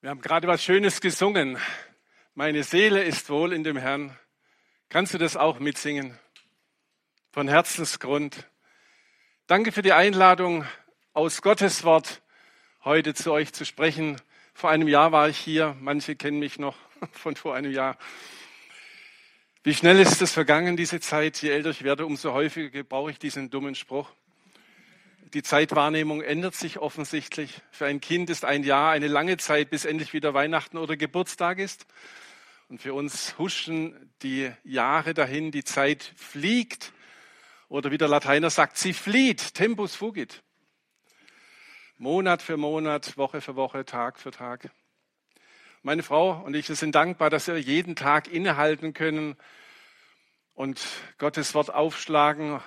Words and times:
Wir 0.00 0.10
haben 0.10 0.20
gerade 0.20 0.46
was 0.46 0.62
Schönes 0.62 1.00
gesungen. 1.00 1.58
Meine 2.34 2.62
Seele 2.62 3.02
ist 3.02 3.30
wohl 3.30 3.52
in 3.52 3.64
dem 3.64 3.76
Herrn. 3.76 4.16
Kannst 4.88 5.12
du 5.12 5.18
das 5.18 5.36
auch 5.36 5.58
mitsingen? 5.58 6.16
Von 7.32 7.48
Herzensgrund. 7.48 8.48
Danke 9.48 9.72
für 9.72 9.82
die 9.82 9.92
Einladung, 9.92 10.64
aus 11.14 11.42
Gottes 11.42 11.82
Wort 11.82 12.22
heute 12.84 13.12
zu 13.12 13.32
euch 13.32 13.52
zu 13.52 13.64
sprechen. 13.64 14.20
Vor 14.54 14.70
einem 14.70 14.86
Jahr 14.86 15.10
war 15.10 15.28
ich 15.28 15.36
hier. 15.36 15.76
Manche 15.80 16.14
kennen 16.14 16.38
mich 16.38 16.60
noch 16.60 16.76
von 17.10 17.34
vor 17.34 17.56
einem 17.56 17.72
Jahr. 17.72 17.98
Wie 19.64 19.74
schnell 19.74 19.98
ist 19.98 20.22
es 20.22 20.30
vergangen, 20.30 20.76
diese 20.76 21.00
Zeit? 21.00 21.42
Je 21.42 21.50
älter 21.50 21.70
ich 21.70 21.82
werde, 21.82 22.06
umso 22.06 22.32
häufiger 22.34 22.70
gebrauche 22.70 23.10
ich 23.10 23.18
diesen 23.18 23.50
dummen 23.50 23.74
Spruch. 23.74 24.08
Die 25.34 25.42
Zeitwahrnehmung 25.42 26.22
ändert 26.22 26.54
sich 26.54 26.78
offensichtlich. 26.78 27.60
Für 27.70 27.84
ein 27.84 28.00
Kind 28.00 28.30
ist 28.30 28.46
ein 28.46 28.62
Jahr 28.62 28.92
eine 28.92 29.08
lange 29.08 29.36
Zeit, 29.36 29.68
bis 29.68 29.84
endlich 29.84 30.14
wieder 30.14 30.32
Weihnachten 30.32 30.78
oder 30.78 30.96
Geburtstag 30.96 31.58
ist. 31.58 31.86
Und 32.68 32.80
für 32.80 32.94
uns 32.94 33.36
huschen 33.36 34.10
die 34.22 34.50
Jahre 34.64 35.12
dahin, 35.12 35.50
die 35.50 35.64
Zeit 35.64 36.14
fliegt. 36.16 36.94
Oder 37.68 37.90
wie 37.90 37.98
der 37.98 38.08
Lateiner 38.08 38.48
sagt, 38.48 38.78
sie 38.78 38.94
flieht, 38.94 39.52
tempus 39.52 39.94
fugit. 39.94 40.42
Monat 41.98 42.40
für 42.40 42.56
Monat, 42.56 43.18
Woche 43.18 43.42
für 43.42 43.54
Woche, 43.54 43.84
Tag 43.84 44.18
für 44.18 44.30
Tag. 44.30 44.70
Meine 45.82 46.02
Frau 46.02 46.42
und 46.42 46.56
ich 46.56 46.68
sind 46.68 46.94
dankbar, 46.94 47.28
dass 47.28 47.48
wir 47.48 47.58
jeden 47.58 47.96
Tag 47.96 48.32
innehalten 48.32 48.94
können 48.94 49.36
und 50.54 50.80
Gottes 51.18 51.54
Wort 51.54 51.68
aufschlagen 51.74 52.62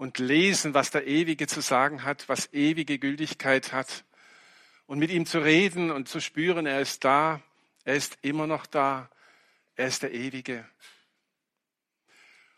und 0.00 0.18
lesen, 0.18 0.72
was 0.72 0.90
der 0.90 1.06
Ewige 1.06 1.46
zu 1.46 1.60
sagen 1.60 2.04
hat, 2.04 2.26
was 2.26 2.50
ewige 2.54 2.98
Gültigkeit 2.98 3.74
hat. 3.74 4.06
Und 4.86 4.98
mit 4.98 5.10
ihm 5.10 5.26
zu 5.26 5.40
reden 5.40 5.90
und 5.90 6.08
zu 6.08 6.20
spüren, 6.20 6.64
er 6.64 6.80
ist 6.80 7.04
da, 7.04 7.42
er 7.84 7.96
ist 7.96 8.16
immer 8.22 8.46
noch 8.46 8.64
da, 8.64 9.10
er 9.76 9.88
ist 9.88 10.02
der 10.02 10.14
Ewige. 10.14 10.66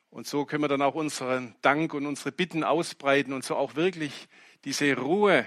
Und 0.08 0.28
so 0.28 0.44
können 0.44 0.62
wir 0.62 0.68
dann 0.68 0.82
auch 0.82 0.94
unseren 0.94 1.56
Dank 1.62 1.94
und 1.94 2.06
unsere 2.06 2.30
Bitten 2.30 2.62
ausbreiten 2.62 3.32
und 3.32 3.44
so 3.44 3.56
auch 3.56 3.74
wirklich 3.74 4.28
diese 4.64 4.96
Ruhe 4.96 5.44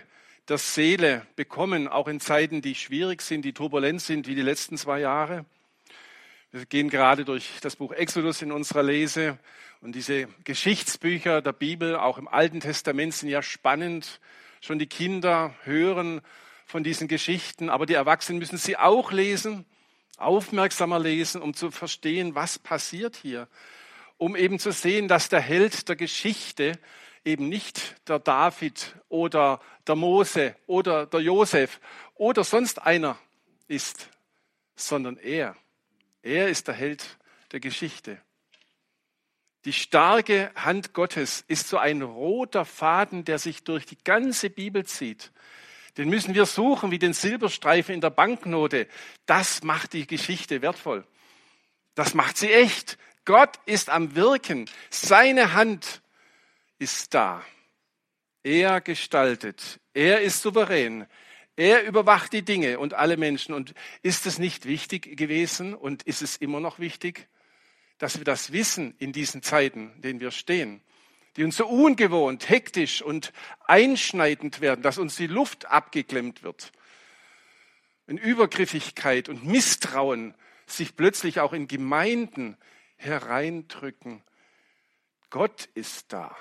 der 0.49 0.57
Seele 0.57 1.25
bekommen, 1.37 1.87
auch 1.87 2.09
in 2.09 2.19
Zeiten, 2.19 2.61
die 2.61 2.75
schwierig 2.75 3.21
sind, 3.21 3.45
die 3.45 3.53
turbulent 3.53 4.01
sind, 4.01 4.27
wie 4.27 4.35
die 4.35 4.41
letzten 4.41 4.77
zwei 4.77 4.99
Jahre. 4.99 5.45
Wir 6.55 6.65
gehen 6.65 6.89
gerade 6.89 7.25
durch 7.25 7.59
das 7.59 7.75
Buch 7.75 7.91
Exodus 7.91 8.41
in 8.41 8.53
unserer 8.53 8.81
Lese 8.81 9.37
und 9.81 9.93
diese 9.93 10.27
Geschichtsbücher 10.45 11.41
der 11.41 11.51
Bibel, 11.51 11.97
auch 11.97 12.17
im 12.17 12.29
Alten 12.29 12.61
Testament, 12.61 13.13
sind 13.13 13.27
ja 13.27 13.41
spannend. 13.41 14.21
Schon 14.61 14.79
die 14.79 14.87
Kinder 14.87 15.53
hören 15.63 16.21
von 16.65 16.81
diesen 16.81 17.09
Geschichten, 17.09 17.69
aber 17.69 17.85
die 17.85 17.95
Erwachsenen 17.95 18.39
müssen 18.39 18.57
sie 18.57 18.77
auch 18.77 19.11
lesen, 19.11 19.65
aufmerksamer 20.15 20.97
lesen, 20.97 21.41
um 21.41 21.53
zu 21.55 21.71
verstehen, 21.71 22.35
was 22.35 22.57
passiert 22.57 23.17
hier. 23.17 23.49
Um 24.15 24.37
eben 24.37 24.57
zu 24.57 24.71
sehen, 24.71 25.09
dass 25.09 25.27
der 25.27 25.41
Held 25.41 25.89
der 25.89 25.97
Geschichte 25.97 26.79
eben 27.25 27.49
nicht 27.49 27.97
der 28.07 28.19
David 28.19 28.95
oder 29.09 29.59
der 29.87 29.95
Mose 29.95 30.55
oder 30.67 31.05
der 31.05 31.19
Josef 31.19 31.81
oder 32.13 32.45
sonst 32.45 32.81
einer 32.81 33.17
ist, 33.67 34.09
sondern 34.77 35.17
er. 35.17 35.57
Er 36.25 36.49
ist 36.49 36.67
der 36.67 36.73
Held 36.73 37.19
der 37.51 37.59
Geschichte. 37.59 38.19
Die 39.63 39.73
starke 39.73 40.51
Hand 40.55 40.93
Gottes 40.93 41.45
ist 41.47 41.67
so 41.67 41.77
ein 41.77 42.01
roter 42.01 42.65
Faden, 42.65 43.25
der 43.25 43.37
sich 43.37 43.63
durch 43.63 43.85
die 43.85 44.03
ganze 44.03 44.49
Bibel 44.49 44.87
zieht. 44.87 45.31
Den 45.97 46.09
müssen 46.09 46.33
wir 46.33 46.47
suchen 46.47 46.89
wie 46.89 46.97
den 46.97 47.13
Silberstreifen 47.13 47.93
in 47.93 48.01
der 48.01 48.09
Banknote. 48.09 48.87
Das 49.27 49.61
macht 49.61 49.93
die 49.93 50.07
Geschichte 50.07 50.63
wertvoll. 50.63 51.05
Das 51.93 52.15
macht 52.15 52.37
sie 52.37 52.51
echt. 52.51 52.97
Gott 53.23 53.59
ist 53.67 53.91
am 53.91 54.15
Wirken. 54.15 54.67
Seine 54.89 55.53
Hand 55.53 56.01
ist 56.79 57.13
da. 57.13 57.43
Er 58.41 58.81
gestaltet. 58.81 59.79
Er 59.93 60.21
ist 60.21 60.41
souverän. 60.41 61.05
Er 61.55 61.83
überwacht 61.83 62.33
die 62.33 62.41
Dinge 62.41 62.79
und 62.79 62.93
alle 62.93 63.17
Menschen. 63.17 63.53
Und 63.53 63.73
ist 64.01 64.25
es 64.25 64.39
nicht 64.39 64.65
wichtig 64.65 65.17
gewesen 65.17 65.73
und 65.73 66.03
ist 66.03 66.21
es 66.21 66.37
immer 66.37 66.59
noch 66.59 66.79
wichtig, 66.79 67.27
dass 67.97 68.17
wir 68.17 68.25
das 68.25 68.51
wissen 68.51 68.93
in 68.97 69.13
diesen 69.13 69.41
Zeiten, 69.41 69.93
in 69.95 70.01
denen 70.01 70.19
wir 70.19 70.31
stehen, 70.31 70.81
die 71.37 71.43
uns 71.43 71.57
so 71.57 71.67
ungewohnt, 71.67 72.49
hektisch 72.49 73.01
und 73.01 73.31
einschneidend 73.65 74.61
werden, 74.61 74.81
dass 74.81 74.97
uns 74.97 75.15
die 75.15 75.27
Luft 75.27 75.65
abgeklemmt 75.65 76.43
wird. 76.43 76.71
Wenn 78.05 78.17
Übergriffigkeit 78.17 79.29
und 79.29 79.45
Misstrauen 79.45 80.35
sich 80.67 80.95
plötzlich 80.95 81.39
auch 81.39 81.53
in 81.53 81.67
Gemeinden 81.67 82.57
hereindrücken. 82.97 84.23
Gott 85.29 85.69
ist 85.73 86.11
da. 86.13 86.35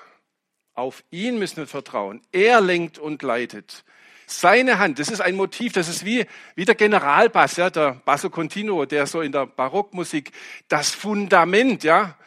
Auf 0.73 1.03
ihn 1.09 1.39
müssen 1.39 1.57
wir 1.57 1.67
vertrauen. 1.67 2.21
Er 2.31 2.61
lenkt 2.61 2.97
und 2.97 3.21
leitet. 3.21 3.85
Seine 4.27 4.79
Hand, 4.79 4.99
das 4.99 5.09
ist 5.09 5.21
ein 5.21 5.35
Motiv, 5.35 5.73
das 5.73 5.87
ist 5.87 6.03
wie, 6.03 6.25
wie 6.55 6.65
der 6.65 6.75
Generalbass, 6.75 7.57
ja, 7.57 7.69
der 7.69 8.01
Basso 8.05 8.29
Continuo, 8.29 8.85
der 8.85 9.05
so 9.05 9.21
in 9.21 9.31
der 9.31 9.45
Barockmusik 9.45 10.31
das 10.67 10.91
Fundament, 10.91 11.83
ja, 11.83 12.17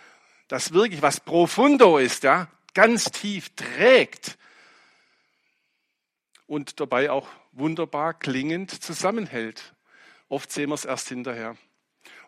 das 0.46 0.72
wirklich 0.72 1.02
was 1.02 1.20
profundo 1.20 1.98
ist, 1.98 2.22
ja, 2.22 2.48
ganz 2.74 3.10
tief 3.10 3.50
trägt 3.56 4.38
und 6.46 6.80
dabei 6.80 7.10
auch 7.10 7.28
wunderbar 7.52 8.14
klingend 8.14 8.70
zusammenhält. 8.82 9.74
Oft 10.28 10.52
sehen 10.52 10.70
wir 10.70 10.74
es 10.74 10.84
erst 10.84 11.08
hinterher. 11.08 11.56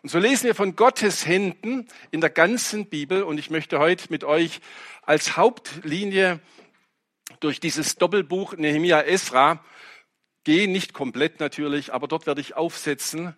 Und 0.03 0.09
so 0.09 0.19
lesen 0.19 0.45
wir 0.45 0.55
von 0.55 0.75
Gottes 0.75 1.25
Händen 1.25 1.87
in 2.09 2.21
der 2.21 2.29
ganzen 2.29 2.87
Bibel 2.87 3.23
und 3.23 3.37
ich 3.37 3.49
möchte 3.49 3.79
heute 3.79 4.07
mit 4.09 4.23
euch 4.23 4.59
als 5.03 5.37
Hauptlinie 5.37 6.39
durch 7.41 7.59
dieses 7.59 7.95
Doppelbuch 7.95 8.55
Nehemia 8.55 9.01
Esra 9.01 9.63
gehen, 10.43 10.71
nicht 10.71 10.93
komplett 10.93 11.39
natürlich, 11.39 11.93
aber 11.93 12.07
dort 12.07 12.25
werde 12.25 12.41
ich 12.41 12.55
aufsetzen. 12.55 13.35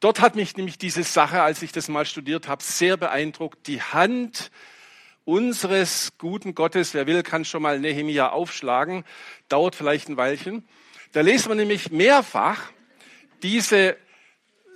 Dort 0.00 0.20
hat 0.20 0.36
mich 0.36 0.56
nämlich 0.56 0.78
diese 0.78 1.02
Sache, 1.02 1.42
als 1.42 1.62
ich 1.62 1.72
das 1.72 1.88
mal 1.88 2.06
studiert 2.06 2.48
habe, 2.48 2.62
sehr 2.62 2.96
beeindruckt. 2.96 3.66
Die 3.66 3.82
Hand 3.82 4.50
unseres 5.24 6.12
guten 6.18 6.54
Gottes, 6.54 6.94
wer 6.94 7.06
will, 7.06 7.22
kann 7.22 7.44
schon 7.44 7.62
mal 7.62 7.78
Nehemia 7.78 8.30
aufschlagen, 8.30 9.04
dauert 9.48 9.74
vielleicht 9.74 10.08
ein 10.08 10.16
Weilchen. 10.16 10.66
Da 11.12 11.20
lesen 11.20 11.48
wir 11.48 11.54
nämlich 11.54 11.90
mehrfach 11.90 12.70
diese 13.42 13.96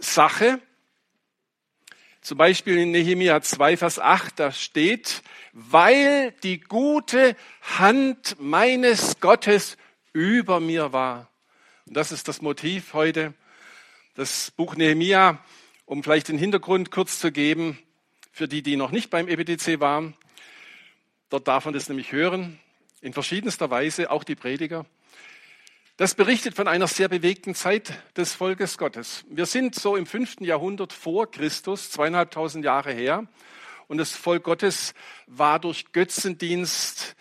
Sache, 0.01 0.61
zum 2.25 2.39
Beispiel 2.39 2.79
in 2.79 2.91
Nehemia 2.91 3.43
2, 3.43 3.77
Vers 3.77 3.99
8, 3.99 4.41
da 4.41 4.51
steht, 4.51 5.23
weil 5.53 6.33
die 6.43 6.59
gute 6.59 7.37
Hand 7.79 8.37
meines 8.41 9.21
Gottes 9.21 9.77
über 10.15 10.59
mir 10.59 10.95
war. 10.95 11.29
Und 11.87 11.99
das 11.99 12.13
ist 12.13 12.27
das 12.27 12.41
Motiv 12.41 12.95
heute. 12.95 13.35
Das 14.15 14.51
Buch 14.53 14.75
Nehemia, 14.75 15.39
um 15.85 16.03
vielleicht 16.03 16.29
den 16.29 16.39
Hintergrund 16.39 16.91
kurz 16.91 17.21
zu 17.21 17.31
geben, 17.31 17.79
für 18.33 18.49
die, 18.49 18.63
die 18.63 18.77
noch 18.77 18.91
nicht 18.91 19.11
beim 19.11 19.29
EBTC 19.29 19.81
waren. 19.81 20.15
Dort 21.29 21.47
darf 21.47 21.67
man 21.67 21.75
das 21.75 21.91
nämlich 21.91 22.11
hören, 22.11 22.59
in 23.03 23.13
verschiedenster 23.13 23.69
Weise, 23.69 24.11
auch 24.11 24.25
die 24.25 24.35
Prediger. 24.35 24.87
Das 25.97 26.17
berichtet 26.17 26.57
von 26.57 26.67
einer 26.67 26.89
sehr 26.89 27.09
bewegten 27.09 27.55
Zeit 27.55 27.93
des 28.17 28.35
Volkes 28.35 28.79
Gottes. 28.79 29.25
Wir 29.29 29.47
sind 29.47 29.77
so 29.77 29.95
im 29.95 30.07
fünften 30.07 30.43
Jahrhundert 30.43 30.93
vor 30.93 31.31
Christus, 31.31 31.93
zweieinhalbtausend 31.93 32.65
Jahre 32.65 32.93
her. 32.93 33.29
Und 33.87 33.99
das 33.99 34.11
Volk 34.11 34.43
Gottes 34.43 34.93
war 35.29 35.61
durch 35.61 35.93
Götzendienst 35.93 37.15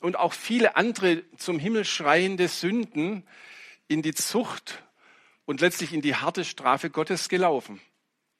und 0.00 0.14
auch 0.16 0.34
viele 0.34 0.76
andere 0.76 1.24
zum 1.36 1.58
Himmel 1.58 1.84
schreiende 1.84 2.46
Sünden 2.46 3.26
in 3.88 4.02
die 4.02 4.14
Zucht 4.14 4.84
und 5.44 5.60
letztlich 5.60 5.92
in 5.92 6.00
die 6.00 6.14
harte 6.14 6.44
Strafe 6.44 6.90
Gottes 6.90 7.28
gelaufen. 7.28 7.80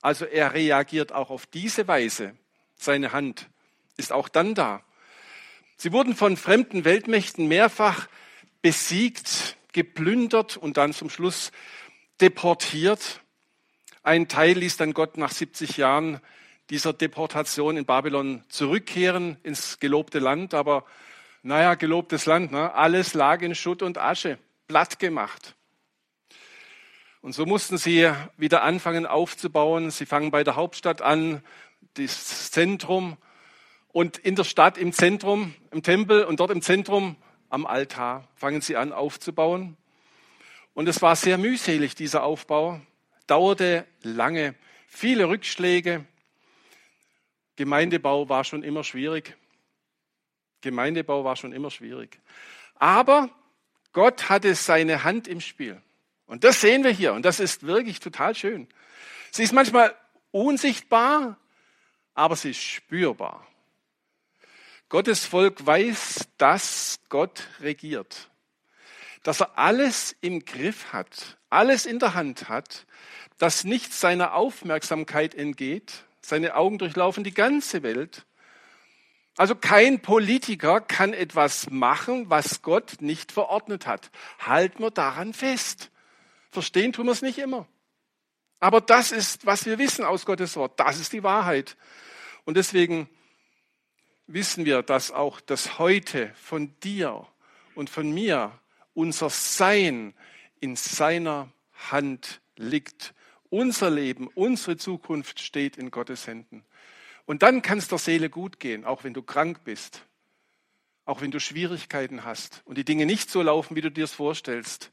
Also 0.00 0.26
er 0.26 0.54
reagiert 0.54 1.10
auch 1.10 1.30
auf 1.30 1.44
diese 1.46 1.88
Weise. 1.88 2.36
Seine 2.76 3.10
Hand 3.10 3.48
ist 3.96 4.12
auch 4.12 4.28
dann 4.28 4.54
da. 4.54 4.84
Sie 5.76 5.90
wurden 5.90 6.14
von 6.14 6.36
fremden 6.36 6.84
Weltmächten 6.84 7.48
mehrfach 7.48 8.06
besiegt, 8.60 9.56
geplündert 9.72 10.56
und 10.56 10.76
dann 10.76 10.92
zum 10.92 11.10
Schluss 11.10 11.52
deportiert. 12.20 13.20
Ein 14.02 14.28
Teil 14.28 14.58
ließ 14.58 14.76
dann 14.76 14.94
Gott 14.94 15.16
nach 15.16 15.32
70 15.32 15.76
Jahren 15.76 16.20
dieser 16.70 16.92
Deportation 16.92 17.76
in 17.76 17.84
Babylon 17.84 18.44
zurückkehren 18.48 19.36
ins 19.42 19.78
gelobte 19.78 20.18
Land. 20.18 20.54
Aber 20.54 20.84
naja, 21.42 21.74
gelobtes 21.74 22.26
Land, 22.26 22.52
ne? 22.52 22.72
alles 22.74 23.14
lag 23.14 23.42
in 23.42 23.54
Schutt 23.54 23.82
und 23.82 23.98
Asche, 23.98 24.38
platt 24.68 24.98
gemacht. 24.98 25.54
Und 27.20 27.34
so 27.34 27.46
mussten 27.46 27.78
sie 27.78 28.10
wieder 28.36 28.62
anfangen 28.62 29.06
aufzubauen. 29.06 29.90
Sie 29.90 30.06
fangen 30.06 30.32
bei 30.32 30.42
der 30.42 30.56
Hauptstadt 30.56 31.02
an, 31.02 31.42
das 31.94 32.50
Zentrum. 32.50 33.16
Und 33.88 34.18
in 34.18 34.34
der 34.34 34.44
Stadt 34.44 34.76
im 34.76 34.92
Zentrum, 34.92 35.54
im 35.70 35.82
Tempel 35.82 36.24
und 36.24 36.40
dort 36.40 36.50
im 36.50 36.62
Zentrum 36.62 37.16
am 37.52 37.66
Altar 37.66 38.26
fangen 38.34 38.62
sie 38.62 38.76
an 38.76 38.92
aufzubauen. 38.92 39.76
Und 40.72 40.88
es 40.88 41.02
war 41.02 41.14
sehr 41.16 41.36
mühselig, 41.36 41.94
dieser 41.94 42.22
Aufbau, 42.22 42.80
dauerte 43.26 43.86
lange, 44.02 44.54
viele 44.88 45.28
Rückschläge. 45.28 46.06
Gemeindebau 47.56 48.30
war 48.30 48.44
schon 48.44 48.62
immer 48.62 48.84
schwierig. 48.84 49.36
Gemeindebau 50.62 51.24
war 51.24 51.36
schon 51.36 51.52
immer 51.52 51.70
schwierig. 51.70 52.18
Aber 52.76 53.28
Gott 53.92 54.30
hatte 54.30 54.54
seine 54.54 55.04
Hand 55.04 55.28
im 55.28 55.42
Spiel. 55.42 55.82
Und 56.24 56.44
das 56.44 56.62
sehen 56.62 56.84
wir 56.84 56.90
hier. 56.90 57.12
Und 57.12 57.26
das 57.26 57.38
ist 57.38 57.66
wirklich 57.66 58.00
total 58.00 58.34
schön. 58.34 58.66
Sie 59.30 59.42
ist 59.42 59.52
manchmal 59.52 59.94
unsichtbar, 60.30 61.36
aber 62.14 62.34
sie 62.34 62.52
ist 62.52 62.62
spürbar. 62.62 63.46
Gottes 64.92 65.24
Volk 65.24 65.64
weiß, 65.64 66.28
dass 66.36 67.00
Gott 67.08 67.48
regiert, 67.62 68.28
dass 69.22 69.40
er 69.40 69.58
alles 69.58 70.14
im 70.20 70.44
Griff 70.44 70.92
hat, 70.92 71.38
alles 71.48 71.86
in 71.86 71.98
der 71.98 72.12
Hand 72.12 72.50
hat, 72.50 72.84
dass 73.38 73.64
nichts 73.64 74.00
seiner 74.02 74.34
Aufmerksamkeit 74.34 75.34
entgeht. 75.34 76.04
Seine 76.20 76.56
Augen 76.56 76.76
durchlaufen 76.76 77.24
die 77.24 77.32
ganze 77.32 77.82
Welt. 77.82 78.26
Also 79.38 79.54
kein 79.54 80.00
Politiker 80.00 80.82
kann 80.82 81.14
etwas 81.14 81.70
machen, 81.70 82.28
was 82.28 82.60
Gott 82.60 82.96
nicht 83.00 83.32
verordnet 83.32 83.86
hat. 83.86 84.10
Halten 84.40 84.82
wir 84.82 84.90
daran 84.90 85.32
fest. 85.32 85.90
Verstehen 86.50 86.92
tun 86.92 87.06
wir 87.06 87.12
es 87.12 87.22
nicht 87.22 87.38
immer. 87.38 87.66
Aber 88.60 88.82
das 88.82 89.10
ist, 89.10 89.46
was 89.46 89.64
wir 89.64 89.78
wissen 89.78 90.04
aus 90.04 90.26
Gottes 90.26 90.54
Wort. 90.56 90.78
Das 90.78 91.00
ist 91.00 91.14
die 91.14 91.22
Wahrheit. 91.22 91.78
Und 92.44 92.58
deswegen 92.58 93.08
wissen 94.26 94.64
wir, 94.64 94.82
dass 94.82 95.10
auch 95.10 95.40
das 95.40 95.78
Heute 95.78 96.32
von 96.34 96.78
dir 96.80 97.26
und 97.74 97.90
von 97.90 98.12
mir, 98.12 98.58
unser 98.94 99.30
Sein 99.30 100.14
in 100.60 100.76
seiner 100.76 101.50
Hand 101.90 102.40
liegt. 102.56 103.14
Unser 103.50 103.90
Leben, 103.90 104.28
unsere 104.34 104.76
Zukunft 104.76 105.40
steht 105.40 105.76
in 105.76 105.90
Gottes 105.90 106.26
Händen. 106.26 106.64
Und 107.26 107.42
dann 107.42 107.62
kann 107.62 107.78
es 107.78 107.88
der 107.88 107.98
Seele 107.98 108.30
gut 108.30 108.60
gehen, 108.60 108.84
auch 108.84 109.04
wenn 109.04 109.14
du 109.14 109.22
krank 109.22 109.64
bist, 109.64 110.06
auch 111.04 111.20
wenn 111.20 111.30
du 111.30 111.38
Schwierigkeiten 111.38 112.24
hast 112.24 112.62
und 112.64 112.78
die 112.78 112.84
Dinge 112.84 113.06
nicht 113.06 113.30
so 113.30 113.42
laufen, 113.42 113.76
wie 113.76 113.80
du 113.80 113.90
dir 113.90 114.04
es 114.04 114.12
vorstellst. 114.12 114.90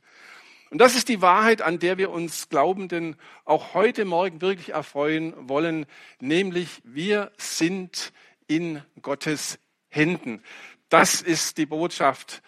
Und 0.70 0.78
das 0.78 0.96
ist 0.96 1.10
die 1.10 1.22
Wahrheit, 1.22 1.62
an 1.62 1.80
der 1.80 1.98
wir 1.98 2.12
uns 2.12 2.50
Glaubenden 2.50 3.16
auch 3.44 3.74
heute 3.74 4.06
Morgen 4.06 4.42
wirklich 4.42 4.70
erfreuen 4.70 5.34
wollen, 5.50 5.88
nämlich 6.20 6.82
wir 6.84 7.32
sind 7.38 8.14
in 8.50 8.82
Gottes 9.02 9.60
Händen. 9.88 10.44
Das 10.90 11.22
ist 11.22 11.58
die 11.58 11.66
Botschaft 11.66 12.42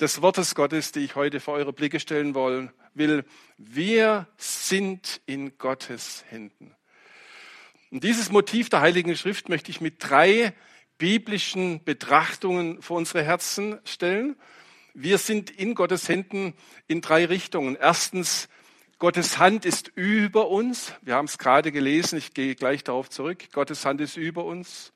des 0.00 0.20
Wortes 0.20 0.56
Gottes, 0.56 0.90
die 0.90 1.00
ich 1.00 1.14
heute 1.14 1.38
vor 1.38 1.54
eure 1.54 1.72
Blicke 1.72 2.00
stellen 2.00 2.34
wollen, 2.34 2.72
will. 2.94 3.24
Wir 3.58 4.26
sind 4.36 5.20
in 5.26 5.56
Gottes 5.58 6.24
Händen. 6.28 6.74
Und 7.90 8.02
dieses 8.02 8.32
Motiv 8.32 8.70
der 8.70 8.80
Heiligen 8.80 9.14
Schrift 9.14 9.48
möchte 9.48 9.70
ich 9.70 9.80
mit 9.80 9.96
drei 9.98 10.54
biblischen 10.98 11.84
Betrachtungen 11.84 12.80
vor 12.80 12.96
unsere 12.96 13.22
Herzen 13.22 13.78
stellen. 13.84 14.36
Wir 14.94 15.18
sind 15.18 15.50
in 15.50 15.74
Gottes 15.74 16.08
Händen 16.08 16.54
in 16.88 17.02
drei 17.02 17.26
Richtungen. 17.26 17.76
Erstens, 17.76 18.48
Gottes 18.98 19.38
Hand 19.38 19.64
ist 19.64 19.88
über 19.94 20.48
uns. 20.48 20.92
Wir 21.02 21.16
haben 21.16 21.24
es 21.26 21.36
gerade 21.36 21.72
gelesen, 21.72 22.18
ich 22.18 22.34
gehe 22.34 22.54
gleich 22.54 22.84
darauf 22.84 23.10
zurück. 23.10 23.50
Gottes 23.52 23.84
Hand 23.84 24.00
ist 24.00 24.16
über 24.16 24.44
uns. 24.44 24.92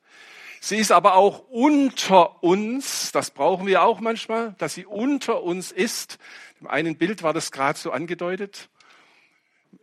Sie 0.60 0.76
ist 0.76 0.92
aber 0.92 1.14
auch 1.14 1.48
unter 1.48 2.42
uns. 2.42 3.12
Das 3.12 3.30
brauchen 3.30 3.66
wir 3.66 3.82
auch 3.82 4.00
manchmal, 4.00 4.54
dass 4.58 4.74
sie 4.74 4.86
unter 4.86 5.42
uns 5.42 5.72
ist. 5.72 6.18
Im 6.60 6.66
einen 6.66 6.96
Bild 6.96 7.22
war 7.22 7.32
das 7.32 7.52
gerade 7.52 7.78
so 7.78 7.90
angedeutet 7.90 8.68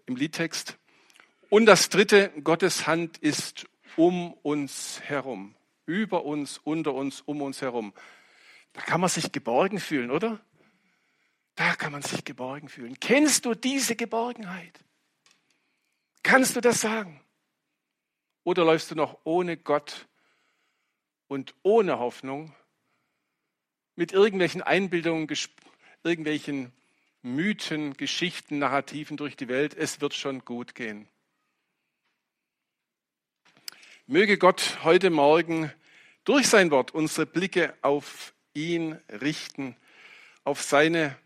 im 0.05 0.15
Liedtext. 0.15 0.77
Und 1.49 1.65
das 1.65 1.89
dritte, 1.89 2.31
Gottes 2.43 2.87
Hand 2.87 3.17
ist 3.19 3.67
um 3.95 4.33
uns 4.33 5.01
herum, 5.03 5.55
über 5.85 6.25
uns, 6.25 6.59
unter 6.63 6.93
uns, 6.93 7.21
um 7.21 7.41
uns 7.41 7.61
herum. 7.61 7.93
Da 8.73 8.81
kann 8.81 8.99
man 9.01 9.09
sich 9.09 9.31
geborgen 9.31 9.79
fühlen, 9.79 10.09
oder? 10.09 10.39
Da 11.55 11.75
kann 11.75 11.91
man 11.91 12.01
sich 12.01 12.23
geborgen 12.23 12.69
fühlen. 12.69 12.99
Kennst 12.99 13.45
du 13.45 13.53
diese 13.53 13.95
Geborgenheit? 13.95 14.79
Kannst 16.23 16.55
du 16.55 16.61
das 16.61 16.81
sagen? 16.81 17.21
Oder 18.43 18.65
läufst 18.65 18.89
du 18.89 18.95
noch 18.95 19.19
ohne 19.23 19.55
Gott 19.55 20.07
und 21.33 21.55
ohne 21.63 21.97
Hoffnung, 21.97 22.53
mit 23.95 24.11
irgendwelchen 24.11 24.61
Einbildungen, 24.61 25.27
irgendwelchen 26.03 26.71
Mythen, 27.23 27.97
Geschichten, 27.97 28.59
Narrativen 28.59 29.17
durch 29.17 29.35
die 29.35 29.47
Welt. 29.47 29.73
Es 29.73 29.99
wird 29.99 30.13
schon 30.13 30.45
gut 30.45 30.75
gehen. 30.75 31.07
Möge 34.05 34.37
Gott 34.37 34.83
heute 34.83 35.09
Morgen 35.09 35.71
durch 36.23 36.47
sein 36.47 36.69
Wort 36.69 36.91
unsere 36.91 37.25
Blicke 37.25 37.73
auf 37.81 38.35
ihn 38.53 38.99
richten, 39.09 39.75
auf 40.43 40.61
seine 40.61 41.17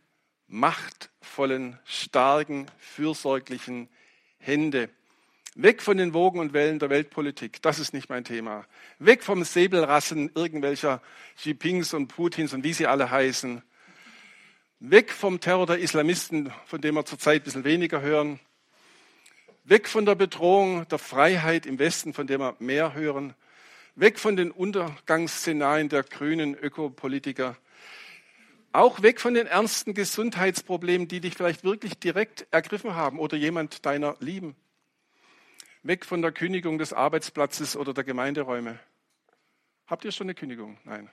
machtvollen, 0.47 1.77
starken, 1.83 2.67
fürsorglichen 2.77 3.89
Hände. 4.37 4.89
Weg 5.59 5.81
von 5.81 5.97
den 5.97 6.13
Wogen 6.13 6.37
und 6.37 6.53
Wellen 6.53 6.77
der 6.77 6.91
Weltpolitik. 6.91 7.63
Das 7.63 7.79
ist 7.79 7.91
nicht 7.91 8.09
mein 8.09 8.23
Thema. 8.23 8.63
Weg 8.99 9.23
vom 9.23 9.43
Säbelrassen 9.43 10.29
irgendwelcher 10.35 11.01
Xi 11.35 11.49
Jinpings 11.49 11.95
und 11.95 12.09
Putins 12.09 12.53
und 12.53 12.63
wie 12.63 12.73
sie 12.73 12.85
alle 12.85 13.09
heißen. 13.09 13.63
Weg 14.79 15.11
vom 15.11 15.39
Terror 15.39 15.65
der 15.65 15.79
Islamisten, 15.79 16.53
von 16.67 16.79
dem 16.79 16.93
wir 16.93 17.05
zurzeit 17.05 17.41
ein 17.41 17.45
bisschen 17.45 17.63
weniger 17.63 18.01
hören. 18.01 18.39
Weg 19.63 19.87
von 19.87 20.05
der 20.05 20.13
Bedrohung 20.13 20.87
der 20.89 20.99
Freiheit 20.99 21.65
im 21.65 21.79
Westen, 21.79 22.13
von 22.13 22.27
der 22.27 22.37
wir 22.37 22.55
mehr 22.59 22.93
hören. 22.93 23.33
Weg 23.95 24.19
von 24.19 24.35
den 24.35 24.51
Untergangsszenarien 24.51 25.89
der 25.89 26.03
grünen 26.03 26.53
Ökopolitiker. 26.53 27.57
Auch 28.73 29.01
weg 29.01 29.19
von 29.19 29.33
den 29.33 29.47
ernsten 29.47 29.95
Gesundheitsproblemen, 29.95 31.07
die 31.07 31.19
dich 31.19 31.33
vielleicht 31.33 31.63
wirklich 31.63 31.97
direkt 31.97 32.45
ergriffen 32.51 32.93
haben 32.93 33.17
oder 33.17 33.35
jemand 33.37 33.87
deiner 33.87 34.15
Lieben 34.19 34.55
weg 35.83 36.05
von 36.05 36.21
der 36.21 36.31
Kündigung 36.31 36.77
des 36.77 36.93
Arbeitsplatzes 36.93 37.75
oder 37.75 37.93
der 37.93 38.03
Gemeinderäume. 38.03 38.79
Habt 39.87 40.05
ihr 40.05 40.11
schon 40.11 40.25
eine 40.25 40.35
Kündigung? 40.35 40.77
Nein. 40.83 41.09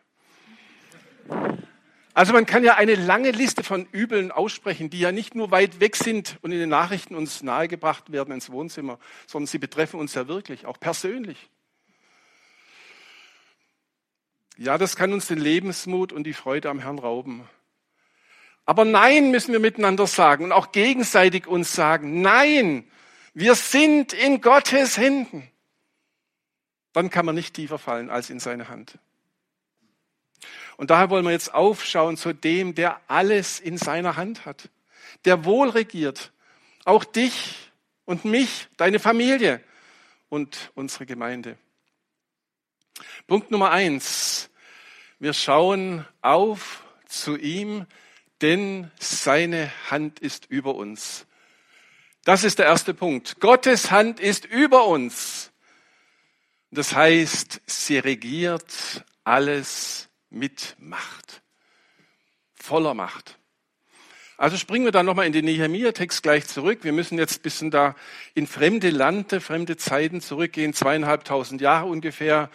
Also 2.12 2.32
man 2.32 2.46
kann 2.46 2.62
ja 2.62 2.76
eine 2.76 2.94
lange 2.94 3.32
Liste 3.32 3.64
von 3.64 3.86
Übeln 3.90 4.30
aussprechen, 4.30 4.88
die 4.88 5.00
ja 5.00 5.10
nicht 5.10 5.34
nur 5.34 5.50
weit 5.50 5.80
weg 5.80 5.96
sind 5.96 6.38
und 6.42 6.52
in 6.52 6.60
den 6.60 6.68
Nachrichten 6.68 7.16
uns 7.16 7.42
nahegebracht 7.42 8.12
werden 8.12 8.32
ins 8.32 8.50
Wohnzimmer, 8.50 9.00
sondern 9.26 9.48
sie 9.48 9.58
betreffen 9.58 9.98
uns 9.98 10.14
ja 10.14 10.28
wirklich, 10.28 10.66
auch 10.66 10.78
persönlich. 10.78 11.50
Ja, 14.56 14.78
das 14.78 14.94
kann 14.94 15.12
uns 15.12 15.26
den 15.26 15.38
Lebensmut 15.38 16.12
und 16.12 16.22
die 16.24 16.32
Freude 16.32 16.70
am 16.70 16.78
Herrn 16.78 17.00
rauben. 17.00 17.48
Aber 18.64 18.84
nein 18.84 19.32
müssen 19.32 19.52
wir 19.52 19.58
miteinander 19.58 20.06
sagen 20.06 20.44
und 20.44 20.52
auch 20.52 20.70
gegenseitig 20.70 21.48
uns 21.48 21.72
sagen, 21.72 22.22
nein, 22.22 22.88
wir 23.34 23.56
sind 23.56 24.12
in 24.12 24.40
Gottes 24.40 24.96
Händen. 24.96 25.50
Dann 26.92 27.10
kann 27.10 27.26
man 27.26 27.34
nicht 27.34 27.54
tiefer 27.54 27.78
fallen 27.78 28.08
als 28.08 28.30
in 28.30 28.38
seine 28.38 28.68
Hand. 28.68 28.98
Und 30.76 30.90
daher 30.90 31.10
wollen 31.10 31.24
wir 31.24 31.32
jetzt 31.32 31.52
aufschauen 31.52 32.16
zu 32.16 32.32
dem, 32.32 32.74
der 32.74 33.00
alles 33.08 33.60
in 33.60 33.76
seiner 33.76 34.16
Hand 34.16 34.46
hat, 34.46 34.70
der 35.24 35.44
wohl 35.44 35.70
regiert, 35.70 36.32
auch 36.84 37.04
dich 37.04 37.70
und 38.04 38.24
mich, 38.24 38.68
deine 38.76 38.98
Familie 38.98 39.60
und 40.28 40.70
unsere 40.74 41.06
Gemeinde. 41.06 41.56
Punkt 43.26 43.50
Nummer 43.50 43.70
eins. 43.70 44.50
Wir 45.18 45.32
schauen 45.32 46.04
auf 46.20 46.84
zu 47.06 47.36
ihm, 47.36 47.86
denn 48.40 48.90
seine 48.98 49.72
Hand 49.90 50.20
ist 50.20 50.46
über 50.46 50.74
uns. 50.74 51.26
Das 52.24 52.42
ist 52.42 52.58
der 52.58 52.66
erste 52.66 52.94
Punkt. 52.94 53.38
Gottes 53.40 53.90
Hand 53.90 54.18
ist 54.18 54.46
über 54.46 54.86
uns. 54.86 55.52
Das 56.70 56.94
heißt, 56.94 57.60
sie 57.66 57.98
regiert 57.98 59.04
alles 59.24 60.08
mit 60.30 60.74
Macht. 60.78 61.42
Voller 62.54 62.94
Macht. 62.94 63.38
Also 64.36 64.56
springen 64.56 64.86
wir 64.86 64.92
dann 64.92 65.06
nochmal 65.06 65.26
in 65.26 65.32
den 65.32 65.44
Nehemiah-Text 65.44 66.22
gleich 66.22 66.46
zurück. 66.46 66.80
Wir 66.82 66.92
müssen 66.92 67.18
jetzt 67.18 67.38
ein 67.38 67.42
bisschen 67.42 67.70
da 67.70 67.94
in 68.34 68.46
fremde 68.46 68.90
Lande, 68.90 69.40
fremde 69.40 69.76
Zeiten 69.76 70.20
zurückgehen, 70.20 70.72
zweieinhalbtausend 70.72 71.60
Jahre 71.60 71.86
ungefähr. 71.86 72.50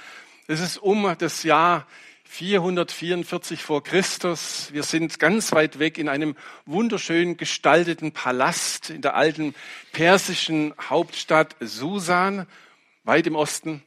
Das 0.47 0.59
ist 0.59 0.77
um 0.77 1.15
das 1.19 1.43
Jahr 1.43 1.88
444 2.31 3.63
vor 3.63 3.83
Christus. 3.83 4.71
Wir 4.71 4.83
sind 4.83 5.17
ganz 5.17 5.51
weit 5.51 5.79
weg 5.79 5.98
in 5.98 6.07
einem 6.07 6.36
wunderschön 6.67 7.38
gestalteten 7.38 8.12
Palast 8.12 8.91
in 8.91 9.01
der 9.01 9.15
alten 9.15 9.55
persischen 9.93 10.75
Hauptstadt 10.79 11.55
Susan, 11.59 12.45
weit 13.03 13.25
im 13.25 13.36
Osten, 13.36 13.81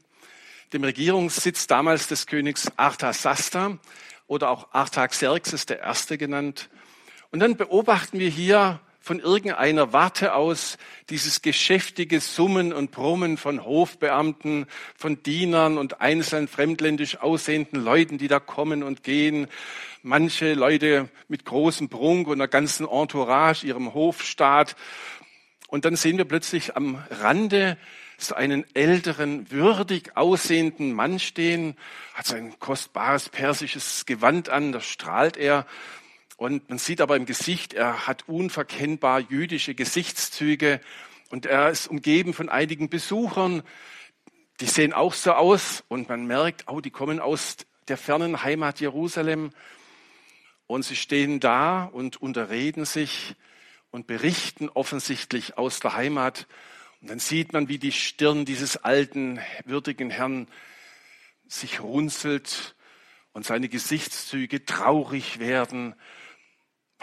dem 0.72 0.82
Regierungssitz 0.82 1.68
damals 1.68 2.08
des 2.08 2.26
Königs 2.26 2.66
Arthasasta 2.76 3.78
oder 4.26 4.50
auch 4.50 4.72
Artaxerxes 4.72 5.64
Erste 5.66 6.18
genannt. 6.18 6.68
Und 7.30 7.38
dann 7.38 7.56
beobachten 7.56 8.18
wir 8.18 8.28
hier 8.28 8.80
von 9.02 9.18
irgendeiner 9.18 9.92
Warte 9.92 10.34
aus 10.34 10.78
dieses 11.10 11.42
geschäftige 11.42 12.20
Summen 12.20 12.72
und 12.72 12.92
Brummen 12.92 13.36
von 13.36 13.64
Hofbeamten, 13.64 14.66
von 14.96 15.22
Dienern 15.24 15.76
und 15.76 16.00
einzelnen 16.00 16.46
fremdländisch 16.46 17.16
aussehenden 17.16 17.82
Leuten, 17.82 18.16
die 18.16 18.28
da 18.28 18.38
kommen 18.38 18.84
und 18.84 19.02
gehen. 19.02 19.48
Manche 20.04 20.54
Leute 20.54 21.08
mit 21.26 21.44
großem 21.44 21.88
Prunk 21.88 22.28
und 22.28 22.34
einer 22.34 22.48
ganzen 22.48 22.88
Entourage, 22.88 23.66
ihrem 23.66 23.92
Hofstaat. 23.92 24.76
Und 25.66 25.84
dann 25.84 25.96
sehen 25.96 26.16
wir 26.16 26.24
plötzlich 26.24 26.76
am 26.76 27.02
Rande 27.10 27.76
so 28.18 28.36
einen 28.36 28.64
älteren, 28.74 29.50
würdig 29.50 30.16
aussehenden 30.16 30.92
Mann 30.92 31.18
stehen, 31.18 31.76
hat 32.14 32.26
sein 32.26 32.54
kostbares 32.60 33.28
persisches 33.28 34.06
Gewand 34.06 34.48
an, 34.48 34.70
da 34.70 34.80
strahlt 34.80 35.36
er 35.36 35.66
und 36.42 36.68
man 36.68 36.78
sieht 36.78 37.00
aber 37.00 37.14
im 37.14 37.24
Gesicht, 37.24 37.72
er 37.72 38.08
hat 38.08 38.28
unverkennbar 38.28 39.20
jüdische 39.20 39.76
Gesichtszüge 39.76 40.80
und 41.30 41.46
er 41.46 41.70
ist 41.70 41.86
umgeben 41.86 42.34
von 42.34 42.48
einigen 42.48 42.88
Besuchern, 42.88 43.62
die 44.58 44.66
sehen 44.66 44.92
auch 44.92 45.14
so 45.14 45.34
aus 45.34 45.84
und 45.86 46.08
man 46.08 46.26
merkt, 46.26 46.64
oh, 46.66 46.80
die 46.80 46.90
kommen 46.90 47.20
aus 47.20 47.58
der 47.86 47.96
fernen 47.96 48.42
Heimat 48.42 48.80
Jerusalem. 48.80 49.50
Und 50.66 50.84
sie 50.84 50.96
stehen 50.96 51.38
da 51.38 51.84
und 51.84 52.20
unterreden 52.20 52.86
sich 52.86 53.36
und 53.92 54.08
berichten 54.08 54.68
offensichtlich 54.68 55.56
aus 55.56 55.78
der 55.78 55.94
Heimat. 55.94 56.48
Und 57.00 57.10
dann 57.10 57.20
sieht 57.20 57.52
man, 57.52 57.68
wie 57.68 57.78
die 57.78 57.92
Stirn 57.92 58.44
dieses 58.44 58.78
alten, 58.78 59.38
würdigen 59.64 60.10
Herrn 60.10 60.48
sich 61.46 61.78
runzelt 61.78 62.74
und 63.32 63.46
seine 63.46 63.68
Gesichtszüge 63.68 64.64
traurig 64.64 65.38
werden 65.38 65.94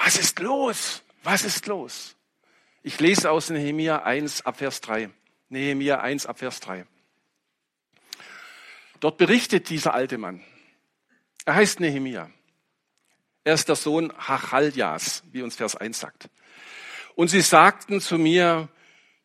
was 0.04 0.18
ist 0.18 0.40
los? 0.40 1.04
Was 1.24 1.44
ist 1.44 1.68
los? 1.68 2.16
Ich 2.82 3.00
lese 3.00 3.30
aus 3.30 3.50
Nehemia 3.50 4.04
1 4.04 4.46
ab 4.46 4.58
Vers 4.58 4.82
3. 4.82 5.10
Nehemia 5.50 6.00
1 6.00 6.26
ab 6.26 6.40
Vers 6.40 6.62
3. 6.62 6.86
Dort 9.02 9.18
berichtet 9.18 9.70
dieser 9.70 9.94
alte 9.94 10.18
Mann. 10.18 10.42
Er 11.46 11.56
heißt 11.56 11.80
Nehemia. 11.80 12.32
Er 13.44 13.54
ist 13.54 13.68
der 13.68 13.76
Sohn 13.76 14.14
Hachaljas, 14.18 15.24
wie 15.32 15.42
uns 15.42 15.56
Vers 15.56 15.76
1 15.76 16.00
sagt. 16.00 16.30
Und 17.16 17.28
sie 17.28 17.42
sagten 17.42 18.00
zu 18.00 18.18
mir, 18.18 18.70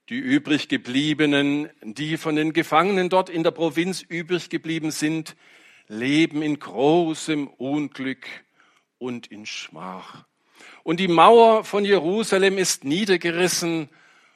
die 0.08 0.18
übrig 0.18 0.68
gebliebenen, 0.68 1.70
die 1.82 2.16
von 2.16 2.36
den 2.36 2.52
Gefangenen 2.52 3.08
dort 3.08 3.30
in 3.30 3.42
der 3.42 3.52
Provinz 3.52 4.02
übrig 4.02 4.50
geblieben 4.50 4.90
sind, 4.90 5.36
leben 5.86 6.42
in 6.42 6.58
großem 6.58 7.46
Unglück 7.46 8.26
und 8.98 9.28
in 9.28 9.46
Schmach 9.46 10.24
und 10.84 11.00
die 11.00 11.08
Mauer 11.08 11.64
von 11.64 11.84
Jerusalem 11.84 12.58
ist 12.58 12.84
niedergerissen 12.84 13.88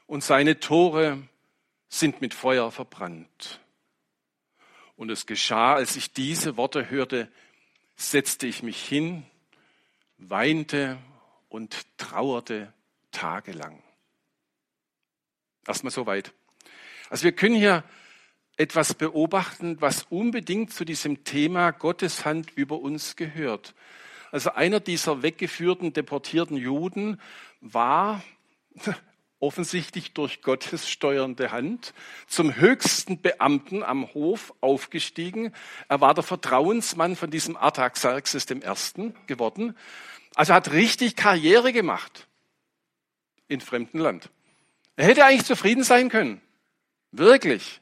und 0.06 0.24
seine 0.24 0.58
Tore 0.58 1.22
sind 1.88 2.20
mit 2.20 2.34
Feuer 2.34 2.72
verbrannt. 2.72 3.60
Und 4.96 5.10
es 5.10 5.26
geschah, 5.26 5.74
als 5.74 5.94
ich 5.94 6.12
diese 6.12 6.56
Worte 6.56 6.90
hörte, 6.90 7.30
setzte 7.96 8.46
ich 8.46 8.62
mich 8.62 8.82
hin, 8.82 9.24
weinte 10.16 10.98
und 11.48 11.86
trauerte 11.98 12.72
tagelang. 13.12 13.82
Erstmal 15.66 15.92
soweit. 15.92 16.32
Also 17.10 17.24
wir 17.24 17.32
können 17.32 17.54
hier 17.56 17.84
etwas 18.56 18.94
beobachten, 18.94 19.80
was 19.80 20.04
unbedingt 20.04 20.72
zu 20.72 20.84
diesem 20.84 21.24
Thema 21.24 21.70
Gottes 21.72 22.24
Hand 22.24 22.50
über 22.56 22.80
uns 22.80 23.16
gehört. 23.16 23.74
Also 24.30 24.52
einer 24.52 24.80
dieser 24.80 25.22
weggeführten, 25.22 25.92
deportierten 25.92 26.56
Juden 26.56 27.20
war 27.60 28.22
offensichtlich 29.40 30.12
durch 30.12 30.42
Gottes 30.42 30.88
steuernde 30.88 31.52
Hand 31.52 31.94
zum 32.26 32.56
höchsten 32.56 33.20
Beamten 33.20 33.82
am 33.82 34.12
Hof 34.14 34.52
aufgestiegen. 34.60 35.52
Er 35.88 36.00
war 36.00 36.14
der 36.14 36.24
Vertrauensmann 36.24 37.16
von 37.16 37.30
diesem 37.30 37.56
Artaxerxes 37.56 38.50
I. 38.50 39.12
geworden. 39.26 39.76
Also 40.34 40.54
hat 40.54 40.72
richtig 40.72 41.16
Karriere 41.16 41.72
gemacht 41.72 42.26
in 43.46 43.60
fremdem 43.60 44.00
Land. 44.00 44.30
Er 44.96 45.06
hätte 45.06 45.24
eigentlich 45.24 45.46
zufrieden 45.46 45.84
sein 45.84 46.08
können. 46.08 46.40
Wirklich. 47.12 47.80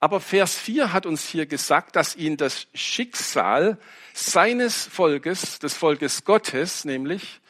Aber 0.00 0.20
Vers 0.20 0.58
4 0.58 0.94
hat 0.94 1.04
uns 1.04 1.28
hier 1.28 1.44
gesagt, 1.44 1.94
dass 1.94 2.16
ihn 2.16 2.38
das 2.38 2.66
Schicksal 2.72 3.78
seines 4.14 4.86
Volkes, 4.86 5.58
des 5.58 5.74
Volkes 5.74 6.24
Gottes 6.24 6.86
nämlich, 6.86 7.40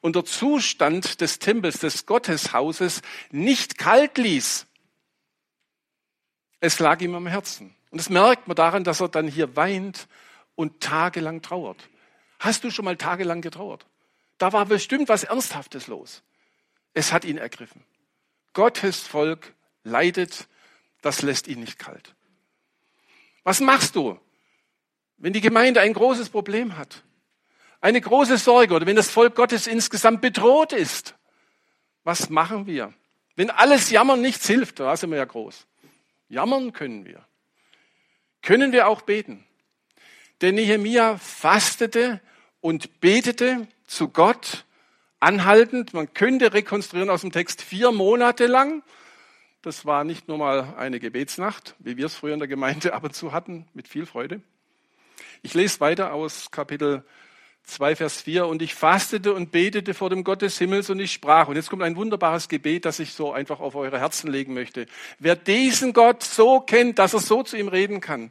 und 0.00 0.14
der 0.14 0.24
Zustand 0.24 1.20
des 1.20 1.40
Tempels, 1.40 1.80
des 1.80 2.06
Gotteshauses 2.06 3.02
nicht 3.32 3.76
kalt 3.76 4.18
ließ. 4.18 4.66
Es 6.60 6.78
lag 6.78 7.00
ihm 7.00 7.16
am 7.16 7.26
Herzen. 7.26 7.74
Und 7.90 7.98
das 7.98 8.08
merkt 8.08 8.46
man 8.46 8.54
daran, 8.54 8.84
dass 8.84 9.00
er 9.00 9.08
dann 9.08 9.26
hier 9.26 9.56
weint 9.56 10.06
und 10.54 10.80
tagelang 10.80 11.42
trauert. 11.42 11.88
Hast 12.38 12.62
du 12.62 12.70
schon 12.70 12.84
mal 12.84 12.96
tagelang 12.96 13.40
getrauert? 13.40 13.84
Da 14.38 14.52
war 14.52 14.66
bestimmt 14.66 15.08
was 15.08 15.24
Ernsthaftes 15.24 15.88
los. 15.88 16.22
Es 16.94 17.12
hat 17.12 17.24
ihn 17.24 17.38
ergriffen. 17.38 17.82
Gottes 18.52 19.00
Volk 19.00 19.54
leidet 19.82 20.46
das 21.06 21.22
lässt 21.22 21.46
ihn 21.46 21.60
nicht 21.60 21.78
kalt. 21.78 22.14
Was 23.44 23.60
machst 23.60 23.94
du, 23.94 24.18
wenn 25.18 25.32
die 25.32 25.40
Gemeinde 25.40 25.80
ein 25.80 25.92
großes 25.92 26.30
Problem 26.30 26.76
hat? 26.76 27.04
Eine 27.80 28.00
große 28.00 28.38
Sorge 28.38 28.74
oder 28.74 28.86
wenn 28.86 28.96
das 28.96 29.08
Volk 29.08 29.36
Gottes 29.36 29.68
insgesamt 29.68 30.20
bedroht 30.20 30.72
ist? 30.72 31.14
Was 32.02 32.28
machen 32.28 32.66
wir? 32.66 32.92
Wenn 33.36 33.50
alles 33.50 33.90
Jammern 33.90 34.20
nichts 34.20 34.48
hilft, 34.48 34.80
da 34.80 34.96
sind 34.96 35.10
wir 35.10 35.18
ja 35.18 35.24
groß. 35.24 35.66
Jammern 36.28 36.72
können 36.72 37.04
wir. 37.04 37.24
Können 38.42 38.72
wir 38.72 38.88
auch 38.88 39.02
beten. 39.02 39.44
Denn 40.40 40.56
Nehemia 40.56 41.18
fastete 41.18 42.20
und 42.60 43.00
betete 43.00 43.68
zu 43.86 44.08
Gott 44.08 44.64
anhaltend. 45.20 45.94
Man 45.94 46.12
könnte 46.14 46.52
rekonstruieren 46.52 47.10
aus 47.10 47.20
dem 47.20 47.30
Text 47.30 47.62
vier 47.62 47.92
Monate 47.92 48.46
lang. 48.46 48.82
Das 49.66 49.84
war 49.84 50.04
nicht 50.04 50.28
nur 50.28 50.38
mal 50.38 50.74
eine 50.78 51.00
Gebetsnacht, 51.00 51.74
wie 51.80 51.96
wir 51.96 52.06
es 52.06 52.14
früher 52.14 52.34
in 52.34 52.38
der 52.38 52.46
Gemeinde 52.46 52.92
ab 52.94 53.02
und 53.02 53.16
zu 53.16 53.32
hatten, 53.32 53.66
mit 53.74 53.88
viel 53.88 54.06
Freude. 54.06 54.40
Ich 55.42 55.54
lese 55.54 55.80
weiter 55.80 56.12
aus 56.12 56.52
Kapitel 56.52 57.02
2, 57.64 57.96
Vers 57.96 58.22
4. 58.22 58.46
Und 58.46 58.62
ich 58.62 58.76
fastete 58.76 59.34
und 59.34 59.50
betete 59.50 59.92
vor 59.92 60.08
dem 60.08 60.22
Gott 60.22 60.42
des 60.42 60.56
Himmels 60.56 60.88
und 60.88 61.00
ich 61.00 61.12
sprach. 61.12 61.48
Und 61.48 61.56
jetzt 61.56 61.68
kommt 61.68 61.82
ein 61.82 61.96
wunderbares 61.96 62.48
Gebet, 62.48 62.84
das 62.84 63.00
ich 63.00 63.12
so 63.12 63.32
einfach 63.32 63.58
auf 63.58 63.74
eure 63.74 63.98
Herzen 63.98 64.30
legen 64.30 64.54
möchte. 64.54 64.86
Wer 65.18 65.34
diesen 65.34 65.92
Gott 65.92 66.22
so 66.22 66.60
kennt, 66.60 67.00
dass 67.00 67.14
er 67.14 67.18
so 67.18 67.42
zu 67.42 67.56
ihm 67.56 67.66
reden 67.66 68.00
kann, 68.00 68.30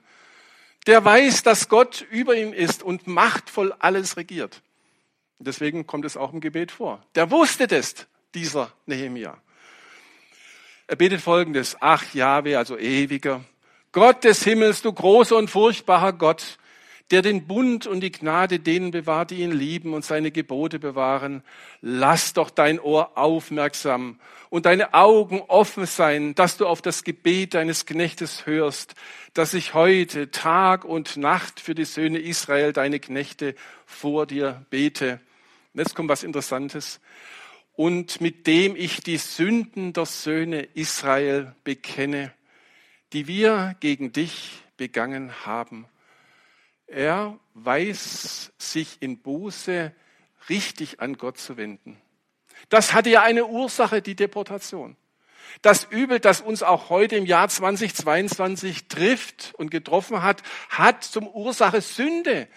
der 0.87 1.03
weiß, 1.03 1.43
dass 1.43 1.67
Gott 1.67 2.05
über 2.11 2.37
ihm 2.37 2.53
ist 2.53 2.81
und 2.81 3.07
machtvoll 3.07 3.73
alles 3.79 4.15
regiert. 4.15 4.61
Deswegen 5.39 5.85
kommt 5.85 6.05
es 6.05 6.15
auch 6.15 6.31
im 6.31 6.39
Gebet 6.39 6.71
vor. 6.71 7.05
Der 7.13 7.29
wusste 7.29 7.67
das, 7.67 8.07
dieser 8.33 8.71
Nehemia. 8.85 9.37
Er 10.87 10.97
betet 10.97 11.21
folgendes. 11.21 11.77
Ach, 11.79 12.13
Jahwe, 12.13 12.57
also 12.59 12.77
ewiger. 12.77 13.43
Gott 13.91 14.23
des 14.23 14.43
Himmels, 14.43 14.83
du 14.83 14.93
großer 14.93 15.35
und 15.35 15.49
furchtbarer 15.49 16.13
Gott, 16.13 16.59
der 17.09 17.23
den 17.23 17.47
Bund 17.47 17.87
und 17.87 18.01
die 18.01 18.11
Gnade 18.11 18.59
denen 18.59 18.91
bewahrt, 18.91 19.31
die 19.31 19.41
ihn 19.41 19.51
lieben 19.51 19.95
und 19.95 20.05
seine 20.05 20.29
Gebote 20.29 20.77
bewahren. 20.77 21.43
Lass 21.81 22.33
doch 22.33 22.51
dein 22.51 22.79
Ohr 22.79 23.17
aufmerksam 23.17 24.19
und 24.49 24.67
deine 24.67 24.93
Augen 24.93 25.41
offen 25.47 25.87
sein, 25.87 26.35
dass 26.35 26.57
du 26.57 26.67
auf 26.67 26.83
das 26.83 27.03
Gebet 27.03 27.55
deines 27.55 27.87
Knechtes 27.87 28.45
hörst, 28.45 28.93
dass 29.33 29.55
ich 29.55 29.73
heute 29.73 30.29
Tag 30.29 30.85
und 30.85 31.17
Nacht 31.17 31.59
für 31.59 31.73
die 31.73 31.85
Söhne 31.85 32.19
Israel, 32.19 32.73
deine 32.73 32.99
Knechte, 32.99 33.55
vor 33.87 34.27
dir 34.27 34.65
bete. 34.69 35.19
Und 35.73 35.79
jetzt 35.79 35.95
kommt 35.95 36.09
was 36.09 36.23
Interessantes 36.23 36.99
und 37.75 38.21
mit 38.21 38.47
dem 38.47 38.75
ich 38.75 39.01
die 39.01 39.17
Sünden 39.17 39.93
der 39.93 40.05
Söhne 40.05 40.61
Israel 40.73 41.55
bekenne, 41.63 42.33
die 43.13 43.27
wir 43.27 43.75
gegen 43.79 44.11
dich 44.11 44.51
begangen 44.77 45.45
haben. 45.45 45.85
Er 46.87 47.39
weiß 47.53 48.53
sich 48.57 49.01
in 49.01 49.19
Buße 49.21 49.93
richtig 50.49 51.01
an 51.01 51.17
Gott 51.17 51.37
zu 51.37 51.57
wenden. 51.57 51.99
Das 52.69 52.93
hatte 52.93 53.09
ja 53.09 53.23
eine 53.23 53.45
Ursache, 53.45 54.01
die 54.01 54.15
Deportation. 54.15 54.95
Das 55.61 55.85
Übel, 55.85 56.19
das 56.19 56.41
uns 56.41 56.63
auch 56.63 56.89
heute 56.89 57.15
im 57.15 57.25
Jahr 57.25 57.47
2022 57.47 58.87
trifft 58.87 59.53
und 59.57 59.69
getroffen 59.69 60.21
hat, 60.21 60.41
hat 60.69 61.03
zum 61.03 61.27
Ursache 61.27 61.81
Sünde. 61.81 62.47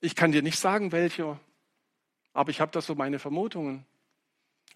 Ich 0.00 0.14
kann 0.14 0.32
dir 0.32 0.42
nicht 0.42 0.58
sagen, 0.58 0.92
welche 0.92 1.38
aber 2.36 2.50
ich 2.50 2.60
habe 2.60 2.70
da 2.72 2.80
so 2.80 2.94
meine 2.94 3.18
Vermutungen. 3.18 3.84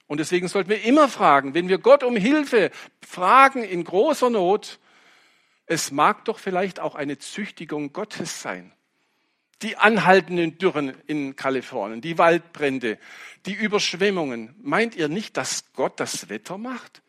Und 0.07 0.19
deswegen 0.19 0.49
sollten 0.49 0.71
wir 0.71 0.83
immer 0.83 1.09
fragen, 1.09 1.55
wenn 1.55 1.69
wir 1.69 1.79
Gott 1.79 2.03
um 2.03 2.17
Hilfe 2.17 2.71
fragen 3.01 3.63
in 3.63 3.85
großer 3.85 4.31
Not, 4.31 4.81
es 5.67 5.93
mag 5.93 6.25
doch 6.25 6.39
vielleicht 6.41 6.81
auch 6.81 6.97
eine 6.97 7.19
Züchtigung 7.19 7.93
Gottes 7.93 8.43
sein. 8.43 8.73
die 9.63 9.77
anhaltenden 9.77 10.57
Dürren 10.59 10.95
in 11.07 11.37
Kalifornien, 11.37 12.01
die 12.01 12.17
Waldbrände, 12.19 12.99
die 13.47 13.53
Überschwemmungen. 13.53 14.55
Meint 14.63 14.97
ihr 14.97 15.09
nicht, 15.09 15.37
dass 15.37 15.73
Gott 15.75 16.01
das 16.01 16.29
Wetter 16.29 16.57
macht? 16.57 17.03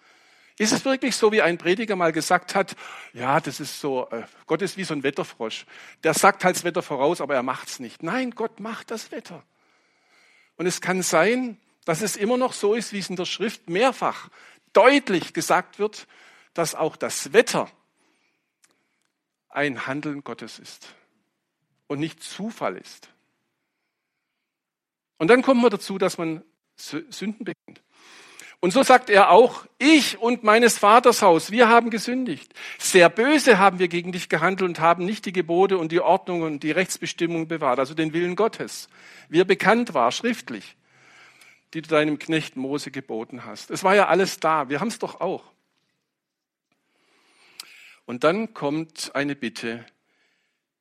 Ist 0.58 0.74
es 0.74 0.86
wirklich 0.86 1.16
so, 1.16 1.32
wie 1.32 1.42
ein 1.42 1.58
Prediger 1.58 1.96
mal 1.96 2.12
gesagt 2.12 2.56
hat, 2.56 2.76
ja, 3.14 3.40
das 3.40 3.60
ist 3.60 3.80
so, 3.80 4.08
äh, 4.12 4.24
Gott 4.46 4.62
ist 4.62 4.78
wie 4.78 4.84
so 4.84 4.94
ein 4.94 5.02
Wetterfrosch. 5.02 5.66
Der 6.04 6.14
sagt 6.14 6.44
halt 6.44 6.56
das 6.58 6.64
Wetter 6.64 6.82
voraus, 6.82 7.22
aber 7.22 7.36
er 7.36 7.44
macht's 7.44 7.80
nicht. 7.80 8.04
Nein, 8.04 8.32
Gott 8.32 8.60
macht 8.60 8.92
das 8.92 9.12
Wetter. 9.12 9.44
Und 10.62 10.68
es 10.68 10.80
kann 10.80 11.02
sein, 11.02 11.60
dass 11.86 12.04
es 12.04 12.16
immer 12.16 12.38
noch 12.38 12.54
so 12.54 12.76
ist, 12.76 12.94
wie 12.94 13.00
es 13.00 13.10
in 13.10 13.16
der 13.16 13.26
Schrift 13.26 13.68
mehrfach 13.68 14.30
deutlich 14.74 15.34
gesagt 15.34 15.80
wird, 15.80 16.06
dass 16.54 16.76
auch 16.76 16.96
das 16.96 17.34
Wetter 17.34 17.68
ein 19.50 19.88
Handeln 19.88 20.24
Gottes 20.24 20.60
ist 20.60 20.94
und 21.88 21.98
nicht 21.98 22.22
Zufall 22.22 22.78
ist. 22.78 23.10
Und 25.18 25.30
dann 25.30 25.42
kommen 25.42 25.62
wir 25.62 25.72
dazu, 25.72 25.98
dass 25.98 26.20
man 26.20 26.44
Sünden 26.76 27.44
bekennt. 27.44 27.82
Und 28.62 28.72
so 28.72 28.84
sagt 28.84 29.10
er 29.10 29.32
auch, 29.32 29.66
ich 29.80 30.20
und 30.20 30.44
meines 30.44 30.78
Vaters 30.78 31.24
Haus, 31.24 31.50
wir 31.50 31.68
haben 31.68 31.90
gesündigt. 31.90 32.54
Sehr 32.78 33.10
böse 33.10 33.58
haben 33.58 33.80
wir 33.80 33.88
gegen 33.88 34.12
dich 34.12 34.30
gehandelt 34.30 34.70
und 34.70 34.80
haben 34.80 35.04
nicht 35.04 35.26
die 35.26 35.34
Gebote 35.34 35.80
und 35.80 35.92
die 35.92 36.00
Ordnung 36.00 36.44
und 36.44 36.62
die 36.62 36.70
Rechtsbestimmungen 36.70 37.48
bewahrt, 37.48 37.80
also 37.80 37.96
den 37.96 38.14
Willen 38.14 38.36
Gottes, 38.36 38.88
wie 39.30 39.42
er 39.42 39.46
bekannt 39.46 39.96
war, 39.96 40.12
schriftlich, 40.12 40.78
die 41.74 41.82
du 41.82 41.90
deinem 41.90 42.20
Knecht 42.20 42.56
Mose 42.56 42.92
geboten 42.92 43.46
hast. 43.46 43.72
Es 43.72 43.84
war 43.84 43.96
ja 43.96 44.08
alles 44.08 44.40
da, 44.40 44.70
wir 44.70 44.80
haben 44.80 44.90
es 44.90 45.00
doch 45.00 45.22
auch. 45.22 45.44
Und 48.06 48.24
dann 48.24 48.54
kommt 48.54 49.12
eine 49.16 49.36
Bitte, 49.36 49.86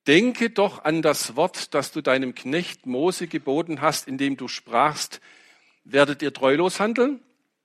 Denke 0.06 0.48
doch 0.50 0.84
an 0.84 1.02
das 1.02 1.36
Wort, 1.36 1.74
das 1.74 1.92
du 1.92 2.00
deinem 2.00 2.34
Knecht 2.34 2.86
Mose 2.86 3.26
geboten 3.26 3.82
hast, 3.82 4.08
indem 4.08 4.36
du 4.36 4.48
sprachst, 4.48 5.20
werdet 5.84 6.22
ihr 6.22 6.32
treulos 6.32 6.80
handeln, 6.80 7.20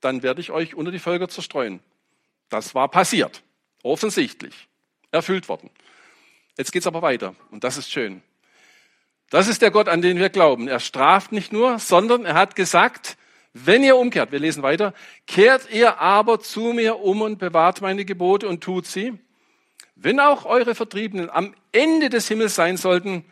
dann 0.05 0.23
werde 0.23 0.39
ich 0.39 0.51
euch 0.51 0.75
unter 0.75 0.91
die 0.91 0.99
Völker 0.99 1.27
zerstreuen. 1.27 1.79
Das 2.49 2.75
war 2.75 2.87
passiert, 2.89 3.41
offensichtlich, 3.83 4.67
erfüllt 5.11 5.49
worden. 5.49 5.71
Jetzt 6.57 6.71
geht's 6.71 6.87
aber 6.87 7.01
weiter 7.01 7.35
und 7.51 7.63
das 7.63 7.77
ist 7.77 7.91
schön. 7.91 8.21
Das 9.31 9.47
ist 9.47 9.63
der 9.63 9.71
Gott, 9.71 9.89
an 9.89 10.03
den 10.03 10.19
wir 10.19 10.29
glauben. 10.29 10.67
Er 10.67 10.79
straft 10.79 11.31
nicht 11.31 11.51
nur, 11.51 11.79
sondern 11.79 12.23
er 12.23 12.35
hat 12.35 12.55
gesagt, 12.55 13.17
wenn 13.53 13.83
ihr 13.83 13.97
umkehrt, 13.97 14.31
wir 14.31 14.39
lesen 14.39 14.61
weiter, 14.61 14.93
kehrt 15.25 15.71
ihr 15.71 15.99
aber 15.99 16.39
zu 16.39 16.73
mir 16.73 16.99
um 16.99 17.21
und 17.21 17.39
bewahrt 17.39 17.81
meine 17.81 18.05
Gebote 18.05 18.47
und 18.47 18.61
tut 18.61 18.85
sie, 18.85 19.17
wenn 19.95 20.19
auch 20.19 20.45
eure 20.45 20.75
Vertriebenen 20.75 21.29
am 21.29 21.55
Ende 21.71 22.09
des 22.09 22.27
Himmels 22.27 22.53
sein 22.53 22.77
sollten, 22.77 23.25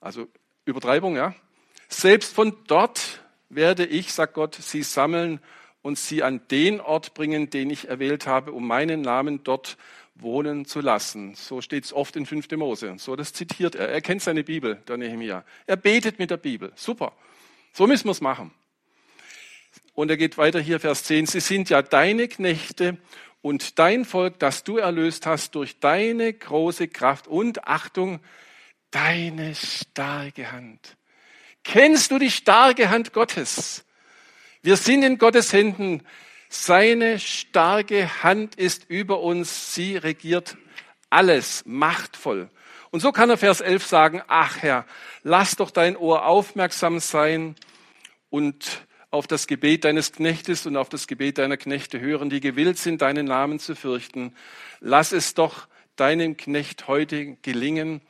also 0.00 0.28
Übertreibung, 0.64 1.16
ja, 1.16 1.34
selbst 1.88 2.34
von 2.34 2.56
dort 2.68 3.20
werde 3.50 3.84
ich, 3.84 4.12
sagt 4.12 4.34
Gott, 4.34 4.54
sie 4.54 4.82
sammeln 4.82 5.40
und 5.82 5.98
sie 5.98 6.22
an 6.22 6.40
den 6.50 6.80
Ort 6.80 7.14
bringen, 7.14 7.50
den 7.50 7.70
ich 7.70 7.88
erwählt 7.88 8.26
habe, 8.26 8.52
um 8.52 8.66
meinen 8.66 9.00
Namen 9.00 9.42
dort 9.44 9.76
wohnen 10.14 10.64
zu 10.66 10.80
lassen. 10.80 11.34
So 11.34 11.60
steht 11.60 11.84
es 11.84 11.92
oft 11.92 12.16
in 12.16 12.26
5. 12.26 12.50
Mose. 12.52 12.94
So, 12.98 13.16
das 13.16 13.32
zitiert 13.32 13.74
er. 13.74 13.88
Er 13.88 14.00
kennt 14.00 14.22
seine 14.22 14.44
Bibel, 14.44 14.76
der 14.88 14.96
Nehemiah. 14.96 15.44
Er 15.66 15.76
betet 15.76 16.18
mit 16.18 16.30
der 16.30 16.36
Bibel. 16.36 16.72
Super. 16.74 17.12
So 17.72 17.86
müssen 17.86 18.06
wir 18.06 18.12
es 18.12 18.20
machen. 18.20 18.52
Und 19.94 20.10
er 20.10 20.16
geht 20.16 20.38
weiter 20.38 20.60
hier, 20.60 20.80
Vers 20.80 21.04
10. 21.04 21.26
Sie 21.26 21.40
sind 21.40 21.70
ja 21.70 21.82
deine 21.82 22.28
Knechte 22.28 22.98
und 23.42 23.78
dein 23.78 24.04
Volk, 24.04 24.38
das 24.38 24.64
du 24.64 24.76
erlöst 24.76 25.26
hast 25.26 25.54
durch 25.54 25.78
deine 25.78 26.32
große 26.32 26.88
Kraft 26.88 27.26
und 27.26 27.66
Achtung, 27.66 28.20
deine 28.90 29.54
starke 29.54 30.52
Hand. 30.52 30.96
Kennst 31.64 32.10
du 32.10 32.18
die 32.18 32.30
starke 32.30 32.90
Hand 32.90 33.12
Gottes? 33.12 33.84
Wir 34.62 34.76
sind 34.76 35.02
in 35.04 35.16
Gottes 35.16 35.54
Händen. 35.54 36.02
Seine 36.50 37.18
starke 37.18 38.22
Hand 38.22 38.56
ist 38.56 38.84
über 38.90 39.20
uns. 39.20 39.74
Sie 39.74 39.96
regiert 39.96 40.58
alles 41.08 41.62
machtvoll. 41.64 42.50
Und 42.90 43.00
so 43.00 43.10
kann 43.10 43.30
er 43.30 43.38
Vers 43.38 43.62
11 43.62 43.86
sagen, 43.86 44.22
ach 44.28 44.58
Herr, 44.60 44.84
lass 45.22 45.56
doch 45.56 45.70
dein 45.70 45.96
Ohr 45.96 46.26
aufmerksam 46.26 47.00
sein 47.00 47.54
und 48.28 48.86
auf 49.10 49.26
das 49.26 49.46
Gebet 49.46 49.84
deines 49.84 50.12
Knechtes 50.12 50.66
und 50.66 50.76
auf 50.76 50.90
das 50.90 51.06
Gebet 51.06 51.38
deiner 51.38 51.56
Knechte 51.56 51.98
hören, 51.98 52.28
die 52.28 52.40
gewillt 52.40 52.76
sind, 52.76 53.00
deinen 53.00 53.24
Namen 53.24 53.60
zu 53.60 53.74
fürchten. 53.74 54.36
Lass 54.80 55.12
es 55.12 55.32
doch 55.32 55.68
deinem 55.96 56.36
Knecht 56.36 56.86
heute 56.86 57.36
gelingen 57.36 58.02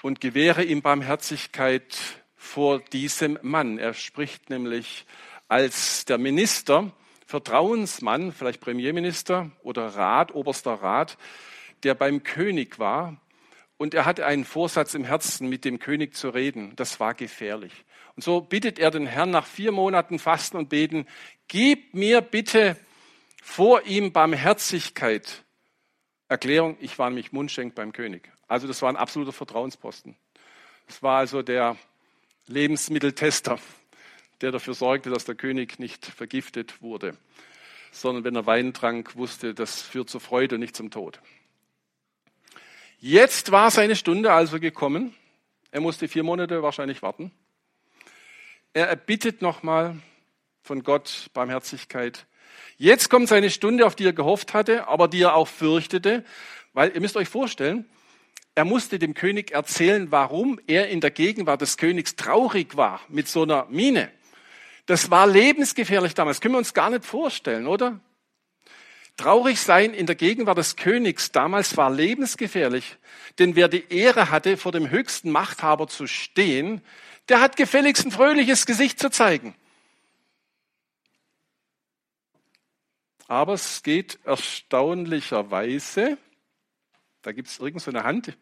und 0.00 0.22
gewähre 0.22 0.64
ihm 0.64 0.80
Barmherzigkeit 0.80 2.19
vor 2.40 2.80
diesem 2.80 3.38
Mann. 3.42 3.78
Er 3.78 3.92
spricht 3.92 4.48
nämlich 4.48 5.04
als 5.46 6.06
der 6.06 6.16
Minister, 6.16 6.90
Vertrauensmann, 7.26 8.32
vielleicht 8.32 8.62
Premierminister 8.62 9.50
oder 9.62 9.88
Rat, 9.88 10.34
oberster 10.34 10.72
Rat, 10.72 11.18
der 11.82 11.94
beim 11.94 12.22
König 12.22 12.78
war. 12.78 13.20
Und 13.76 13.92
er 13.92 14.06
hatte 14.06 14.24
einen 14.24 14.46
Vorsatz 14.46 14.94
im 14.94 15.04
Herzen, 15.04 15.50
mit 15.50 15.66
dem 15.66 15.78
König 15.78 16.16
zu 16.16 16.30
reden. 16.30 16.74
Das 16.76 16.98
war 16.98 17.12
gefährlich. 17.12 17.84
Und 18.16 18.24
so 18.24 18.40
bittet 18.40 18.78
er 18.78 18.90
den 18.90 19.06
Herrn 19.06 19.30
nach 19.30 19.46
vier 19.46 19.70
Monaten 19.70 20.18
Fasten 20.18 20.56
und 20.56 20.70
Beten, 20.70 21.06
gib 21.46 21.94
mir 21.94 22.22
bitte 22.22 22.76
vor 23.42 23.82
ihm 23.82 24.12
Barmherzigkeit. 24.12 25.44
Erklärung, 26.26 26.78
ich 26.80 26.98
war 26.98 27.10
nämlich 27.10 27.32
Mundschenk 27.32 27.74
beim 27.74 27.92
König. 27.92 28.32
Also 28.48 28.66
das 28.66 28.80
war 28.80 28.88
ein 28.88 28.96
absoluter 28.96 29.32
Vertrauensposten. 29.32 30.16
Das 30.86 31.02
war 31.02 31.18
also 31.18 31.42
der 31.42 31.76
Lebensmitteltester, 32.46 33.58
der 34.40 34.52
dafür 34.52 34.74
sorgte, 34.74 35.10
dass 35.10 35.24
der 35.24 35.34
König 35.34 35.78
nicht 35.78 36.06
vergiftet 36.06 36.82
wurde, 36.82 37.16
sondern 37.92 38.24
wenn 38.24 38.36
er 38.36 38.46
Wein 38.46 38.72
trank, 38.72 39.16
wusste, 39.16 39.54
das 39.54 39.82
führt 39.82 40.10
zur 40.10 40.20
Freude 40.20 40.56
und 40.56 40.60
nicht 40.60 40.76
zum 40.76 40.90
Tod. 40.90 41.20
Jetzt 42.98 43.50
war 43.50 43.70
seine 43.70 43.96
Stunde 43.96 44.32
also 44.32 44.60
gekommen. 44.60 45.14
Er 45.70 45.80
musste 45.80 46.08
vier 46.08 46.22
Monate 46.22 46.62
wahrscheinlich 46.62 47.02
warten. 47.02 47.32
Er 48.72 48.88
erbittet 48.88 49.42
nochmal 49.42 49.96
von 50.62 50.82
Gott 50.82 51.30
Barmherzigkeit. 51.32 52.26
Jetzt 52.76 53.08
kommt 53.08 53.28
seine 53.28 53.50
Stunde, 53.50 53.86
auf 53.86 53.96
die 53.96 54.04
er 54.04 54.12
gehofft 54.12 54.54
hatte, 54.54 54.88
aber 54.88 55.08
die 55.08 55.22
er 55.22 55.34
auch 55.34 55.48
fürchtete, 55.48 56.24
weil 56.72 56.92
ihr 56.94 57.00
müsst 57.00 57.16
euch 57.16 57.28
vorstellen, 57.28 57.88
er 58.60 58.66
musste 58.66 58.98
dem 58.98 59.14
König 59.14 59.52
erzählen, 59.52 60.12
warum 60.12 60.60
er 60.66 60.90
in 60.90 61.00
der 61.00 61.10
Gegenwart 61.10 61.62
des 61.62 61.78
Königs 61.78 62.14
traurig 62.14 62.76
war 62.76 63.00
mit 63.08 63.26
so 63.26 63.44
einer 63.44 63.64
Miene. 63.70 64.12
Das 64.84 65.10
war 65.10 65.26
lebensgefährlich 65.26 66.12
damals. 66.12 66.42
können 66.42 66.52
wir 66.52 66.58
uns 66.58 66.74
gar 66.74 66.90
nicht 66.90 67.06
vorstellen, 67.06 67.66
oder? 67.66 68.00
Traurig 69.16 69.58
sein 69.58 69.94
in 69.94 70.04
der 70.04 70.14
Gegenwart 70.14 70.58
des 70.58 70.76
Königs 70.76 71.32
damals 71.32 71.78
war 71.78 71.90
lebensgefährlich, 71.90 72.98
denn 73.38 73.56
wer 73.56 73.68
die 73.68 73.86
Ehre 73.88 74.30
hatte, 74.30 74.58
vor 74.58 74.72
dem 74.72 74.90
höchsten 74.90 75.30
Machthaber 75.30 75.88
zu 75.88 76.06
stehen, 76.06 76.82
der 77.30 77.40
hat 77.40 77.56
gefälligst 77.56 78.04
ein 78.04 78.10
fröhliches 78.10 78.66
Gesicht 78.66 78.98
zu 78.98 79.08
zeigen. 79.08 79.54
Aber 83.26 83.54
es 83.54 83.82
geht 83.82 84.18
erstaunlicherweise, 84.24 86.18
da 87.22 87.32
gibt 87.32 87.48
es 87.48 87.58
irgend 87.58 87.82
so 87.82 87.90
eine 87.90 88.04
Hand, 88.04 88.36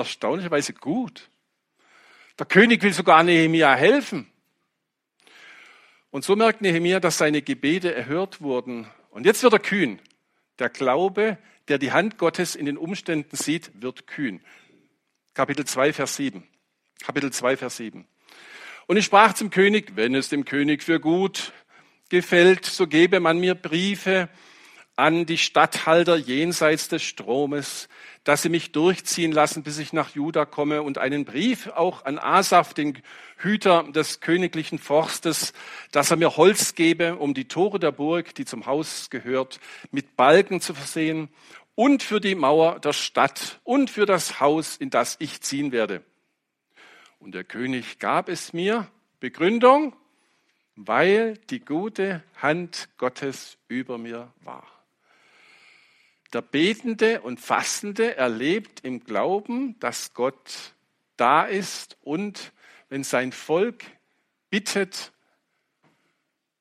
erstaunlicherweise 0.00 0.72
gut. 0.72 1.30
Der 2.38 2.46
König 2.46 2.82
will 2.82 2.92
sogar 2.92 3.22
Nehemia 3.22 3.74
helfen. 3.74 4.30
Und 6.10 6.24
so 6.24 6.36
merkt 6.36 6.60
Nehemia, 6.60 6.98
dass 6.98 7.18
seine 7.18 7.42
Gebete 7.42 7.94
erhört 7.94 8.40
wurden. 8.40 8.86
Und 9.10 9.26
jetzt 9.26 9.42
wird 9.42 9.52
er 9.52 9.58
kühn. 9.58 10.00
Der 10.58 10.68
Glaube, 10.68 11.38
der 11.68 11.78
die 11.78 11.92
Hand 11.92 12.18
Gottes 12.18 12.56
in 12.56 12.66
den 12.66 12.76
Umständen 12.76 13.36
sieht, 13.36 13.70
wird 13.80 14.06
kühn. 14.06 14.40
Kapitel 15.34 15.64
2, 15.64 15.92
Vers 15.92 16.16
7. 16.16 16.42
Kapitel 17.02 17.32
2, 17.32 17.56
Vers 17.56 17.76
7. 17.76 18.06
Und 18.86 18.96
ich 18.96 19.04
sprach 19.04 19.34
zum 19.34 19.50
König, 19.50 19.92
wenn 19.94 20.14
es 20.14 20.28
dem 20.28 20.44
König 20.44 20.82
für 20.82 20.98
gut 20.98 21.52
gefällt, 22.08 22.66
so 22.66 22.88
gebe 22.88 23.20
man 23.20 23.38
mir 23.38 23.54
Briefe 23.54 24.28
an 25.00 25.24
die 25.24 25.38
Statthalter 25.38 26.16
jenseits 26.16 26.88
des 26.88 27.02
Stromes, 27.02 27.88
dass 28.22 28.42
sie 28.42 28.50
mich 28.50 28.70
durchziehen 28.70 29.32
lassen, 29.32 29.62
bis 29.62 29.78
ich 29.78 29.94
nach 29.94 30.10
Juda 30.10 30.44
komme 30.44 30.82
und 30.82 30.98
einen 30.98 31.24
Brief 31.24 31.68
auch 31.68 32.04
an 32.04 32.18
Asaf, 32.18 32.74
den 32.74 32.98
Hüter 33.38 33.84
des 33.84 34.20
königlichen 34.20 34.78
Forstes, 34.78 35.54
dass 35.90 36.10
er 36.10 36.18
mir 36.18 36.36
Holz 36.36 36.74
gebe, 36.74 37.16
um 37.16 37.32
die 37.32 37.48
Tore 37.48 37.78
der 37.78 37.92
Burg, 37.92 38.34
die 38.34 38.44
zum 38.44 38.66
Haus 38.66 39.08
gehört, 39.08 39.58
mit 39.90 40.16
Balken 40.16 40.60
zu 40.60 40.74
versehen 40.74 41.30
und 41.74 42.02
für 42.02 42.20
die 42.20 42.34
Mauer 42.34 42.78
der 42.78 42.92
Stadt 42.92 43.58
und 43.64 43.88
für 43.88 44.04
das 44.04 44.38
Haus, 44.38 44.76
in 44.76 44.90
das 44.90 45.16
ich 45.18 45.40
ziehen 45.40 45.72
werde. 45.72 46.04
Und 47.20 47.34
der 47.34 47.44
König 47.44 47.98
gab 48.00 48.28
es 48.28 48.52
mir, 48.52 48.86
Begründung, 49.18 49.96
weil 50.76 51.38
die 51.48 51.60
gute 51.60 52.22
Hand 52.36 52.90
Gottes 52.98 53.56
über 53.66 53.96
mir 53.96 54.30
war. 54.42 54.79
Der 56.32 56.42
Betende 56.42 57.22
und 57.22 57.40
Fastende 57.40 58.16
erlebt 58.16 58.80
im 58.84 59.02
Glauben, 59.02 59.78
dass 59.80 60.14
Gott 60.14 60.74
da 61.16 61.44
ist 61.44 61.96
und 62.02 62.52
wenn 62.88 63.04
sein 63.04 63.32
Volk 63.32 63.84
bittet, 64.48 65.12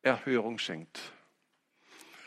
Erhörung 0.01 0.57
schenkt. 0.57 0.99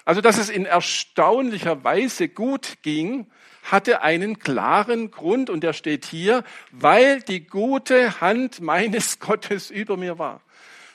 Also, 0.05 0.21
dass 0.21 0.39
es 0.39 0.49
in 0.49 0.67
erstaunlicher 0.67 1.85
Weise 1.85 2.29
gut 2.29 2.83
ging, 2.83 3.31
hatte 3.63 4.03
einen 4.03 4.41
klaren 4.41 5.11
Grund 5.11 5.49
und 5.49 5.63
der 5.63 5.73
steht 5.73 6.05
hier, 6.05 6.43
weil 6.73 7.23
die 7.23 7.47
gute 7.47 8.21
Hand 8.21 8.61
meines 8.61 9.19
Gottes 9.21 9.71
über 9.71 9.97
mir 9.97 10.19
war. 10.19 10.43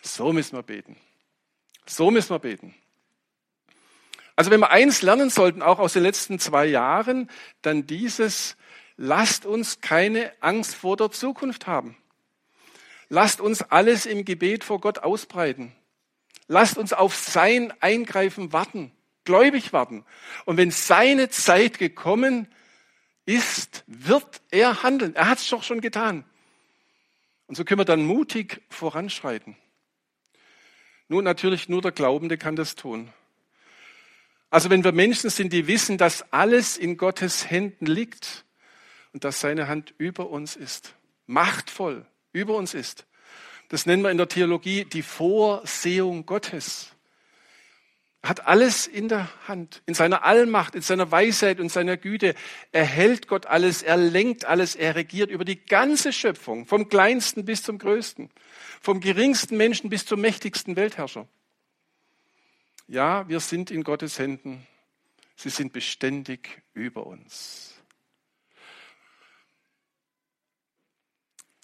So 0.02 0.34
müssen 0.34 0.58
wir 0.58 0.64
beten. 0.64 0.98
So 1.86 2.12
müssen 2.12 2.32
wir 2.32 2.40
beten. 2.40 2.76
Also 4.38 4.52
wenn 4.52 4.60
wir 4.60 4.70
eins 4.70 5.02
lernen 5.02 5.32
sollten, 5.32 5.64
auch 5.64 5.80
aus 5.80 5.94
den 5.94 6.04
letzten 6.04 6.38
zwei 6.38 6.68
Jahren, 6.68 7.28
dann 7.64 7.88
dieses, 7.88 8.56
lasst 8.96 9.48
uns 9.48 9.82
keine 9.82 10.32
Angst 10.42 10.76
vor 10.76 10.96
der 10.96 11.10
Zukunft 11.10 11.66
haben. 11.66 11.98
Lasst 13.10 13.42
uns 13.42 13.64
alles 13.64 14.06
im 14.06 14.26
Gebet 14.26 14.64
vor 14.64 14.80
Gott 14.80 15.00
ausbreiten. 15.00 15.74
Lasst 16.48 16.78
uns 16.78 16.94
auf 16.94 17.16
sein 17.16 17.74
Eingreifen 17.82 18.54
warten, 18.54 18.92
gläubig 19.26 19.74
warten. 19.74 20.06
Und 20.46 20.58
wenn 20.58 20.70
seine 20.70 21.30
Zeit 21.30 21.80
gekommen 21.80 22.48
ist, 23.26 23.84
wird 23.88 24.42
er 24.52 24.84
handeln. 24.84 25.16
Er 25.16 25.30
hat 25.30 25.40
es 25.40 25.50
doch 25.50 25.64
schon 25.64 25.82
getan. 25.82 26.26
Und 27.48 27.56
so 27.56 27.66
können 27.66 27.80
wir 27.80 27.86
dann 27.86 28.06
mutig 28.06 28.62
voranschreiten. 28.70 29.58
Nun, 31.08 31.24
natürlich 31.24 31.70
nur 31.70 31.82
der 31.82 31.92
Glaubende 31.92 32.38
kann 32.38 32.56
das 32.56 32.76
tun. 32.76 33.12
Also 34.50 34.70
wenn 34.70 34.84
wir 34.84 34.92
Menschen 34.92 35.30
sind, 35.30 35.52
die 35.52 35.68
wissen, 35.68 35.98
dass 35.98 36.32
alles 36.32 36.78
in 36.78 36.98
Gottes 36.98 37.50
Händen 37.50 37.86
liegt 37.86 38.46
und 39.14 39.24
dass 39.24 39.40
seine 39.40 39.68
Hand 39.68 39.94
über 39.98 40.30
uns 40.30 40.56
ist, 40.56 40.96
machtvoll 41.26 42.06
über 42.32 42.56
uns 42.56 42.74
ist. 42.74 43.06
Das 43.70 43.86
nennen 43.86 44.04
wir 44.04 44.12
in 44.12 44.18
der 44.18 44.30
Theologie 44.30 44.86
die 44.86 45.02
Vorsehung 45.02 46.26
Gottes 46.26 46.94
hat 48.28 48.46
alles 48.48 48.88
in 48.88 49.08
der 49.08 49.30
Hand, 49.48 49.82
in 49.86 49.94
seiner 49.94 50.26
Allmacht, 50.26 50.76
in 50.76 50.82
seiner 50.82 51.12
Weisheit 51.12 51.60
und 51.60 51.72
seiner 51.72 51.98
Güte. 51.98 52.36
Er 52.72 52.84
hält 52.84 53.28
Gott 53.28 53.46
alles, 53.46 53.84
er 53.84 53.98
lenkt 53.98 54.46
alles, 54.46 54.76
er 54.76 54.96
regiert 54.96 55.30
über 55.30 55.46
die 55.46 55.64
ganze 55.64 56.12
Schöpfung, 56.12 56.66
vom 56.66 56.90
kleinsten 56.90 57.46
bis 57.46 57.64
zum 57.64 57.78
größten, 57.78 58.30
vom 58.82 59.00
geringsten 59.00 59.56
Menschen 59.56 59.90
bis 59.90 60.06
zum 60.06 60.20
mächtigsten 60.20 60.76
Weltherrscher. 60.76 61.28
Ja, 62.88 63.28
wir 63.28 63.42
sind 63.42 63.70
in 63.70 63.84
Gottes 63.84 64.18
Händen. 64.18 64.66
Sie 65.36 65.50
sind 65.50 65.74
beständig 65.74 66.62
über 66.74 67.06
uns. 67.06 67.76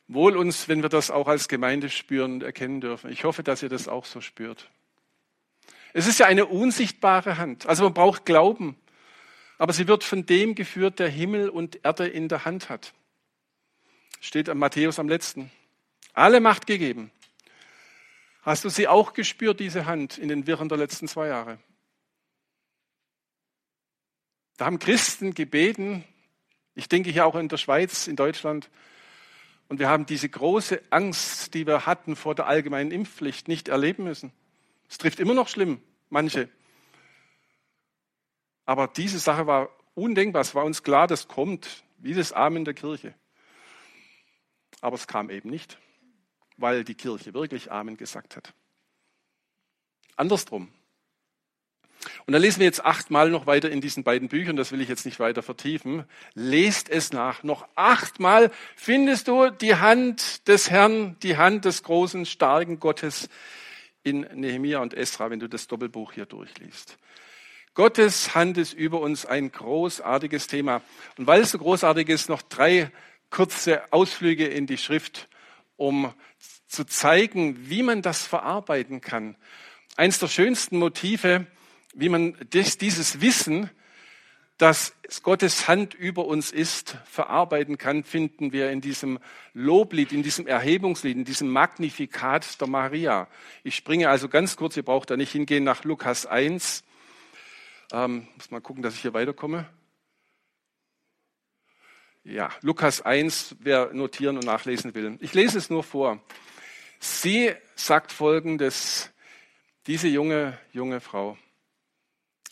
Wohl 0.08 0.36
uns, 0.36 0.68
wenn 0.68 0.82
wir 0.82 0.90
das 0.90 1.10
auch 1.10 1.28
als 1.28 1.48
Gemeinde 1.48 1.90
spüren 1.90 2.34
und 2.34 2.44
erkennen 2.44 2.82
dürfen. 2.82 3.10
Ich 3.10 3.24
hoffe, 3.24 3.42
dass 3.42 3.64
ihr 3.64 3.70
das 3.70 3.88
auch 3.88 4.06
so 4.06 4.20
spürt. 4.20 4.70
Es 5.94 6.08
ist 6.08 6.20
ja 6.20 6.26
eine 6.26 6.46
unsichtbare 6.46 7.38
Hand. 7.38 7.68
Also 7.68 7.84
man 7.84 7.94
braucht 7.94 8.26
Glauben. 8.26 8.76
Aber 9.58 9.72
sie 9.72 9.88
wird 9.88 10.04
von 10.04 10.26
dem 10.26 10.56
geführt, 10.56 11.00
der 11.00 11.10
Himmel 11.10 11.50
und 11.50 11.86
Erde 11.86 12.08
in 12.08 12.28
der 12.28 12.44
Hand 12.44 12.70
hat. 12.70 12.94
Steht 14.20 14.50
am 14.50 14.58
Matthäus 14.58 15.00
am 15.00 15.08
letzten. 15.08 15.52
Alle 16.14 16.42
Macht 16.42 16.68
gegeben. 16.68 17.12
Hast 18.44 18.66
du 18.66 18.70
sie 18.70 18.88
auch 18.88 19.14
gespürt, 19.14 19.60
diese 19.60 19.86
Hand, 19.86 20.18
in 20.18 20.28
den 20.28 20.48
Wirren 20.48 20.70
der 20.70 20.78
letzten 20.78 21.08
zwei 21.08 21.28
Jahre? 21.28 21.60
Da 24.58 24.66
haben 24.66 24.80
Christen 24.80 25.34
gebeten, 25.34 26.04
ich 26.76 26.90
denke 26.90 27.10
hier 27.10 27.26
auch 27.26 27.36
in 27.36 27.48
der 27.48 27.58
Schweiz, 27.58 28.08
in 28.08 28.16
Deutschland, 28.16 28.70
und 29.70 29.80
wir 29.80 29.90
haben 29.90 30.06
diese 30.06 30.28
große 30.30 30.82
Angst, 30.90 31.54
die 31.54 31.66
wir 31.66 31.86
hatten 31.86 32.16
vor 32.16 32.36
der 32.36 32.48
allgemeinen 32.48 32.92
Impfpflicht, 32.92 33.48
nicht 33.48 33.70
erleben 33.70 34.04
müssen. 34.04 34.32
Es 34.90 34.98
trifft 34.98 35.20
immer 35.20 35.34
noch 35.34 35.48
schlimm, 35.48 35.82
manche. 36.10 36.50
Aber 38.66 38.88
diese 38.88 39.20
Sache 39.20 39.48
war 39.48 39.70
undenkbar. 39.96 40.42
Es 40.42 40.54
war 40.54 40.66
uns 40.66 40.84
klar, 40.84 41.08
das 41.08 41.28
kommt, 41.28 41.84
wie 41.98 42.14
das 42.14 42.34
Amen 42.34 42.66
der 42.66 42.74
Kirche. 42.74 43.16
Aber 44.82 44.96
es 44.96 45.08
kam 45.08 45.30
eben 45.30 45.50
nicht, 45.50 45.80
weil 46.58 46.84
die 46.84 46.96
Kirche 46.96 47.34
wirklich 47.34 47.72
Amen 47.72 47.98
gesagt 47.98 48.36
hat. 48.36 48.54
Andersrum. 50.16 50.72
Und 52.26 52.34
dann 52.34 52.42
lesen 52.42 52.60
wir 52.60 52.66
jetzt 52.66 52.84
achtmal 52.84 53.30
noch 53.30 53.48
weiter 53.48 53.70
in 53.70 53.82
diesen 53.82 54.04
beiden 54.04 54.28
Büchern, 54.28 54.56
das 54.56 54.72
will 54.72 54.82
ich 54.82 54.90
jetzt 54.90 55.06
nicht 55.06 55.20
weiter 55.20 55.42
vertiefen. 55.42 56.04
Lest 56.34 56.90
es 56.90 57.14
nach. 57.14 57.44
Noch 57.44 57.68
achtmal 57.76 58.52
findest 58.76 59.28
du 59.28 59.50
die 59.50 59.76
Hand 59.76 60.48
des 60.48 60.70
Herrn, 60.70 61.18
die 61.24 61.38
Hand 61.38 61.66
des 61.66 61.84
großen, 61.84 62.26
starken 62.26 62.80
Gottes 62.80 63.30
in 64.04 64.22
Nehemia 64.34 64.80
und 64.80 64.94
Esra, 64.94 65.30
wenn 65.30 65.40
du 65.40 65.48
das 65.48 65.68
Doppelbuch 65.68 66.12
hier 66.14 66.26
durchliest. 66.26 66.98
Gottes 67.74 68.36
Hand 68.36 68.58
ist 68.58 68.74
über 68.74 69.00
uns 69.00 69.26
ein 69.26 69.52
großartiges 69.52 70.48
Thema. 70.48 70.82
Und 71.18 71.26
weil 71.26 71.42
es 71.42 71.52
so 71.52 71.58
großartig 71.58 72.08
ist, 72.10 72.30
noch 72.30 72.42
drei 72.44 72.92
kurze 73.30 73.92
Ausflüge 73.92 74.46
in 74.46 74.68
die 74.68 74.78
Schrift, 74.78 75.28
um 75.84 76.14
zu 76.68 76.86
zeigen, 76.86 77.70
wie 77.70 77.84
man 77.84 78.02
das 78.02 78.24
verarbeiten 78.26 79.02
kann. 79.02 79.36
Eins 79.96 80.20
der 80.20 80.28
schönsten 80.28 80.80
Motive, 80.80 81.46
wie 81.94 82.10
man 82.10 82.36
dieses 82.52 83.22
Wissen 83.22 83.70
dass 84.58 84.94
Gottes 85.24 85.68
Hand 85.68 85.94
über 85.94 86.26
uns 86.26 86.52
ist, 86.52 86.98
verarbeiten 87.06 87.78
kann, 87.78 88.04
finden 88.04 88.54
wir 88.54 88.72
in 88.72 88.82
diesem 88.82 89.20
Loblied, 89.54 90.12
in 90.14 90.24
diesem 90.24 90.48
Erhebungslied, 90.48 91.18
in 91.18 91.26
diesem 91.26 91.50
Magnifikat 91.50 92.62
der 92.62 92.68
Maria. 92.68 93.28
Ich 93.64 93.76
springe 93.76 94.10
also 94.10 94.30
ganz 94.30 94.56
kurz, 94.56 94.78
ihr 94.78 94.84
braucht 94.84 95.10
da 95.10 95.18
nicht 95.18 95.32
hingehen, 95.32 95.64
nach 95.64 95.84
Lukas 95.84 96.26
1. 96.26 96.84
Ähm, 97.92 98.28
muss 98.38 98.52
mal 98.52 98.62
gucken, 98.62 98.84
dass 98.84 98.94
ich 98.94 99.02
hier 99.02 99.14
weiterkomme. 99.14 99.68
Ja, 102.26 102.50
Lukas 102.62 103.02
1, 103.02 103.58
wer 103.60 103.94
notieren 103.94 104.38
und 104.38 104.46
nachlesen 104.46 104.96
will. 104.96 105.18
Ich 105.20 105.34
lese 105.34 105.58
es 105.58 105.70
nur 105.70 105.84
vor. 105.84 106.24
Sie 106.98 107.52
sagt 107.76 108.14
folgendes, 108.14 109.12
diese 109.88 110.08
junge, 110.08 110.58
junge 110.72 111.02
Frau, 111.02 111.38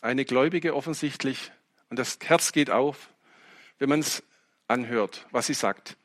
eine 0.02 0.26
Gläubige 0.26 0.76
offensichtlich, 0.76 1.52
und 1.88 1.98
das 1.98 2.18
Herz 2.22 2.52
geht 2.52 2.68
auf, 2.68 3.14
wenn 3.78 3.88
man 3.88 4.00
es 4.00 4.22
anhört, 4.68 5.26
was 5.30 5.46
sie 5.46 5.54
sagt. 5.54 5.96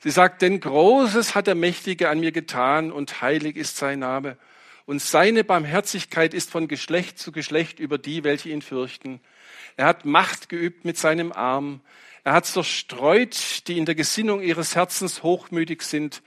Sie 0.00 0.10
sagt, 0.10 0.42
denn 0.42 0.58
Großes 0.58 1.36
hat 1.36 1.46
der 1.46 1.54
Mächtige 1.54 2.08
an 2.08 2.18
mir 2.18 2.32
getan 2.32 2.90
und 2.90 3.22
heilig 3.22 3.54
ist 3.54 3.76
sein 3.76 4.00
Name. 4.00 4.36
Und 4.84 5.00
seine 5.00 5.44
Barmherzigkeit 5.44 6.34
ist 6.34 6.50
von 6.50 6.66
Geschlecht 6.66 7.20
zu 7.20 7.30
Geschlecht 7.30 7.78
über 7.78 7.98
die, 7.98 8.24
welche 8.24 8.48
ihn 8.48 8.62
fürchten. 8.62 9.20
Er 9.76 9.86
hat 9.86 10.04
Macht 10.04 10.48
geübt 10.48 10.84
mit 10.84 10.98
seinem 10.98 11.30
Arm. 11.30 11.82
Er 12.26 12.32
hat 12.32 12.46
zerstreut, 12.46 13.68
die 13.68 13.78
in 13.78 13.84
der 13.84 13.94
Gesinnung 13.94 14.42
ihres 14.42 14.74
Herzens 14.74 15.22
hochmütig 15.22 15.82
sind. 15.82 16.24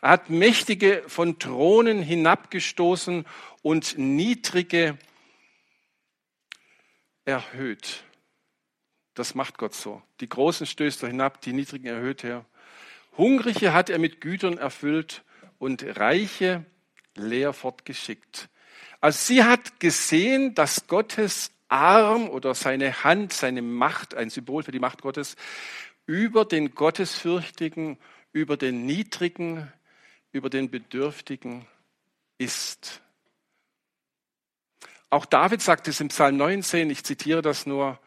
Er 0.00 0.10
hat 0.10 0.30
Mächtige 0.30 1.02
von 1.08 1.40
Thronen 1.40 2.02
hinabgestoßen 2.02 3.26
und 3.60 3.98
Niedrige 3.98 4.96
erhöht. 7.24 8.04
Das 9.14 9.34
macht 9.34 9.58
Gott 9.58 9.74
so. 9.74 10.00
Die 10.20 10.28
Großen 10.28 10.66
stößt 10.68 11.02
er 11.02 11.08
hinab, 11.08 11.40
die 11.40 11.52
Niedrigen 11.52 11.88
erhöht 11.88 12.22
er. 12.22 12.44
Hungrige 13.18 13.72
hat 13.72 13.90
er 13.90 13.98
mit 13.98 14.20
Gütern 14.20 14.56
erfüllt 14.56 15.24
und 15.58 15.82
Reiche 15.98 16.64
leer 17.16 17.52
fortgeschickt. 17.52 18.48
Also 19.00 19.18
sie 19.18 19.42
hat 19.42 19.80
gesehen, 19.80 20.54
dass 20.54 20.86
Gottes 20.86 21.50
Arm 21.70 22.28
oder 22.28 22.54
seine 22.54 23.04
Hand, 23.04 23.32
seine 23.32 23.62
Macht, 23.62 24.14
ein 24.14 24.30
Symbol 24.30 24.62
für 24.62 24.72
die 24.72 24.78
Macht 24.78 25.02
Gottes, 25.02 25.36
über 26.06 26.44
den 26.44 26.74
Gottesfürchtigen, 26.74 27.98
über 28.32 28.56
den 28.56 28.86
Niedrigen, 28.86 29.72
über 30.32 30.50
den 30.50 30.70
Bedürftigen 30.70 31.66
ist. 32.38 33.00
Auch 35.08 35.26
David 35.26 35.60
sagt 35.60 35.88
es 35.88 36.00
im 36.00 36.08
Psalm 36.08 36.36
19, 36.36 36.90
ich 36.90 37.04
zitiere 37.04 37.42
das 37.42 37.66
nur, 37.66 37.98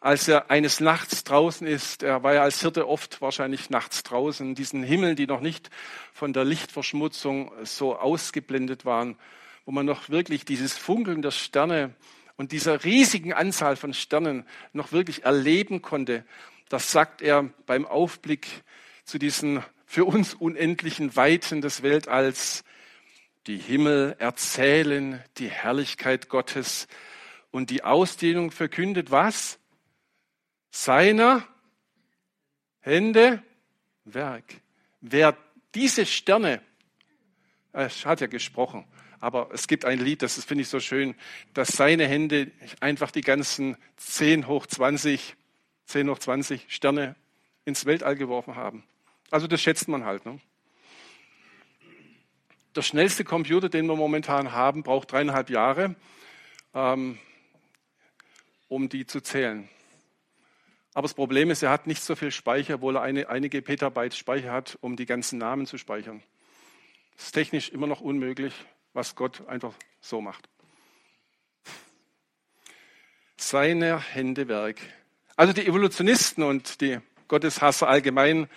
als 0.00 0.28
er 0.28 0.50
eines 0.50 0.80
Nachts 0.80 1.24
draußen 1.24 1.66
ist, 1.66 2.02
er 2.02 2.22
war 2.22 2.34
ja 2.34 2.42
als 2.42 2.60
Hirte 2.60 2.88
oft 2.88 3.20
wahrscheinlich 3.20 3.68
nachts 3.68 4.02
draußen, 4.02 4.54
diesen 4.54 4.82
Himmel, 4.82 5.14
die 5.14 5.26
noch 5.26 5.40
nicht 5.40 5.70
von 6.14 6.32
der 6.32 6.44
Lichtverschmutzung 6.44 7.52
so 7.64 7.96
ausgeblendet 7.96 8.84
waren, 8.84 9.18
wo 9.66 9.72
man 9.72 9.86
noch 9.86 10.08
wirklich 10.08 10.44
dieses 10.44 10.76
Funkeln 10.76 11.20
der 11.20 11.32
Sterne 11.32 11.94
und 12.40 12.52
dieser 12.52 12.84
riesigen 12.84 13.34
Anzahl 13.34 13.76
von 13.76 13.92
Sternen 13.92 14.46
noch 14.72 14.92
wirklich 14.92 15.24
erleben 15.24 15.82
konnte. 15.82 16.24
Das 16.70 16.90
sagt 16.90 17.20
er 17.20 17.50
beim 17.66 17.84
Aufblick 17.84 18.46
zu 19.04 19.18
diesen 19.18 19.62
für 19.84 20.06
uns 20.06 20.32
unendlichen 20.32 21.14
Weiten 21.16 21.60
des 21.60 21.82
Weltalls. 21.82 22.64
Die 23.46 23.58
Himmel 23.58 24.16
erzählen 24.18 25.22
die 25.36 25.50
Herrlichkeit 25.50 26.30
Gottes 26.30 26.88
und 27.50 27.68
die 27.68 27.84
Ausdehnung 27.84 28.52
verkündet 28.52 29.10
was? 29.10 29.58
seiner 30.70 31.46
Hände 32.78 33.42
Werk. 34.06 34.44
wer 35.02 35.36
diese 35.74 36.06
Sterne, 36.06 36.62
es 37.74 38.06
hat 38.06 38.22
ja 38.22 38.28
gesprochen, 38.28 38.86
aber 39.20 39.50
es 39.52 39.68
gibt 39.68 39.84
ein 39.84 39.98
Lied, 39.98 40.22
das 40.22 40.42
finde 40.44 40.62
ich 40.62 40.68
so 40.68 40.80
schön, 40.80 41.14
dass 41.52 41.68
seine 41.68 42.08
Hände 42.08 42.50
einfach 42.80 43.10
die 43.10 43.20
ganzen 43.20 43.76
10 43.98 44.46
hoch 44.46 44.66
20, 44.66 45.36
10 45.84 46.08
hoch 46.08 46.18
20 46.18 46.66
Sterne 46.68 47.16
ins 47.66 47.84
Weltall 47.84 48.16
geworfen 48.16 48.56
haben. 48.56 48.82
Also 49.30 49.46
das 49.46 49.60
schätzt 49.60 49.88
man 49.88 50.04
halt. 50.06 50.24
Ne? 50.24 50.40
Der 52.74 52.82
schnellste 52.82 53.24
Computer, 53.24 53.68
den 53.68 53.86
wir 53.86 53.96
momentan 53.96 54.52
haben, 54.52 54.82
braucht 54.82 55.12
dreieinhalb 55.12 55.50
Jahre, 55.50 55.96
ähm, 56.74 57.18
um 58.68 58.88
die 58.88 59.04
zu 59.04 59.20
zählen. 59.20 59.68
Aber 60.94 61.02
das 61.02 61.14
Problem 61.14 61.50
ist, 61.50 61.62
er 61.62 61.70
hat 61.70 61.86
nicht 61.86 62.02
so 62.02 62.16
viel 62.16 62.30
Speicher, 62.30 62.76
obwohl 62.76 62.96
er 62.96 63.02
eine, 63.02 63.28
einige 63.28 63.60
Petabyte 63.60 64.14
Speicher 64.14 64.50
hat, 64.50 64.78
um 64.80 64.96
die 64.96 65.06
ganzen 65.06 65.38
Namen 65.38 65.66
zu 65.66 65.78
speichern. 65.78 66.22
Das 67.16 67.26
ist 67.26 67.32
technisch 67.32 67.68
immer 67.68 67.86
noch 67.86 68.00
unmöglich, 68.00 68.54
was 68.92 69.14
Gott 69.14 69.46
einfach 69.48 69.74
so 70.00 70.20
macht. 70.20 70.48
Seine 73.36 73.98
Hände 73.98 74.48
Werk. 74.48 74.80
Also 75.36 75.52
die 75.52 75.66
Evolutionisten 75.66 76.44
und 76.44 76.80
die 76.80 76.98
Gotteshasser 77.28 77.88
allgemein, 77.88 78.48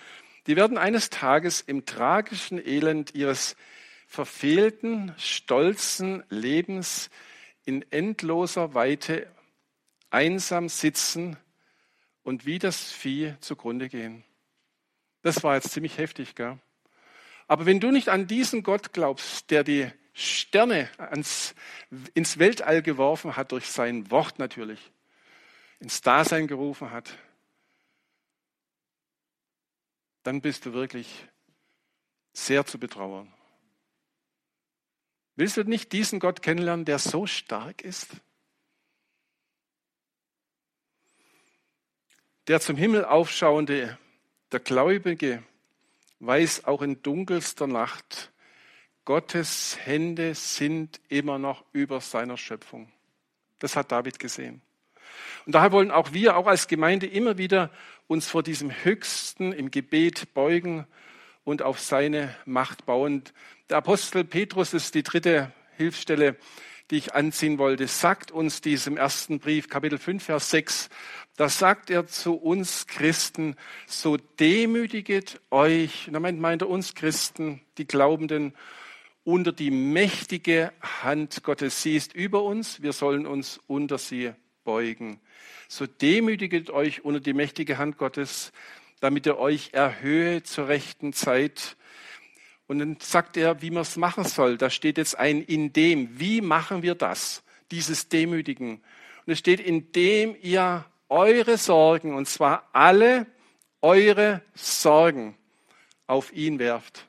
die 0.46 0.56
werden 0.56 0.76
eines 0.76 1.08
Tages 1.10 1.60
im 1.60 1.86
tragischen 1.86 2.58
Elend 2.58 3.14
ihres 3.14 3.56
verfehlten, 4.06 5.14
stolzen 5.16 6.22
Lebens 6.28 7.08
in 7.64 7.90
endloser 7.90 8.74
Weite 8.74 9.26
einsam 10.10 10.68
sitzen 10.68 11.36
und 12.22 12.46
wie 12.46 12.58
das 12.58 12.92
Vieh 12.92 13.34
zugrunde 13.40 13.88
gehen. 13.88 14.24
Das 15.22 15.42
war 15.42 15.54
jetzt 15.54 15.70
ziemlich 15.70 15.98
heftig, 15.98 16.34
gell? 16.34 16.58
Aber 17.46 17.66
wenn 17.66 17.80
du 17.80 17.90
nicht 17.90 18.08
an 18.08 18.26
diesen 18.26 18.62
Gott 18.62 18.92
glaubst, 18.92 19.50
der 19.50 19.64
die 19.64 19.90
Sterne 20.14 20.88
ans, 20.98 21.54
ins 22.14 22.38
Weltall 22.38 22.82
geworfen 22.82 23.36
hat, 23.36 23.50
durch 23.50 23.66
sein 23.66 24.10
Wort 24.12 24.38
natürlich, 24.38 24.92
ins 25.80 26.00
Dasein 26.00 26.46
gerufen 26.46 26.92
hat, 26.92 27.18
dann 30.22 30.40
bist 30.40 30.64
du 30.66 30.72
wirklich 30.72 31.28
sehr 32.32 32.64
zu 32.64 32.78
betrauern. 32.78 33.32
Willst 35.36 35.56
du 35.56 35.64
nicht 35.64 35.92
diesen 35.92 36.20
Gott 36.20 36.42
kennenlernen, 36.42 36.84
der 36.84 37.00
so 37.00 37.26
stark 37.26 37.82
ist? 37.82 38.08
Der 42.46 42.60
zum 42.60 42.76
Himmel 42.76 43.04
aufschauende, 43.04 43.98
der 44.52 44.60
Gläubige, 44.60 45.42
weiß 46.20 46.66
auch 46.66 46.82
in 46.82 47.02
dunkelster 47.02 47.66
Nacht, 47.66 48.30
Gottes 49.04 49.76
Hände 49.84 50.34
sind 50.34 51.00
immer 51.08 51.38
noch 51.38 51.64
über 51.72 52.00
seiner 52.00 52.38
Schöpfung. 52.38 52.90
Das 53.58 53.76
hat 53.76 53.92
David 53.92 54.18
gesehen. 54.18 54.62
Und 55.44 55.54
daher 55.54 55.72
wollen 55.72 55.90
auch 55.90 56.12
wir, 56.12 56.36
auch 56.36 56.46
als 56.46 56.68
Gemeinde, 56.68 57.06
immer 57.06 57.36
wieder 57.36 57.70
uns 58.06 58.28
vor 58.28 58.42
diesem 58.42 58.70
Höchsten 58.70 59.52
im 59.52 59.70
Gebet 59.70 60.32
beugen 60.32 60.86
und 61.44 61.60
auf 61.60 61.80
seine 61.80 62.34
Macht 62.46 62.86
bauen. 62.86 63.22
Der 63.68 63.76
Apostel 63.78 64.24
Petrus 64.24 64.72
ist 64.72 64.94
die 64.94 65.02
dritte 65.02 65.52
Hilfsstelle, 65.76 66.36
die 66.90 66.96
ich 66.96 67.14
anziehen 67.14 67.58
wollte, 67.58 67.86
sagt 67.88 68.30
uns 68.30 68.60
diesem 68.60 68.96
ersten 68.96 69.38
Brief, 69.38 69.68
Kapitel 69.68 69.98
5, 69.98 70.22
Vers 70.22 70.50
6, 70.50 70.90
da 71.36 71.48
sagt 71.48 71.90
er 71.90 72.06
zu 72.06 72.34
uns 72.34 72.86
Christen, 72.86 73.56
so 73.86 74.18
demütiget 74.38 75.40
euch, 75.50 76.08
damit 76.12 76.38
meint 76.38 76.62
er 76.62 76.68
uns 76.68 76.94
Christen, 76.94 77.62
die 77.78 77.86
Glaubenden, 77.86 78.54
unter 79.24 79.52
die 79.52 79.70
mächtige 79.70 80.72
Hand 81.02 81.42
Gottes. 81.42 81.82
Sie 81.82 81.96
ist 81.96 82.14
über 82.14 82.42
uns, 82.42 82.82
wir 82.82 82.92
sollen 82.92 83.26
uns 83.26 83.58
unter 83.66 83.98
sie 83.98 84.32
beugen. 84.64 85.20
So 85.68 85.86
demütiget 85.86 86.70
euch 86.70 87.04
unter 87.04 87.20
die 87.20 87.32
mächtige 87.32 87.78
Hand 87.78 87.98
Gottes, 87.98 88.52
damit 89.00 89.26
er 89.26 89.38
euch 89.38 89.70
erhöhe 89.72 90.42
zur 90.42 90.68
rechten 90.68 91.12
Zeit. 91.12 91.76
Und 92.66 92.78
dann 92.78 92.96
sagt 93.00 93.36
er, 93.36 93.60
wie 93.62 93.70
man 93.70 93.82
es 93.82 93.96
machen 93.96 94.24
soll. 94.24 94.56
Da 94.56 94.70
steht 94.70 94.98
jetzt 94.98 95.18
ein 95.18 95.42
in 95.42 95.72
dem. 95.72 96.18
Wie 96.18 96.40
machen 96.40 96.82
wir 96.82 96.94
das? 96.94 97.42
Dieses 97.70 98.08
Demütigen. 98.08 98.82
Und 99.26 99.32
es 99.32 99.38
steht, 99.38 99.60
indem 99.60 100.36
ihr 100.40 100.84
eure 101.08 101.58
Sorgen, 101.58 102.14
und 102.14 102.28
zwar 102.28 102.68
alle 102.72 103.26
eure 103.80 104.42
Sorgen 104.54 105.36
auf 106.06 106.32
ihn 106.32 106.58
werft. 106.58 107.06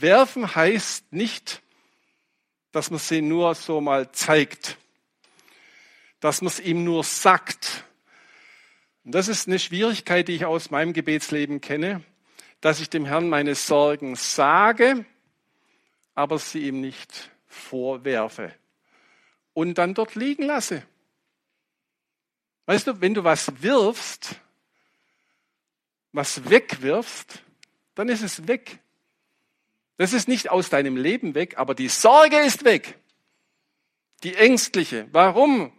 Werfen 0.00 0.54
heißt 0.54 1.12
nicht, 1.12 1.62
dass 2.72 2.90
man 2.90 2.98
sie 2.98 3.22
nur 3.22 3.54
so 3.54 3.80
mal 3.80 4.12
zeigt, 4.12 4.76
dass 6.20 6.42
man 6.42 6.48
es 6.48 6.60
ihm 6.60 6.84
nur 6.84 7.04
sagt. 7.04 7.84
Und 9.04 9.14
das 9.14 9.28
ist 9.28 9.46
eine 9.46 9.58
Schwierigkeit, 9.58 10.28
die 10.28 10.34
ich 10.34 10.44
aus 10.44 10.70
meinem 10.70 10.92
Gebetsleben 10.92 11.60
kenne, 11.60 12.02
dass 12.60 12.80
ich 12.80 12.90
dem 12.90 13.04
Herrn 13.04 13.28
meine 13.28 13.54
Sorgen 13.54 14.16
sage, 14.16 15.04
aber 16.14 16.38
sie 16.38 16.66
ihm 16.66 16.80
nicht 16.80 17.30
vorwerfe 17.46 18.52
und 19.54 19.78
dann 19.78 19.94
dort 19.94 20.14
liegen 20.16 20.42
lasse. 20.42 20.82
Weißt 22.66 22.86
du, 22.88 23.00
wenn 23.00 23.14
du 23.14 23.24
was 23.24 23.62
wirfst, 23.62 24.34
was 26.12 26.50
wegwirfst, 26.50 27.42
dann 27.94 28.08
ist 28.08 28.22
es 28.22 28.46
weg. 28.48 28.80
Das 29.96 30.12
ist 30.12 30.28
nicht 30.28 30.50
aus 30.50 30.68
deinem 30.68 30.96
Leben 30.96 31.34
weg, 31.34 31.54
aber 31.56 31.74
die 31.74 31.88
Sorge 31.88 32.38
ist 32.38 32.64
weg. 32.64 32.98
Die 34.22 34.34
ängstliche. 34.34 35.08
Warum? 35.12 35.72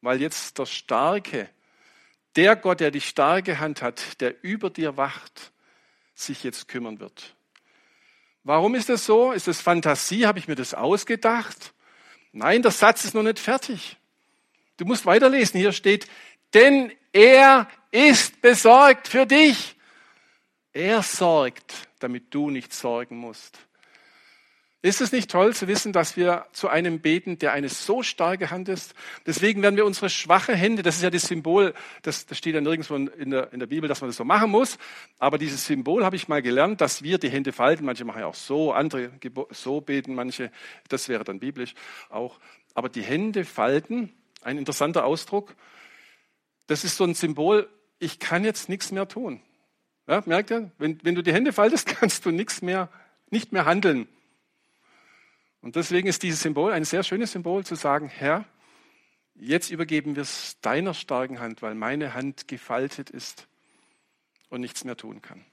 Weil 0.00 0.20
jetzt 0.20 0.58
der 0.58 0.66
Starke, 0.66 1.48
der 2.36 2.54
Gott, 2.56 2.80
der 2.80 2.90
die 2.90 3.00
starke 3.00 3.58
Hand 3.58 3.82
hat, 3.82 4.20
der 4.20 4.42
über 4.42 4.70
dir 4.70 4.96
wacht, 4.96 5.52
sich 6.14 6.44
jetzt 6.44 6.68
kümmern 6.68 7.00
wird. 7.00 7.34
Warum 8.44 8.74
ist 8.74 8.88
das 8.88 9.04
so? 9.04 9.32
Ist 9.32 9.48
das 9.48 9.60
Fantasie? 9.60 10.26
Habe 10.26 10.38
ich 10.38 10.46
mir 10.46 10.54
das 10.54 10.72
ausgedacht? 10.72 11.74
Nein, 12.32 12.62
der 12.62 12.70
Satz 12.70 13.04
ist 13.04 13.14
noch 13.14 13.22
nicht 13.22 13.40
fertig. 13.40 13.96
Du 14.76 14.84
musst 14.84 15.06
weiterlesen. 15.06 15.58
Hier 15.58 15.72
steht, 15.72 16.06
denn 16.54 16.92
er 17.12 17.68
ist 17.90 18.40
besorgt 18.42 19.08
für 19.08 19.26
dich. 19.26 19.75
Er 20.76 21.02
sorgt, 21.02 21.88
damit 22.00 22.34
du 22.34 22.50
nicht 22.50 22.74
sorgen 22.74 23.16
musst. 23.16 23.58
Ist 24.82 25.00
es 25.00 25.10
nicht 25.10 25.30
toll 25.30 25.54
zu 25.54 25.68
wissen, 25.68 25.94
dass 25.94 26.18
wir 26.18 26.44
zu 26.52 26.68
einem 26.68 27.00
beten, 27.00 27.38
der 27.38 27.52
eine 27.52 27.70
so 27.70 28.02
starke 28.02 28.50
Hand 28.50 28.68
ist? 28.68 28.94
Deswegen 29.24 29.62
werden 29.62 29.76
wir 29.76 29.86
unsere 29.86 30.10
schwache 30.10 30.54
Hände, 30.54 30.82
das 30.82 30.96
ist 30.96 31.02
ja 31.02 31.08
das 31.08 31.22
Symbol, 31.22 31.72
das, 32.02 32.26
das 32.26 32.36
steht 32.36 32.54
ja 32.54 32.60
nirgendwo 32.60 32.94
in 32.94 33.30
der, 33.30 33.54
in 33.54 33.60
der 33.60 33.68
Bibel, 33.68 33.88
dass 33.88 34.02
man 34.02 34.10
das 34.10 34.18
so 34.18 34.24
machen 34.26 34.50
muss, 34.50 34.76
aber 35.18 35.38
dieses 35.38 35.64
Symbol 35.64 36.04
habe 36.04 36.14
ich 36.14 36.28
mal 36.28 36.42
gelernt, 36.42 36.82
dass 36.82 37.02
wir 37.02 37.16
die 37.16 37.30
Hände 37.30 37.52
falten. 37.52 37.86
Manche 37.86 38.04
machen 38.04 38.20
ja 38.20 38.26
auch 38.26 38.34
so, 38.34 38.74
andere 38.74 39.12
so 39.52 39.80
beten, 39.80 40.14
manche, 40.14 40.52
das 40.90 41.08
wäre 41.08 41.24
dann 41.24 41.40
biblisch 41.40 41.72
auch. 42.10 42.38
Aber 42.74 42.90
die 42.90 43.02
Hände 43.02 43.46
falten, 43.46 44.12
ein 44.42 44.58
interessanter 44.58 45.06
Ausdruck, 45.06 45.56
das 46.66 46.84
ist 46.84 46.98
so 46.98 47.04
ein 47.04 47.14
Symbol, 47.14 47.66
ich 47.98 48.18
kann 48.18 48.44
jetzt 48.44 48.68
nichts 48.68 48.92
mehr 48.92 49.08
tun. 49.08 49.40
Ja, 50.06 50.22
merkt 50.26 50.50
ihr? 50.50 50.70
Wenn, 50.78 51.02
wenn 51.02 51.14
du 51.14 51.22
die 51.22 51.32
Hände 51.32 51.52
faltest, 51.52 51.86
kannst 52.00 52.24
du 52.24 52.30
nichts 52.30 52.62
mehr, 52.62 52.88
nicht 53.30 53.52
mehr 53.52 53.64
handeln. 53.64 54.08
Und 55.60 55.74
deswegen 55.76 56.06
ist 56.06 56.22
dieses 56.22 56.42
Symbol 56.42 56.72
ein 56.72 56.84
sehr 56.84 57.02
schönes 57.02 57.32
Symbol 57.32 57.64
zu 57.64 57.74
sagen, 57.74 58.08
Herr, 58.08 58.44
jetzt 59.34 59.70
übergeben 59.70 60.14
wir 60.14 60.22
es 60.22 60.60
deiner 60.60 60.94
starken 60.94 61.40
Hand, 61.40 61.60
weil 61.60 61.74
meine 61.74 62.14
Hand 62.14 62.46
gefaltet 62.46 63.10
ist 63.10 63.48
und 64.48 64.60
nichts 64.60 64.84
mehr 64.84 64.96
tun 64.96 65.22
kann. 65.22 65.44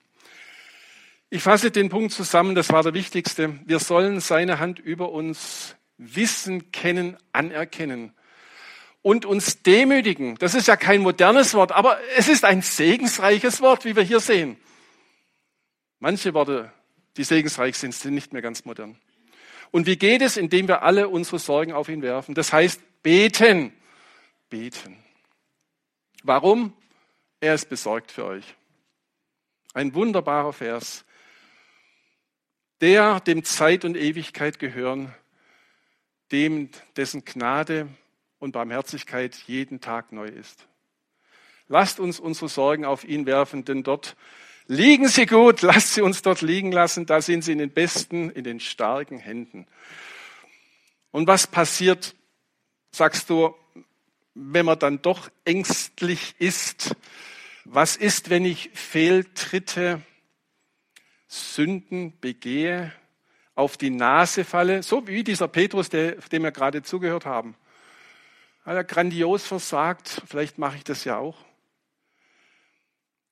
Ich 1.32 1.42
fasse 1.42 1.72
den 1.72 1.90
Punkt 1.90 2.12
zusammen, 2.12 2.54
das 2.54 2.70
war 2.70 2.84
der 2.84 2.94
wichtigste. 2.94 3.60
Wir 3.66 3.80
sollen 3.80 4.20
seine 4.20 4.60
Hand 4.60 4.78
über 4.78 5.12
uns 5.12 5.76
wissen, 5.98 6.72
kennen, 6.72 7.18
anerkennen 7.32 8.14
und 9.04 9.26
uns 9.26 9.62
demütigen. 9.62 10.36
Das 10.40 10.56
ist 10.56 10.68
ja 10.68 10.76
kein 10.76 11.02
modernes 11.02 11.54
Wort, 11.54 11.72
aber 11.72 12.00
es 12.18 12.28
ist 12.28 12.44
ein 12.46 12.64
segensreiches 12.64 13.62
Wort, 13.62 13.86
wie 13.86 13.96
wir 13.96 14.02
hier 14.02 14.22
sehen. 14.22 14.58
Manche 16.00 16.34
Worte, 16.34 16.72
die 17.18 17.24
segensreich 17.24 17.78
sind, 17.78 17.94
sind 17.94 18.16
nicht 18.16 18.34
mehr 18.34 18.42
ganz 18.42 18.66
modern. 18.66 18.98
Und 19.72 19.86
wie 19.88 19.98
geht 19.98 20.22
es, 20.22 20.38
indem 20.38 20.68
wir 20.68 20.84
alle 20.84 21.10
unsere 21.10 21.38
Sorgen 21.38 21.74
auf 21.74 21.90
ihn 21.90 22.02
werfen? 22.02 22.34
Das 22.34 22.54
heißt, 22.54 22.82
beten. 23.04 23.74
Beten. 24.50 24.98
Warum? 26.24 26.74
Er 27.42 27.56
ist 27.56 27.70
besorgt 27.70 28.12
für 28.12 28.26
euch. 28.26 28.56
Ein 29.74 29.94
wunderbarer 29.94 30.54
Vers. 30.54 31.04
Der, 32.80 33.20
dem 33.20 33.44
Zeit 33.44 33.84
und 33.84 33.98
Ewigkeit 33.98 34.60
gehören, 34.60 35.14
dem, 36.32 36.70
dessen 36.96 37.26
Gnade 37.26 37.90
und 38.44 38.52
Barmherzigkeit 38.52 39.36
jeden 39.48 39.80
Tag 39.80 40.12
neu 40.12 40.28
ist. 40.28 40.68
Lasst 41.70 42.02
uns 42.02 42.20
unsere 42.20 42.50
Sorgen 42.50 42.84
auf 42.84 43.06
ihn 43.06 43.26
werfen, 43.26 43.66
denn 43.66 43.84
dort 43.84 44.16
Liegen 44.68 45.10
Sie 45.10 45.26
gut, 45.26 45.62
lasst 45.64 45.94
Sie 45.94 46.02
uns 46.02 46.22
dort 46.22 46.42
liegen 46.42 46.72
lassen, 46.72 47.06
da 47.06 47.22
sind 47.22 47.44
Sie 47.44 47.52
in 47.52 47.58
den 47.58 47.72
besten, 47.72 48.30
in 48.30 48.44
den 48.44 48.60
starken 48.60 49.18
Händen. 49.18 49.66
Und 51.12 51.28
was 51.28 51.48
passiert, 51.48 52.16
sagst 52.92 53.30
du, 53.30 53.56
wenn 54.34 54.66
man 54.66 54.80
dann 54.80 55.02
doch 55.02 55.30
ängstlich 55.46 56.36
ist? 56.40 56.96
Was 57.66 57.96
ist, 57.96 58.30
wenn 58.30 58.46
ich 58.46 58.72
Fehltritte, 58.74 60.02
Sünden 61.28 62.20
begehe, 62.20 62.94
auf 63.56 63.78
die 63.78 63.90
Nase 63.90 64.44
falle, 64.44 64.82
so 64.82 65.08
wie 65.08 65.24
dieser 65.24 65.48
Petrus, 65.48 65.90
der, 65.90 66.14
dem 66.14 66.44
wir 66.44 66.52
gerade 66.52 66.84
zugehört 66.84 67.26
haben? 67.26 67.56
Hat 68.66 68.76
er 68.76 68.84
grandios 68.84 69.46
versagt, 69.46 70.22
vielleicht 70.26 70.58
mache 70.58 70.78
ich 70.78 70.84
das 70.84 71.04
ja 71.04 71.18
auch. 71.18 71.38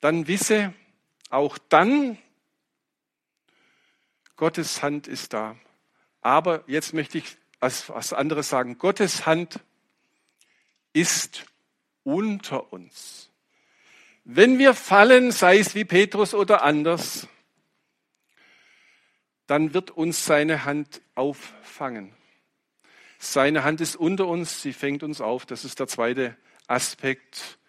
Dann 0.02 0.28
wisse, 0.28 0.74
auch 1.30 1.58
dann, 1.70 2.17
Gottes 4.36 4.82
Hand 4.82 5.08
ist 5.08 5.34
da. 5.34 5.56
Aber 6.22 6.63
jetzt 6.67 6.94
möchte 6.94 7.20
ich 7.20 7.38
was 7.60 8.12
anderes 8.12 8.50
sagen. 8.50 8.78
Gottes 8.78 9.26
Hand 9.26 9.60
ist 10.94 11.46
unter 12.04 12.74
uns. 12.74 13.30
Wenn 14.24 14.60
wir 14.60 14.74
fallen, 14.74 15.32
sei 15.32 15.60
es 15.60 15.76
wie 15.76 15.86
Petrus 15.86 16.34
oder 16.34 16.63
anders, 16.63 17.28
dann 19.48 19.74
wird 19.74 19.91
uns 19.91 20.26
seine 20.26 20.65
Hand 20.65 21.02
auffangen. 21.15 22.13
Seine 23.23 23.63
Hand 23.63 23.81
ist 23.81 23.95
unter 23.95 24.25
uns, 24.25 24.63
sie 24.63 24.73
fängt 24.73 25.03
uns 25.03 25.21
auf. 25.21 25.45
Das 25.45 25.63
ist 25.63 25.79
der 25.79 25.86
zweite 25.86 26.36
Aspekt. 26.65 27.60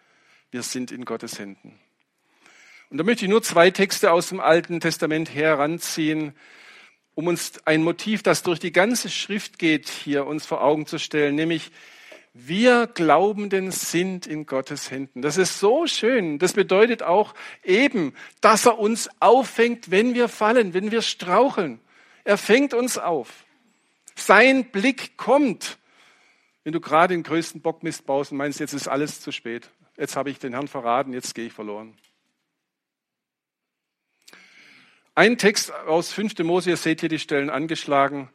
Wir 0.49 0.63
sind 0.63 0.91
in 0.91 1.05
Gottes 1.05 1.37
Händen. 1.37 1.79
Und 2.89 2.97
da 2.97 3.03
möchte 3.03 3.25
ich 3.25 3.29
nur 3.29 3.43
zwei 3.43 3.69
Texte 3.69 4.11
aus 4.11 4.29
dem 4.29 4.39
Alten 4.39 4.79
Testament 4.79 5.31
heranziehen, 5.31 6.33
um 7.13 7.27
uns 7.27 7.53
ein 7.65 7.83
Motiv, 7.83 8.23
das 8.23 8.41
durch 8.41 8.59
die 8.59 8.71
ganze 8.71 9.11
Schrift 9.11 9.59
geht, 9.59 9.89
hier 9.89 10.25
uns 10.25 10.47
vor 10.47 10.63
Augen 10.63 10.87
zu 10.87 10.97
stellen, 10.97 11.35
nämlich 11.35 11.71
wir 12.33 12.87
Glaubenden 12.87 13.69
sind 13.69 14.25
in 14.25 14.47
Gottes 14.47 14.89
Händen. 14.89 15.21
Das 15.21 15.37
ist 15.37 15.59
so 15.59 15.85
schön. 15.85 16.39
Das 16.39 16.53
bedeutet 16.53 17.03
auch 17.03 17.35
eben, 17.63 18.15
dass 18.41 18.65
er 18.65 18.79
uns 18.79 19.07
auffängt, 19.19 19.91
wenn 19.91 20.15
wir 20.15 20.29
fallen, 20.29 20.73
wenn 20.73 20.89
wir 20.89 21.03
straucheln. 21.03 21.79
Er 22.23 22.39
fängt 22.39 22.73
uns 22.73 22.97
auf. 22.97 23.45
Sein 24.15 24.71
Blick 24.71 25.17
kommt. 25.17 25.77
Wenn 26.63 26.73
du 26.73 26.79
gerade 26.79 27.13
den 27.13 27.23
größten 27.23 27.61
Bockmist 27.61 28.05
baust 28.05 28.31
und 28.31 28.37
meinst, 28.37 28.59
jetzt 28.59 28.73
ist 28.73 28.87
alles 28.87 29.19
zu 29.19 29.31
spät. 29.31 29.69
Jetzt 29.97 30.15
habe 30.15 30.29
ich 30.29 30.39
den 30.39 30.53
Herrn 30.53 30.67
verraten, 30.67 31.13
jetzt 31.13 31.35
gehe 31.35 31.47
ich 31.47 31.53
verloren. 31.53 31.95
Ein 35.15 35.37
Text 35.37 35.71
aus 35.71 36.11
5. 36.11 36.39
Mose, 36.39 36.71
ihr 36.71 36.77
seht 36.77 37.01
hier 37.01 37.09
die 37.09 37.19
Stellen 37.19 37.51
angeschlagen, 37.51 38.29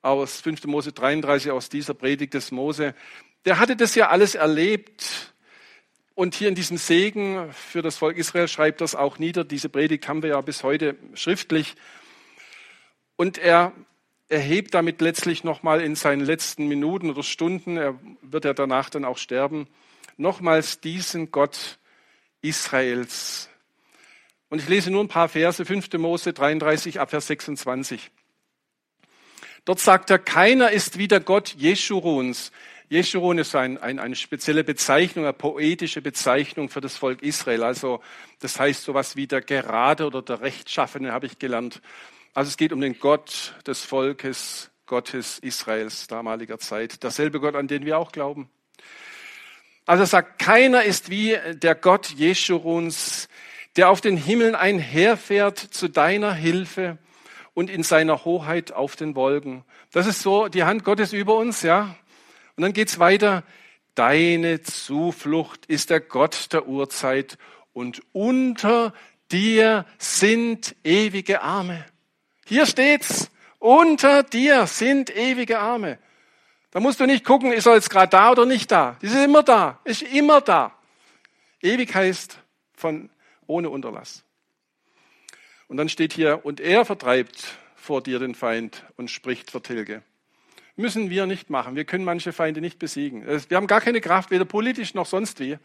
aus 0.00 0.40
5. 0.40 0.64
Mose 0.64 0.92
33, 0.92 1.50
aus 1.50 1.68
dieser 1.68 1.92
Predigt 1.92 2.32
des 2.32 2.52
Mose. 2.52 2.94
Der 3.44 3.58
hatte 3.58 3.76
das 3.76 3.94
ja 3.94 4.08
alles 4.08 4.34
erlebt. 4.34 5.34
Und 6.14 6.34
hier 6.34 6.48
in 6.48 6.54
diesem 6.54 6.78
Segen 6.78 7.52
für 7.52 7.82
das 7.82 7.98
Volk 7.98 8.16
Israel 8.16 8.48
schreibt 8.48 8.80
das 8.80 8.94
auch 8.94 9.18
nieder. 9.18 9.44
Diese 9.44 9.68
Predigt 9.68 10.08
haben 10.08 10.22
wir 10.22 10.30
ja 10.30 10.40
bis 10.40 10.62
heute 10.62 10.96
schriftlich. 11.12 11.74
Und 13.16 13.36
er 13.36 13.74
erhebt 14.28 14.74
damit 14.74 15.00
letztlich 15.00 15.44
nochmal 15.44 15.80
in 15.80 15.94
seinen 15.94 16.24
letzten 16.24 16.68
Minuten 16.68 17.10
oder 17.10 17.22
Stunden, 17.22 17.76
er 17.76 17.98
wird 18.22 18.44
ja 18.44 18.54
danach 18.54 18.90
dann 18.90 19.04
auch 19.04 19.18
sterben, 19.18 19.68
nochmals 20.16 20.80
diesen 20.80 21.30
Gott 21.30 21.78
Israels 22.42 23.48
und 24.48 24.60
ich 24.60 24.68
lese 24.68 24.90
nur 24.90 25.02
ein 25.02 25.08
paar 25.08 25.28
Verse, 25.28 25.64
5. 25.64 25.92
Mose 25.94 26.32
33 26.32 27.00
ab 27.00 27.10
Vers 27.10 27.26
26. 27.26 28.10
Dort 29.64 29.80
sagt 29.80 30.10
er, 30.10 30.20
keiner 30.20 30.70
ist 30.70 30.98
wie 30.98 31.08
der 31.08 31.20
Gott 31.20 31.54
Jeschuruns. 31.58 32.52
Jeschurun 32.88 33.38
ist 33.38 33.56
ein, 33.56 33.78
ein, 33.78 33.98
eine 33.98 34.14
spezielle 34.14 34.62
Bezeichnung, 34.62 35.24
eine 35.24 35.32
poetische 35.32 36.00
Bezeichnung 36.00 36.68
für 36.68 36.80
das 36.80 36.96
Volk 36.96 37.22
Israel. 37.22 37.64
Also 37.64 38.00
das 38.38 38.60
heißt 38.60 38.84
sowas 38.84 39.16
wie 39.16 39.26
der 39.26 39.40
Gerade 39.40 40.06
oder 40.06 40.22
der 40.22 40.40
Rechtschaffene, 40.40 41.10
habe 41.10 41.26
ich 41.26 41.40
gelernt. 41.40 41.82
Also 42.36 42.50
es 42.50 42.58
geht 42.58 42.74
um 42.74 42.82
den 42.82 42.98
Gott 42.98 43.54
des 43.66 43.82
Volkes, 43.82 44.70
Gottes 44.84 45.38
Israels 45.38 46.06
damaliger 46.06 46.58
Zeit. 46.58 47.02
Derselbe 47.02 47.40
Gott, 47.40 47.54
an 47.54 47.66
den 47.66 47.86
wir 47.86 47.96
auch 47.96 48.12
glauben. 48.12 48.50
Also 49.86 50.02
er 50.02 50.06
sagt, 50.06 50.38
keiner 50.38 50.82
ist 50.82 51.08
wie 51.08 51.38
der 51.54 51.74
Gott 51.74 52.10
Jeschuruns, 52.10 53.30
der 53.76 53.88
auf 53.88 54.02
den 54.02 54.18
Himmeln 54.18 54.54
einherfährt 54.54 55.58
zu 55.58 55.88
deiner 55.88 56.34
Hilfe 56.34 56.98
und 57.54 57.70
in 57.70 57.82
seiner 57.82 58.26
Hoheit 58.26 58.70
auf 58.70 58.96
den 58.96 59.14
Wolken. 59.14 59.64
Das 59.92 60.06
ist 60.06 60.20
so 60.20 60.48
die 60.48 60.64
Hand 60.64 60.84
Gottes 60.84 61.14
über 61.14 61.36
uns, 61.36 61.62
ja. 61.62 61.96
Und 62.54 62.64
dann 62.64 62.74
geht's 62.74 62.98
weiter. 62.98 63.44
Deine 63.94 64.60
Zuflucht 64.60 65.64
ist 65.64 65.88
der 65.88 66.00
Gott 66.00 66.52
der 66.52 66.68
Urzeit 66.68 67.38
und 67.72 68.02
unter 68.12 68.92
dir 69.32 69.86
sind 69.96 70.76
ewige 70.84 71.40
Arme. 71.40 71.86
Hier 72.46 72.64
steht's. 72.64 73.30
Unter 73.58 74.22
dir 74.22 74.66
sind 74.66 75.14
ewige 75.14 75.58
Arme. 75.58 75.98
Da 76.70 76.78
musst 76.78 77.00
du 77.00 77.06
nicht 77.06 77.24
gucken, 77.24 77.52
ist 77.52 77.66
er 77.66 77.74
jetzt 77.74 77.90
gerade 77.90 78.10
da 78.10 78.30
oder 78.30 78.46
nicht 78.46 78.70
da. 78.70 78.96
Die 79.02 79.08
sind 79.08 79.24
immer 79.24 79.42
da, 79.42 79.80
ist 79.84 80.02
immer 80.02 80.40
da. 80.40 80.72
Ewig 81.60 81.92
heißt 81.94 82.38
von 82.74 83.10
ohne 83.46 83.70
Unterlass. 83.70 84.22
Und 85.68 85.78
dann 85.78 85.88
steht 85.88 86.12
hier, 86.12 86.44
und 86.44 86.60
er 86.60 86.84
vertreibt 86.84 87.58
vor 87.74 88.02
dir 88.02 88.20
den 88.20 88.34
Feind 88.34 88.84
und 88.96 89.10
spricht 89.10 89.50
vertilge. 89.50 90.02
Müssen 90.76 91.10
wir 91.10 91.26
nicht 91.26 91.50
machen. 91.50 91.74
Wir 91.74 91.84
können 91.84 92.04
manche 92.04 92.32
Feinde 92.32 92.60
nicht 92.60 92.78
besiegen. 92.78 93.26
Wir 93.26 93.56
haben 93.56 93.66
gar 93.66 93.80
keine 93.80 94.00
Kraft, 94.00 94.30
weder 94.30 94.44
politisch 94.44 94.94
noch 94.94 95.06
sonst 95.06 95.40
wie. 95.40 95.58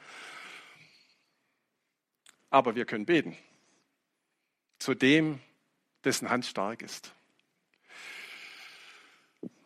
Aber 2.50 2.76
wir 2.76 2.86
können 2.86 3.06
beten. 3.06 3.38
Zu 4.80 4.96
dem, 4.96 5.40
dessen 6.04 6.30
Hand 6.30 6.46
stark 6.46 6.82
ist. 6.82 7.14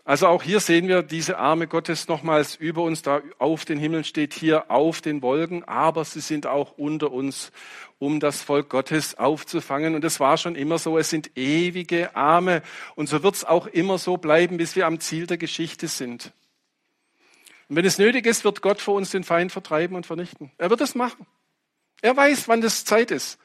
Also 0.08 0.28
auch 0.28 0.44
hier 0.44 0.60
sehen 0.60 0.88
wir 0.88 1.02
diese 1.02 1.40
Arme 1.40 1.66
Gottes 1.66 2.08
nochmals 2.08 2.56
über 2.56 2.84
uns, 2.84 3.02
da 3.02 3.22
auf 3.40 3.66
den 3.66 3.80
Himmel 3.80 4.04
steht 4.04 4.36
hier 4.36 4.70
auf 4.70 5.02
den 5.02 5.24
Wolken, 5.24 5.64
aber 5.64 6.06
sie 6.06 6.20
sind 6.20 6.46
auch 6.46 6.78
unter 6.78 7.12
uns, 7.12 7.52
um 7.98 8.20
das 8.20 8.44
Volk 8.44 8.70
Gottes 8.70 9.18
aufzufangen. 9.18 9.96
Und 9.96 10.06
es 10.06 10.20
war 10.20 10.38
schon 10.38 10.56
immer 10.56 10.78
so, 10.78 11.00
es 11.00 11.10
sind 11.10 11.36
ewige 11.36 12.16
Arme. 12.16 12.62
Und 12.94 13.10
so 13.10 13.24
wird 13.24 13.34
es 13.34 13.46
auch 13.46 13.66
immer 13.66 13.98
so 13.98 14.18
bleiben, 14.18 14.58
bis 14.58 14.76
wir 14.76 14.86
am 14.86 15.00
Ziel 15.00 15.26
der 15.26 15.38
Geschichte 15.38 15.88
sind. 15.88 16.32
Und 17.68 17.78
wenn 17.78 17.86
es 17.86 17.98
nötig 17.98 18.28
ist, 18.28 18.44
wird 18.44 18.62
Gott 18.62 18.82
vor 18.82 18.94
uns 18.94 19.10
den 19.10 19.24
Feind 19.24 19.52
vertreiben 19.52 19.96
und 19.96 20.06
vernichten. 20.06 20.52
Er 20.60 20.70
wird 20.70 20.82
es 20.82 20.94
machen. 20.94 21.26
Er 22.04 22.16
weiß, 22.16 22.48
wann 22.48 22.62
das 22.62 22.86
Zeit 22.86 23.10
ist. 23.10 23.40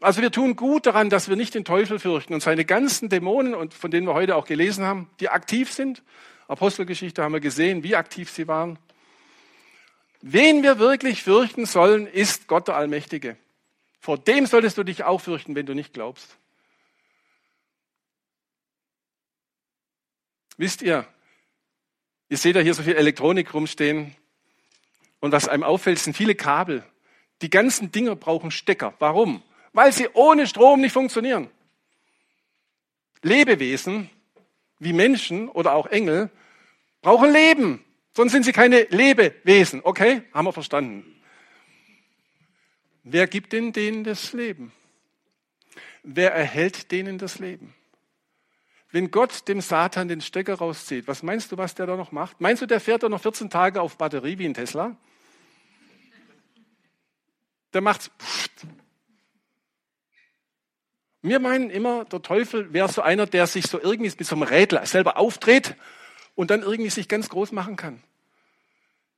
Also 0.00 0.20
wir 0.20 0.30
tun 0.30 0.56
gut 0.56 0.86
daran, 0.86 1.08
dass 1.08 1.28
wir 1.28 1.36
nicht 1.36 1.54
den 1.54 1.64
Teufel 1.64 1.98
fürchten 1.98 2.34
und 2.34 2.42
seine 2.42 2.64
ganzen 2.64 3.08
Dämonen, 3.08 3.54
und 3.54 3.74
von 3.74 3.90
denen 3.90 4.06
wir 4.06 4.14
heute 4.14 4.36
auch 4.36 4.46
gelesen 4.46 4.84
haben, 4.84 5.08
die 5.20 5.28
aktiv 5.28 5.72
sind. 5.72 6.02
Apostelgeschichte 6.48 7.22
haben 7.22 7.32
wir 7.32 7.40
gesehen, 7.40 7.82
wie 7.82 7.96
aktiv 7.96 8.30
sie 8.30 8.48
waren. 8.48 8.78
Wen 10.20 10.62
wir 10.62 10.78
wirklich 10.78 11.22
fürchten 11.22 11.66
sollen, 11.66 12.06
ist 12.06 12.48
Gott 12.48 12.68
der 12.68 12.76
Allmächtige. 12.76 13.36
Vor 14.00 14.18
dem 14.18 14.46
solltest 14.46 14.76
du 14.76 14.84
dich 14.84 15.04
auch 15.04 15.20
fürchten, 15.20 15.54
wenn 15.54 15.66
du 15.66 15.74
nicht 15.74 15.94
glaubst. 15.94 16.36
Wisst 20.56 20.82
ihr, 20.82 21.06
ihr 22.28 22.36
seht 22.36 22.56
ja 22.56 22.62
hier 22.62 22.74
so 22.74 22.82
viel 22.82 22.96
Elektronik 22.96 23.52
rumstehen. 23.54 24.14
Und 25.20 25.32
was 25.32 25.48
einem 25.48 25.62
auffällt, 25.62 25.98
sind 25.98 26.16
viele 26.16 26.34
Kabel. 26.34 26.84
Die 27.42 27.50
ganzen 27.50 27.90
Dinger 27.90 28.14
brauchen 28.14 28.50
Stecker. 28.50 28.94
Warum? 28.98 29.42
Weil 29.74 29.92
sie 29.92 30.08
ohne 30.14 30.46
Strom 30.46 30.80
nicht 30.80 30.92
funktionieren. 30.92 31.50
Lebewesen 33.20 34.08
wie 34.78 34.94
Menschen 34.94 35.48
oder 35.48 35.74
auch 35.74 35.86
Engel 35.86 36.30
brauchen 37.02 37.32
Leben, 37.32 37.84
sonst 38.16 38.32
sind 38.32 38.44
sie 38.44 38.52
keine 38.52 38.84
Lebewesen. 38.84 39.80
Okay, 39.82 40.22
haben 40.32 40.46
wir 40.46 40.52
verstanden. 40.52 41.04
Wer 43.02 43.26
gibt 43.26 43.52
denn 43.52 43.72
denen 43.72 44.04
das 44.04 44.32
Leben? 44.32 44.72
Wer 46.02 46.32
erhält 46.32 46.90
denen 46.90 47.18
das 47.18 47.38
Leben? 47.38 47.74
Wenn 48.90 49.10
Gott 49.10 49.48
dem 49.48 49.60
Satan 49.60 50.06
den 50.06 50.20
Stecker 50.20 50.54
rauszieht, 50.54 51.08
was 51.08 51.22
meinst 51.22 51.50
du, 51.50 51.58
was 51.58 51.74
der 51.74 51.86
da 51.86 51.96
noch 51.96 52.12
macht? 52.12 52.40
Meinst 52.40 52.62
du, 52.62 52.66
der 52.66 52.80
fährt 52.80 53.02
da 53.02 53.08
noch 53.08 53.20
14 53.20 53.50
Tage 53.50 53.80
auf 53.80 53.98
Batterie 53.98 54.38
wie 54.38 54.46
ein 54.46 54.54
Tesla? 54.54 54.96
Der 57.72 57.80
macht 57.80 58.12
wir 61.24 61.40
meinen 61.40 61.70
immer, 61.70 62.04
der 62.04 62.20
Teufel 62.20 62.74
wäre 62.74 62.92
so 62.92 63.00
einer, 63.00 63.26
der 63.26 63.46
sich 63.46 63.66
so 63.66 63.80
irgendwie 63.80 64.12
mit 64.16 64.26
so 64.26 64.36
einem 64.36 64.42
Rädler 64.42 64.84
selber 64.84 65.16
aufdreht 65.16 65.74
und 66.34 66.50
dann 66.50 66.60
irgendwie 66.62 66.90
sich 66.90 67.08
ganz 67.08 67.30
groß 67.30 67.52
machen 67.52 67.76
kann. 67.76 68.02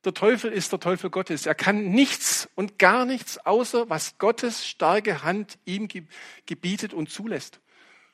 Der 0.05 0.13
Teufel 0.13 0.53
ist 0.53 0.71
der 0.71 0.79
Teufel 0.79 1.09
Gottes. 1.09 1.45
Er 1.45 1.53
kann 1.53 1.89
nichts 1.89 2.47
und 2.55 2.79
gar 2.79 3.03
nichts, 3.03 3.45
außer 3.45 3.89
was 3.89 4.17
Gottes 4.19 4.65
starke 4.65 5.23
Hand 5.23 5.59
ihm 5.65 5.89
gebietet 6.45 6.93
und 6.93 7.09
zulässt. 7.09 7.59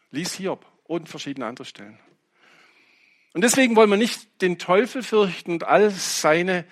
Lies 0.10 0.34
Hiob 0.34 0.66
und 0.86 1.08
verschiedene 1.08 1.46
andere 1.46 1.66
Stellen. 1.66 2.00
Und 3.34 3.44
deswegen 3.44 3.76
wollen 3.76 3.92
wir 3.92 3.98
nicht 3.98 4.42
den 4.42 4.58
Teufel 4.58 5.04
fürchten 5.04 5.52
und 5.52 5.66
all 5.66 5.92
seine 5.92 6.66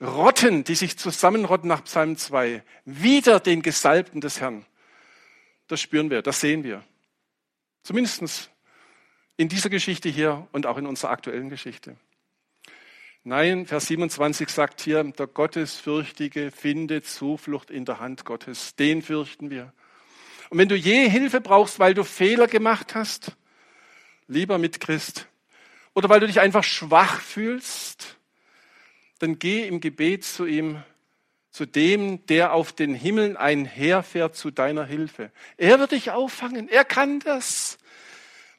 Rotten, 0.00 0.62
die 0.62 0.76
sich 0.76 0.98
zusammenrotten 0.98 1.68
nach 1.68 1.82
Psalm 1.82 2.16
2, 2.16 2.62
wieder 2.84 3.40
den 3.40 3.60
Gesalbten 3.60 4.20
des 4.20 4.40
Herrn. 4.40 4.64
Das 5.68 5.80
spüren 5.80 6.10
wir, 6.10 6.22
das 6.22 6.40
sehen 6.40 6.64
wir. 6.64 6.84
Zumindest 7.82 8.50
in 9.36 9.48
dieser 9.48 9.70
Geschichte 9.70 10.08
hier 10.08 10.46
und 10.52 10.66
auch 10.66 10.78
in 10.78 10.86
unserer 10.86 11.10
aktuellen 11.10 11.48
Geschichte. 11.48 11.96
Nein, 13.26 13.66
Vers 13.66 13.86
27 13.86 14.50
sagt 14.50 14.82
hier, 14.82 15.02
der 15.02 15.26
Gottesfürchtige 15.26 16.50
findet 16.50 17.06
Zuflucht 17.06 17.70
in 17.70 17.86
der 17.86 17.98
Hand 17.98 18.26
Gottes. 18.26 18.76
Den 18.76 19.00
fürchten 19.00 19.48
wir. 19.48 19.72
Und 20.50 20.58
wenn 20.58 20.68
du 20.68 20.76
je 20.76 21.08
Hilfe 21.08 21.40
brauchst, 21.40 21.78
weil 21.78 21.94
du 21.94 22.04
Fehler 22.04 22.46
gemacht 22.46 22.94
hast, 22.94 23.32
lieber 24.28 24.58
Mitchrist, 24.58 25.26
oder 25.94 26.08
weil 26.10 26.20
du 26.20 26.26
dich 26.26 26.40
einfach 26.40 26.64
schwach 26.64 27.20
fühlst, 27.20 28.18
dann 29.20 29.38
geh 29.38 29.66
im 29.66 29.80
Gebet 29.80 30.24
zu 30.24 30.44
ihm, 30.44 30.82
zu 31.54 31.66
dem, 31.66 32.26
der 32.26 32.52
auf 32.52 32.72
den 32.72 32.96
Himmeln 32.96 33.36
einherfährt 33.36 34.34
zu 34.34 34.50
deiner 34.50 34.84
Hilfe. 34.84 35.30
Er 35.56 35.78
wird 35.78 35.92
dich 35.92 36.10
auffangen. 36.10 36.68
Er 36.68 36.84
kann 36.84 37.20
das. 37.20 37.78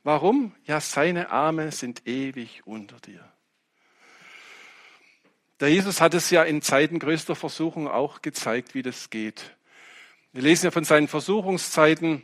Warum? 0.03 0.55
Ja, 0.63 0.79
seine 0.79 1.29
Arme 1.29 1.73
sind 1.73 2.07
ewig 2.07 2.61
unter 2.63 2.97
dir. 3.01 3.29
Der 5.59 5.67
Jesus 5.71 5.99
hat 5.99 6.13
es 6.13 6.29
ja 6.29 6.43
in 6.43 6.61
Zeiten 6.61 6.99
größter 6.99 7.35
Versuchung 7.35 7.89
auch 7.89 8.21
gezeigt, 8.21 8.75
wie 8.75 8.81
das 8.81 9.09
geht. 9.09 9.57
Wir 10.31 10.43
lesen 10.43 10.67
ja 10.67 10.71
von 10.71 10.85
seinen 10.85 11.09
Versuchungszeiten 11.09 12.23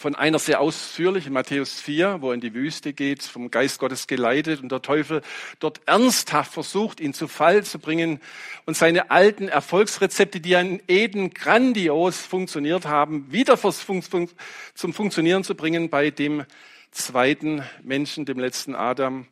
von 0.00 0.14
einer 0.14 0.38
sehr 0.38 0.62
ausführlich 0.62 1.26
in 1.26 1.34
Matthäus 1.34 1.78
4, 1.78 2.22
wo 2.22 2.30
er 2.30 2.34
in 2.34 2.40
die 2.40 2.54
Wüste 2.54 2.94
geht, 2.94 3.22
vom 3.22 3.50
Geist 3.50 3.78
Gottes 3.78 4.06
geleitet 4.06 4.62
und 4.62 4.72
der 4.72 4.80
Teufel 4.80 5.20
dort 5.58 5.82
ernsthaft 5.84 6.54
versucht, 6.54 7.00
ihn 7.00 7.12
zu 7.12 7.28
Fall 7.28 7.64
zu 7.64 7.78
bringen 7.78 8.18
und 8.64 8.78
seine 8.78 9.10
alten 9.10 9.48
Erfolgsrezepte, 9.48 10.40
die 10.40 10.54
in 10.54 10.80
Eden 10.88 11.34
grandios 11.34 12.16
funktioniert 12.16 12.86
haben, 12.86 13.30
wieder 13.30 13.58
zum 13.58 14.94
Funktionieren 14.94 15.44
zu 15.44 15.54
bringen 15.54 15.90
bei 15.90 16.08
dem 16.08 16.46
zweiten 16.92 17.62
Menschen, 17.82 18.24
dem 18.24 18.38
letzten 18.38 18.74
Adam. 18.74 19.26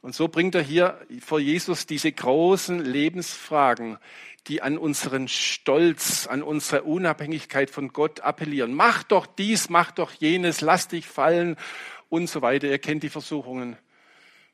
Und 0.00 0.16
so 0.16 0.26
bringt 0.26 0.56
er 0.56 0.62
hier 0.62 1.00
vor 1.20 1.38
Jesus 1.38 1.86
diese 1.86 2.10
großen 2.10 2.84
Lebensfragen, 2.84 3.98
die 4.48 4.62
an 4.62 4.76
unseren 4.76 5.28
Stolz, 5.28 6.26
an 6.26 6.42
unsere 6.42 6.82
Unabhängigkeit 6.82 7.70
von 7.70 7.92
Gott 7.92 8.20
appellieren. 8.20 8.74
Mach 8.74 9.02
doch 9.02 9.26
dies, 9.26 9.70
mach 9.70 9.92
doch 9.92 10.12
jenes, 10.12 10.60
lass 10.60 10.88
dich 10.88 11.06
fallen 11.06 11.56
und 12.08 12.28
so 12.28 12.42
weiter. 12.42 12.66
Ihr 12.68 12.78
kennt 12.78 13.02
die 13.02 13.08
Versuchungen. 13.08 13.76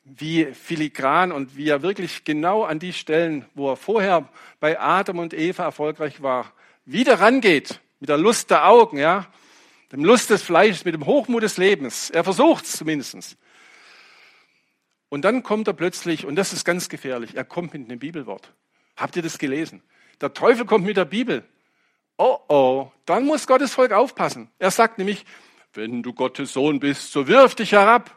Wie 0.05 0.47
filigran 0.47 1.32
und 1.32 1.57
wie 1.57 1.68
er 1.68 1.82
wirklich 1.82 2.24
genau 2.24 2.64
an 2.64 2.78
die 2.78 2.93
Stellen, 2.93 3.45
wo 3.55 3.70
er 3.70 3.76
vorher 3.76 4.28
bei 4.61 4.78
Adam 4.80 5.18
und 5.18 5.34
Eva 5.34 5.64
erfolgreich 5.64 6.22
war, 6.22 6.53
wieder 6.84 7.20
rangeht, 7.20 7.80
mit 8.01 8.09
der 8.09 8.16
Lust 8.16 8.51
der 8.51 8.66
Augen, 8.68 8.99
ja, 8.99 9.26
dem 9.93 10.05
Lust 10.05 10.30
des 10.30 10.43
Fleisches, 10.43 10.84
mit 10.84 10.95
dem 10.95 11.07
Hochmut 11.07 11.43
des 11.43 11.57
Lebens. 11.57 12.11
Er 12.11 12.24
versucht 12.24 12.64
es 12.64 12.72
zumindest. 12.72 13.36
Und 15.09 15.22
dann 15.22 15.43
kommt 15.43 15.66
er 15.66 15.74
plötzlich, 15.74 16.26
und 16.26 16.36
das 16.36 16.53
ist 16.53 16.64
ganz 16.64 16.89
gefährlich, 16.89 17.34
er 17.34 17.45
kommt 17.45 17.72
mit 17.72 17.89
einem 17.89 17.99
Bibelwort. 17.99 18.53
Habt 18.99 19.15
ihr 19.15 19.23
das 19.23 19.39
gelesen? 19.39 19.81
Der 20.21 20.35
Teufel 20.35 20.67
kommt 20.67 20.85
mit 20.85 20.97
der 20.97 21.05
Bibel. 21.05 21.45
Oh 22.19 22.37
oh, 22.49 22.91
dann 23.07 23.25
muss 23.25 23.47
Gottes 23.47 23.73
Volk 23.73 23.93
aufpassen. 23.93 24.51
Er 24.59 24.73
sagt 24.73 24.99
nämlich, 24.99 25.25
wenn 25.73 26.03
du 26.03 26.13
Gottes 26.13 26.53
Sohn 26.53 26.81
bist, 26.81 27.13
so 27.13 27.29
wirf 27.29 27.55
dich 27.55 27.73
herab. 27.73 28.15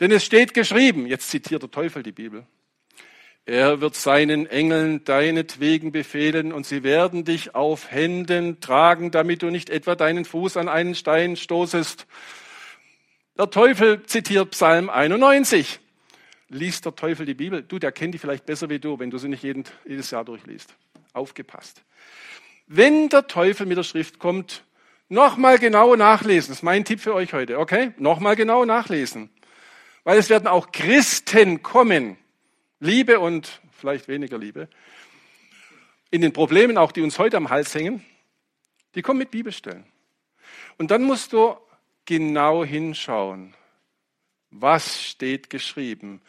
Denn 0.00 0.12
es 0.12 0.22
steht 0.22 0.52
geschrieben, 0.52 1.06
jetzt 1.06 1.30
zitiert 1.30 1.62
der 1.62 1.70
Teufel 1.70 2.02
die 2.02 2.12
Bibel. 2.12 2.46
Er 3.46 3.80
wird 3.80 3.94
seinen 3.94 4.46
Engeln 4.46 5.04
deinetwegen 5.04 5.90
befehlen 5.90 6.52
und 6.52 6.66
sie 6.66 6.82
werden 6.82 7.24
dich 7.24 7.54
auf 7.54 7.90
Händen 7.90 8.60
tragen, 8.60 9.10
damit 9.10 9.40
du 9.40 9.48
nicht 9.48 9.70
etwa 9.70 9.94
deinen 9.94 10.26
Fuß 10.26 10.58
an 10.58 10.68
einen 10.68 10.94
Stein 10.94 11.36
stoßest. 11.36 12.06
Der 13.38 13.48
Teufel 13.48 14.02
zitiert 14.04 14.50
Psalm 14.50 14.90
91 14.90 15.80
liest 16.48 16.84
der 16.84 16.94
Teufel 16.94 17.26
die 17.26 17.34
Bibel. 17.34 17.62
Du, 17.62 17.78
der 17.78 17.92
kennt 17.92 18.14
die 18.14 18.18
vielleicht 18.18 18.46
besser 18.46 18.68
wie 18.68 18.78
du, 18.78 18.98
wenn 18.98 19.10
du 19.10 19.18
sie 19.18 19.28
nicht 19.28 19.42
jeden, 19.42 19.64
jedes 19.86 20.10
Jahr 20.10 20.24
durchliest. 20.24 20.74
Aufgepasst. 21.12 21.82
Wenn 22.66 23.08
der 23.08 23.26
Teufel 23.26 23.66
mit 23.66 23.76
der 23.76 23.82
Schrift 23.82 24.18
kommt, 24.18 24.64
nochmal 25.08 25.58
genau 25.58 25.96
nachlesen. 25.96 26.50
Das 26.50 26.58
ist 26.58 26.62
mein 26.62 26.84
Tipp 26.84 27.00
für 27.00 27.14
euch 27.14 27.32
heute, 27.32 27.58
okay? 27.58 27.92
Nochmal 27.98 28.36
genau 28.36 28.64
nachlesen. 28.64 29.30
Weil 30.04 30.18
es 30.18 30.30
werden 30.30 30.46
auch 30.46 30.72
Christen 30.72 31.62
kommen. 31.62 32.16
Liebe 32.80 33.20
und 33.20 33.60
vielleicht 33.72 34.08
weniger 34.08 34.38
Liebe. 34.38 34.68
In 36.10 36.20
den 36.20 36.32
Problemen 36.32 36.78
auch, 36.78 36.92
die 36.92 37.02
uns 37.02 37.18
heute 37.18 37.36
am 37.36 37.50
Hals 37.50 37.74
hängen, 37.74 38.04
die 38.94 39.02
kommen 39.02 39.18
mit 39.18 39.30
Bibelstellen. 39.30 39.84
Und 40.78 40.90
dann 40.90 41.02
musst 41.02 41.32
du 41.32 41.56
genau 42.04 42.64
hinschauen. 42.64 43.54
Was 44.56 45.02
steht 45.02 45.50
geschrieben? 45.50 46.22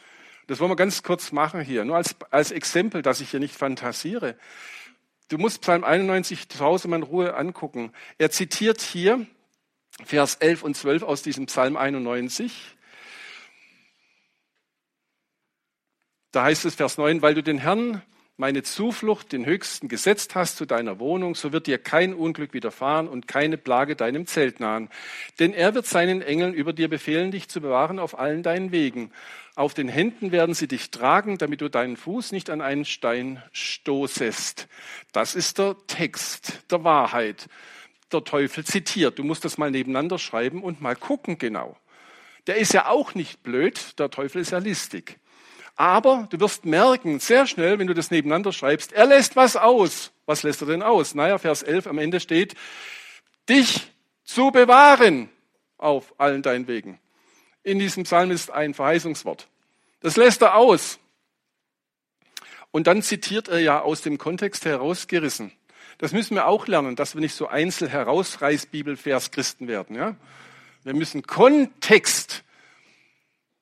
Das 0.47 0.59
wollen 0.59 0.71
wir 0.71 0.75
ganz 0.75 1.03
kurz 1.03 1.31
machen 1.31 1.61
hier, 1.61 1.85
nur 1.85 1.95
als, 1.95 2.15
als 2.31 2.51
Exempel, 2.51 3.03
dass 3.03 3.21
ich 3.21 3.29
hier 3.29 3.39
nicht 3.39 3.55
fantasiere. 3.55 4.35
Du 5.27 5.37
musst 5.37 5.61
Psalm 5.61 5.83
91 5.83 6.49
zu 6.49 6.59
Hause 6.59 6.87
mal 6.87 6.95
in 6.95 7.03
Ruhe 7.03 7.35
angucken. 7.35 7.93
Er 8.17 8.31
zitiert 8.31 8.81
hier 8.81 9.27
Vers 10.03 10.35
11 10.37 10.63
und 10.63 10.75
12 10.75 11.03
aus 11.03 11.21
diesem 11.21 11.45
Psalm 11.45 11.77
91. 11.77 12.75
Da 16.31 16.45
heißt 16.45 16.65
es 16.65 16.73
Vers 16.73 16.97
9, 16.97 17.21
weil 17.21 17.35
du 17.35 17.43
den 17.43 17.59
Herrn 17.59 18.01
meine 18.37 18.63
Zuflucht, 18.63 19.31
den 19.31 19.45
Höchsten, 19.45 19.87
gesetzt 19.87 20.35
hast 20.35 20.57
zu 20.57 20.65
deiner 20.65 20.99
Wohnung, 20.99 21.35
so 21.35 21.53
wird 21.53 21.67
dir 21.67 21.77
kein 21.77 22.13
Unglück 22.13 22.53
widerfahren 22.53 23.07
und 23.07 23.27
keine 23.27 23.57
Plage 23.57 23.95
deinem 23.95 24.27
Zelt 24.27 24.59
nahen. 24.59 24.89
Denn 25.39 25.53
er 25.53 25.73
wird 25.73 25.85
seinen 25.85 26.21
Engeln 26.21 26.53
über 26.53 26.73
dir 26.73 26.89
befehlen, 26.89 27.31
dich 27.31 27.47
zu 27.47 27.61
bewahren 27.61 27.97
auf 27.97 28.19
allen 28.19 28.43
deinen 28.43 28.71
Wegen. 28.71 29.11
Auf 29.55 29.73
den 29.73 29.87
Händen 29.87 30.33
werden 30.33 30.53
sie 30.53 30.67
dich 30.67 30.91
tragen, 30.91 31.37
damit 31.37 31.61
du 31.61 31.69
deinen 31.69 31.95
Fuß 31.95 32.33
nicht 32.33 32.49
an 32.49 32.59
einen 32.59 32.83
Stein 32.83 33.41
stoßest. 33.53 34.67
Das 35.13 35.33
ist 35.35 35.57
der 35.59 35.77
Text 35.87 36.59
der 36.71 36.83
Wahrheit. 36.83 37.47
Der 38.11 38.23
Teufel 38.25 38.65
zitiert. 38.65 39.17
Du 39.17 39.23
musst 39.23 39.45
das 39.45 39.57
mal 39.57 39.71
nebeneinander 39.71 40.19
schreiben 40.19 40.61
und 40.61 40.81
mal 40.81 40.95
gucken 40.95 41.37
genau. 41.37 41.77
Der 42.47 42.57
ist 42.57 42.73
ja 42.73 42.87
auch 42.87 43.15
nicht 43.15 43.43
blöd, 43.43 43.97
der 43.97 44.09
Teufel 44.09 44.41
ist 44.41 44.51
ja 44.51 44.59
listig. 44.59 45.19
Aber 45.75 46.27
du 46.29 46.39
wirst 46.39 46.65
merken, 46.65 47.19
sehr 47.19 47.47
schnell, 47.47 47.79
wenn 47.79 47.87
du 47.87 47.93
das 47.93 48.11
nebeneinander 48.11 48.53
schreibst, 48.53 48.93
er 48.93 49.05
lässt 49.05 49.35
was 49.35 49.57
aus. 49.57 50.11
Was 50.25 50.43
lässt 50.43 50.61
er 50.61 50.67
denn 50.67 50.81
aus? 50.81 51.15
Naja, 51.15 51.37
Vers 51.37 51.63
11 51.63 51.87
am 51.87 51.97
Ende 51.97 52.19
steht, 52.19 52.55
dich 53.49 53.91
zu 54.23 54.51
bewahren 54.51 55.29
auf 55.77 56.13
allen 56.17 56.41
deinen 56.41 56.67
Wegen. 56.67 56.99
In 57.63 57.79
diesem 57.79 58.03
Psalm 58.03 58.31
ist 58.31 58.51
ein 58.51 58.73
Verheißungswort. 58.73 59.47
Das 59.99 60.15
lässt 60.17 60.41
er 60.41 60.55
aus. 60.55 60.99
Und 62.71 62.87
dann 62.87 63.01
zitiert 63.01 63.47
er 63.47 63.59
ja 63.59 63.81
aus 63.81 64.01
dem 64.01 64.17
Kontext 64.17 64.65
herausgerissen. 64.65 65.51
Das 65.97 66.11
müssen 66.11 66.35
wir 66.35 66.47
auch 66.47 66.67
lernen, 66.67 66.95
dass 66.95 67.15
wir 67.15 67.21
nicht 67.21 67.35
so 67.35 67.47
einzel 67.47 67.89
herausreiß 67.89 68.67
Bibelvers 68.67 69.31
Christen 69.31 69.67
werden. 69.67 69.95
Ja? 69.95 70.15
Wir 70.83 70.93
müssen 70.93 71.23
Kontext 71.23 72.43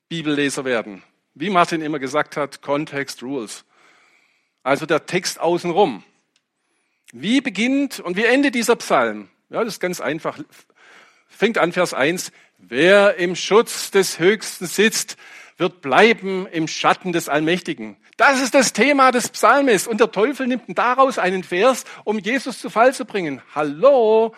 Bibelleser 0.09 0.65
werden. 0.65 1.03
Wie 1.35 1.49
Martin 1.49 1.81
immer 1.81 1.97
gesagt 1.97 2.37
hat, 2.37 2.61
Context 2.61 3.23
Rules. 3.23 3.65
Also 4.61 4.85
der 4.85 5.07
Text 5.07 5.39
außenrum. 5.39 6.03
Wie 7.11 7.41
beginnt 7.41 7.99
und 7.99 8.17
wie 8.17 8.25
endet 8.25 8.53
dieser 8.53 8.75
Psalm? 8.75 9.29
Ja, 9.49 9.63
das 9.63 9.75
ist 9.75 9.79
ganz 9.79 9.99
einfach. 9.99 10.37
Fängt 11.27 11.57
an 11.57 11.71
Vers 11.71 11.95
1. 11.95 12.31
Wer 12.59 13.15
im 13.15 13.35
Schutz 13.35 13.89
des 13.89 14.19
Höchsten 14.19 14.67
sitzt, 14.67 15.17
wird 15.57 15.81
bleiben 15.81 16.45
im 16.47 16.67
Schatten 16.67 17.13
des 17.13 17.29
Allmächtigen. 17.29 17.97
Das 18.17 18.39
ist 18.39 18.53
das 18.53 18.73
Thema 18.73 19.11
des 19.11 19.29
Psalmes. 19.29 19.87
Und 19.87 19.99
der 19.99 20.11
Teufel 20.11 20.45
nimmt 20.45 20.77
daraus 20.77 21.17
einen 21.17 21.43
Vers, 21.43 21.83
um 22.03 22.19
Jesus 22.19 22.59
zu 22.59 22.69
Fall 22.69 22.93
zu 22.93 23.05
bringen. 23.05 23.41
Hallo! 23.55 24.35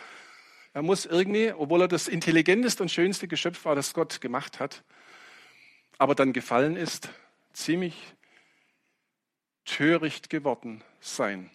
Er 0.74 0.82
muss 0.82 1.06
irgendwie, 1.06 1.52
obwohl 1.52 1.82
er 1.82 1.88
das 1.90 2.08
intelligenteste 2.08 2.84
und 2.84 2.90
schönste 2.90 3.28
Geschöpf 3.28 3.64
war, 3.66 3.76
das 3.76 3.94
Gott 3.94 4.22
gemacht 4.22 4.60
hat, 4.60 4.84
aber 5.98 6.16
dann 6.16 6.34
gefallen 6.34 6.76
ist, 6.76 7.10
ziemlich 7.54 7.96
töricht 9.66 10.30
geworden 10.30 10.84
sein. 11.00 11.50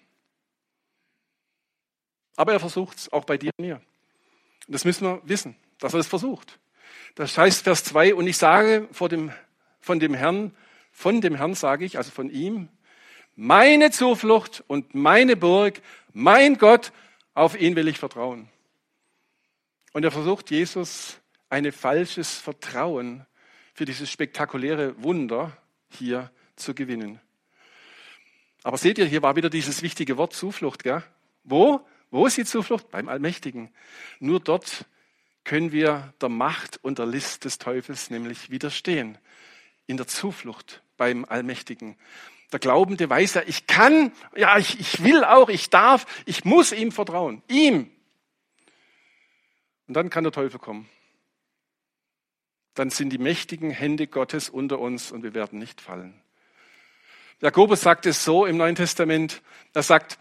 Aber 2.36 2.53
er 2.53 2.61
versucht 2.61 2.99
es 2.99 3.12
auch 3.12 3.24
bei 3.24 3.36
dir 3.36 3.51
und 3.57 3.64
mir. 3.64 3.80
Das 4.66 4.84
müssen 4.84 5.05
wir 5.05 5.20
wissen, 5.24 5.57
dass 5.78 5.95
er 5.95 6.01
es 6.01 6.07
versucht. 6.07 6.59
Das 7.14 7.36
heißt 7.36 7.64
Vers 7.64 7.84
2, 7.84 8.14
und 8.14 8.26
ich 8.26 8.36
sage 8.36 8.88
vor 8.93 9.09
dem, 9.09 9.32
von 9.80 10.01
dem 10.01 10.14
Herrn, 10.14 10.55
von 10.93 11.20
dem 11.20 11.34
Herrn 11.34 11.55
sage 11.55 11.84
ich, 11.84 11.99
also 11.99 12.11
von 12.11 12.30
ihm, 12.30 12.68
meine 13.36 13.91
Zuflucht 13.91 14.64
und 14.66 14.95
meine 14.95 15.36
Burg, 15.36 15.80
mein 16.12 16.59
Gott, 16.59 16.93
auf 17.34 17.59
ihn 17.59 17.76
will 17.76 17.88
ich 17.88 17.99
vertrauen. 17.99 18.49
Und 19.93 20.05
er 20.05 20.11
versucht 20.11 20.51
Jesus 20.51 21.20
ein 21.49 21.70
falsches 21.72 22.38
Vertrauen 22.38 23.26
für 23.75 23.85
dieses 23.85 24.11
spektakuläre 24.11 25.03
Wunder 25.03 25.57
hier 25.89 26.31
zu 26.57 26.75
gewinnen. 26.75 27.21
Aber 28.62 28.77
seht 28.77 28.99
ihr, 28.99 29.07
hier 29.07 29.23
war 29.23 29.37
wieder 29.37 29.51
dieses 29.51 29.83
wichtige 29.83 30.16
Wort 30.16 30.35
Zuflucht. 30.35 30.83
Gell? 30.83 31.03
Wo? 31.45 31.81
Wo 32.11 32.27
ist 32.27 32.37
die 32.37 32.45
Zuflucht? 32.45 32.91
Beim 32.91 33.09
Allmächtigen. 33.09 33.71
Nur 34.18 34.41
dort 34.41 34.85
können 35.45 35.73
wir 35.73 36.12
der 36.21 36.29
Macht 36.29 36.79
und 36.83 36.99
der 36.99 37.07
List 37.07 37.45
des 37.45 37.59
Teufels 37.59 38.11
nämlich 38.11 38.51
widerstehen. 38.51 39.18
In 39.87 39.97
der 39.97 40.07
Zuflucht 40.07 40.83
beim 40.97 41.25
Allmächtigen. 41.25 41.97
Der 42.53 42.59
Glaubende 42.59 43.09
weiß 43.09 43.35
ja, 43.35 43.43
ich 43.47 43.66
kann, 43.66 44.12
ja, 44.37 44.59
ich, 44.59 44.79
ich 44.79 45.05
will 45.05 45.25
auch, 45.25 45.49
ich 45.49 45.71
darf, 45.71 46.07
ich 46.27 46.45
muss 46.45 46.73
ihm 46.73 46.93
vertrauen. 46.93 47.43
Ihm. 47.49 47.91
Und 49.87 49.95
dann 49.95 50.11
kann 50.11 50.25
der 50.25 50.33
Teufel 50.33 50.59
kommen. 50.59 50.89
Dann 52.75 52.91
sind 52.91 53.11
die 53.11 53.18
mächtigen 53.18 53.71
Hände 53.71 54.07
Gottes 54.07 54.49
unter 54.49 54.79
uns 54.79 55.11
und 55.11 55.23
wir 55.23 55.35
werden 55.35 55.59
nicht 55.59 55.81
fallen. 55.81 56.14
Jakobus 57.41 57.81
sagt 57.81 58.07
es 58.07 58.25
so 58.25 58.45
im 58.45 58.57
Neuen 58.57 58.75
Testament. 58.75 59.43
Er 59.73 59.83
sagt, 59.83 60.18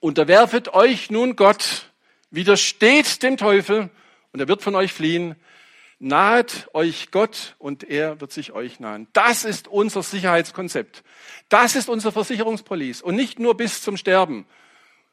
unterwerfet 0.00 0.74
euch 0.74 1.10
nun 1.10 1.36
Gott, 1.36 1.90
widersteht 2.30 3.22
dem 3.22 3.36
Teufel 3.36 3.88
und 4.32 4.40
er 4.40 4.48
wird 4.48 4.62
von 4.62 4.74
euch 4.74 4.92
fliehen. 4.92 5.36
Nahet 6.00 6.68
euch 6.74 7.12
Gott 7.12 7.54
und 7.58 7.84
er 7.84 8.20
wird 8.20 8.32
sich 8.32 8.52
euch 8.52 8.80
nahen. 8.80 9.06
Das 9.12 9.44
ist 9.44 9.68
unser 9.68 10.02
Sicherheitskonzept. 10.02 11.04
Das 11.48 11.76
ist 11.76 11.88
unser 11.88 12.10
Versicherungspolice 12.10 13.02
und 13.02 13.14
nicht 13.14 13.38
nur 13.38 13.56
bis 13.56 13.80
zum 13.80 13.96
Sterben. 13.96 14.44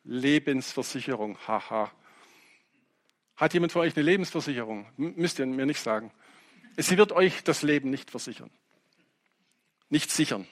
Lebensversicherung, 0.03 1.37
haha. 1.47 1.91
Hat 3.37 3.53
jemand 3.53 3.71
von 3.71 3.83
euch 3.83 3.95
eine 3.95 4.03
Lebensversicherung? 4.03 4.87
Müsst 4.97 5.39
ihr 5.39 5.45
mir 5.45 5.65
nicht 5.67 5.79
sagen. 5.79 6.11
Sie 6.77 6.97
wird 6.97 7.11
euch 7.11 7.43
das 7.43 7.61
Leben 7.61 7.89
nicht 7.89 8.11
versichern. 8.11 8.49
Nicht 9.89 10.11
sichern 10.11 10.47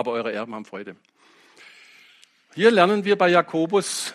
aber 0.00 0.12
eure 0.12 0.32
Erben 0.32 0.54
haben 0.54 0.64
Freude. 0.64 0.96
Hier 2.54 2.70
lernen 2.70 3.04
wir 3.04 3.16
bei 3.16 3.28
Jakobus, 3.28 4.14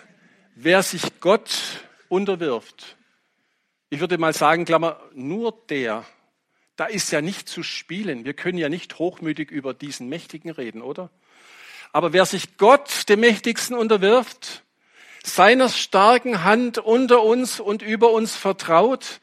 wer 0.55 0.83
sich 0.83 1.19
Gott 1.19 1.51
unterwirft. 2.09 2.97
Ich 3.89 3.99
würde 3.99 4.17
mal 4.17 4.33
sagen, 4.33 4.65
Klammer, 4.65 4.99
nur 5.13 5.53
der, 5.69 6.05
da 6.75 6.85
ist 6.85 7.11
ja 7.11 7.21
nicht 7.21 7.47
zu 7.47 7.63
spielen. 7.63 8.25
Wir 8.25 8.33
können 8.33 8.57
ja 8.57 8.67
nicht 8.67 8.99
hochmütig 8.99 9.51
über 9.51 9.73
diesen 9.73 10.09
Mächtigen 10.09 10.49
reden, 10.49 10.81
oder? 10.81 11.11
Aber 11.93 12.11
wer 12.11 12.25
sich 12.25 12.57
Gott, 12.57 13.07
dem 13.07 13.21
Mächtigsten, 13.21 13.75
unterwirft, 13.75 14.63
seiner 15.23 15.69
starken 15.69 16.43
Hand 16.43 16.77
unter 16.79 17.21
uns 17.21 17.59
und 17.59 17.81
über 17.83 18.11
uns 18.11 18.35
vertraut, 18.35 19.21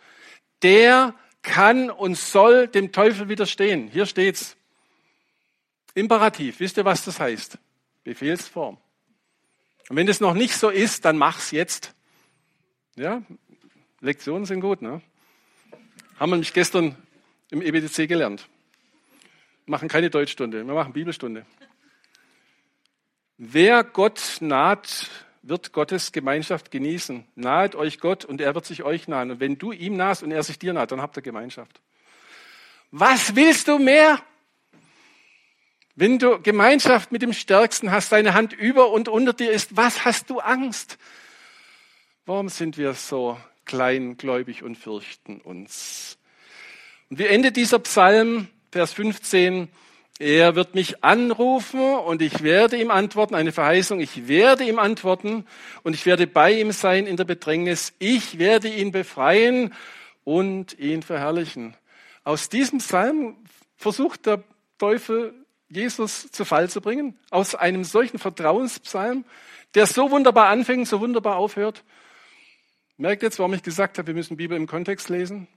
der 0.62 1.14
kann 1.42 1.90
und 1.90 2.16
soll 2.16 2.68
dem 2.68 2.92
Teufel 2.92 3.28
widerstehen. 3.28 3.88
Hier 3.88 4.06
steht's. 4.06 4.56
Imperativ, 5.94 6.60
wisst 6.60 6.78
ihr, 6.78 6.84
was 6.84 7.04
das 7.04 7.20
heißt? 7.20 7.58
Befehlsform. 8.04 8.78
Und 9.88 9.96
wenn 9.96 10.06
das 10.06 10.20
noch 10.20 10.34
nicht 10.34 10.54
so 10.54 10.70
ist, 10.70 11.04
dann 11.04 11.18
mach's 11.18 11.50
jetzt. 11.50 11.94
Ja, 12.96 13.22
Lektionen 14.00 14.46
sind 14.46 14.60
gut, 14.60 14.80
ne? 14.80 15.02
Haben 16.18 16.30
wir 16.30 16.36
nämlich 16.36 16.52
gestern 16.52 16.96
im 17.50 17.60
EBTC 17.60 18.08
gelernt. 18.08 18.48
Wir 19.66 19.72
machen 19.72 19.88
keine 19.88 20.08
Deutschstunde, 20.08 20.66
wir 20.66 20.74
machen 20.74 20.92
Bibelstunde. 20.92 21.44
Wer 23.36 23.84
Gott 23.84 24.38
naht, 24.40 25.10
wird 25.42 25.72
Gottes 25.72 26.12
Gemeinschaft 26.12 26.70
genießen. 26.70 27.26
Nahet 27.34 27.74
euch 27.74 27.98
Gott 27.98 28.24
und 28.24 28.40
er 28.40 28.54
wird 28.54 28.64
sich 28.64 28.84
euch 28.84 29.08
nahen. 29.08 29.32
Und 29.32 29.40
wenn 29.40 29.58
du 29.58 29.72
ihm 29.72 29.96
nahst 29.96 30.22
und 30.22 30.30
er 30.30 30.42
sich 30.42 30.58
dir 30.58 30.72
naht, 30.72 30.92
dann 30.92 31.02
habt 31.02 31.16
ihr 31.16 31.22
Gemeinschaft. 31.22 31.80
Was 32.90 33.34
willst 33.34 33.68
du 33.68 33.78
mehr? 33.78 34.20
Wenn 35.94 36.18
du 36.18 36.40
Gemeinschaft 36.40 37.12
mit 37.12 37.22
dem 37.22 37.32
Stärksten 37.32 37.90
hast, 37.90 38.12
deine 38.12 38.34
Hand 38.34 38.52
über 38.52 38.90
und 38.90 39.08
unter 39.08 39.32
dir 39.32 39.50
ist, 39.50 39.76
was 39.76 40.04
hast 40.04 40.30
du 40.30 40.40
Angst? 40.40 40.96
Warum 42.24 42.48
sind 42.48 42.78
wir 42.78 42.94
so 42.94 43.38
kleingläubig 43.64 44.62
und 44.62 44.76
fürchten 44.76 45.40
uns? 45.40 46.18
Und 47.10 47.18
wie 47.18 47.26
endet 47.26 47.56
dieser 47.56 47.78
Psalm, 47.80 48.48
Vers 48.70 48.92
15? 48.94 49.68
Er 50.22 50.54
wird 50.54 50.76
mich 50.76 51.02
anrufen 51.02 51.80
und 51.80 52.22
ich 52.22 52.44
werde 52.44 52.76
ihm 52.76 52.92
antworten, 52.92 53.34
eine 53.34 53.50
Verheißung, 53.50 53.98
ich 53.98 54.28
werde 54.28 54.62
ihm 54.62 54.78
antworten 54.78 55.44
und 55.82 55.94
ich 55.94 56.06
werde 56.06 56.28
bei 56.28 56.52
ihm 56.52 56.70
sein 56.70 57.08
in 57.08 57.16
der 57.16 57.24
Bedrängnis. 57.24 57.92
Ich 57.98 58.38
werde 58.38 58.68
ihn 58.68 58.92
befreien 58.92 59.74
und 60.22 60.78
ihn 60.78 61.02
verherrlichen. 61.02 61.74
Aus 62.22 62.48
diesem 62.48 62.78
Psalm 62.78 63.34
versucht 63.76 64.26
der 64.26 64.44
Teufel 64.78 65.34
Jesus 65.68 66.30
zu 66.30 66.44
Fall 66.44 66.70
zu 66.70 66.80
bringen, 66.80 67.18
aus 67.30 67.56
einem 67.56 67.82
solchen 67.82 68.20
Vertrauenspsalm, 68.20 69.24
der 69.74 69.88
so 69.88 70.12
wunderbar 70.12 70.50
anfängt, 70.50 70.86
so 70.86 71.00
wunderbar 71.00 71.34
aufhört. 71.34 71.82
Merkt 72.96 73.24
jetzt, 73.24 73.40
warum 73.40 73.54
ich 73.54 73.64
gesagt 73.64 73.98
habe, 73.98 74.06
wir 74.06 74.14
müssen 74.14 74.36
Bibel 74.36 74.56
im 74.56 74.68
Kontext 74.68 75.08
lesen? 75.08 75.48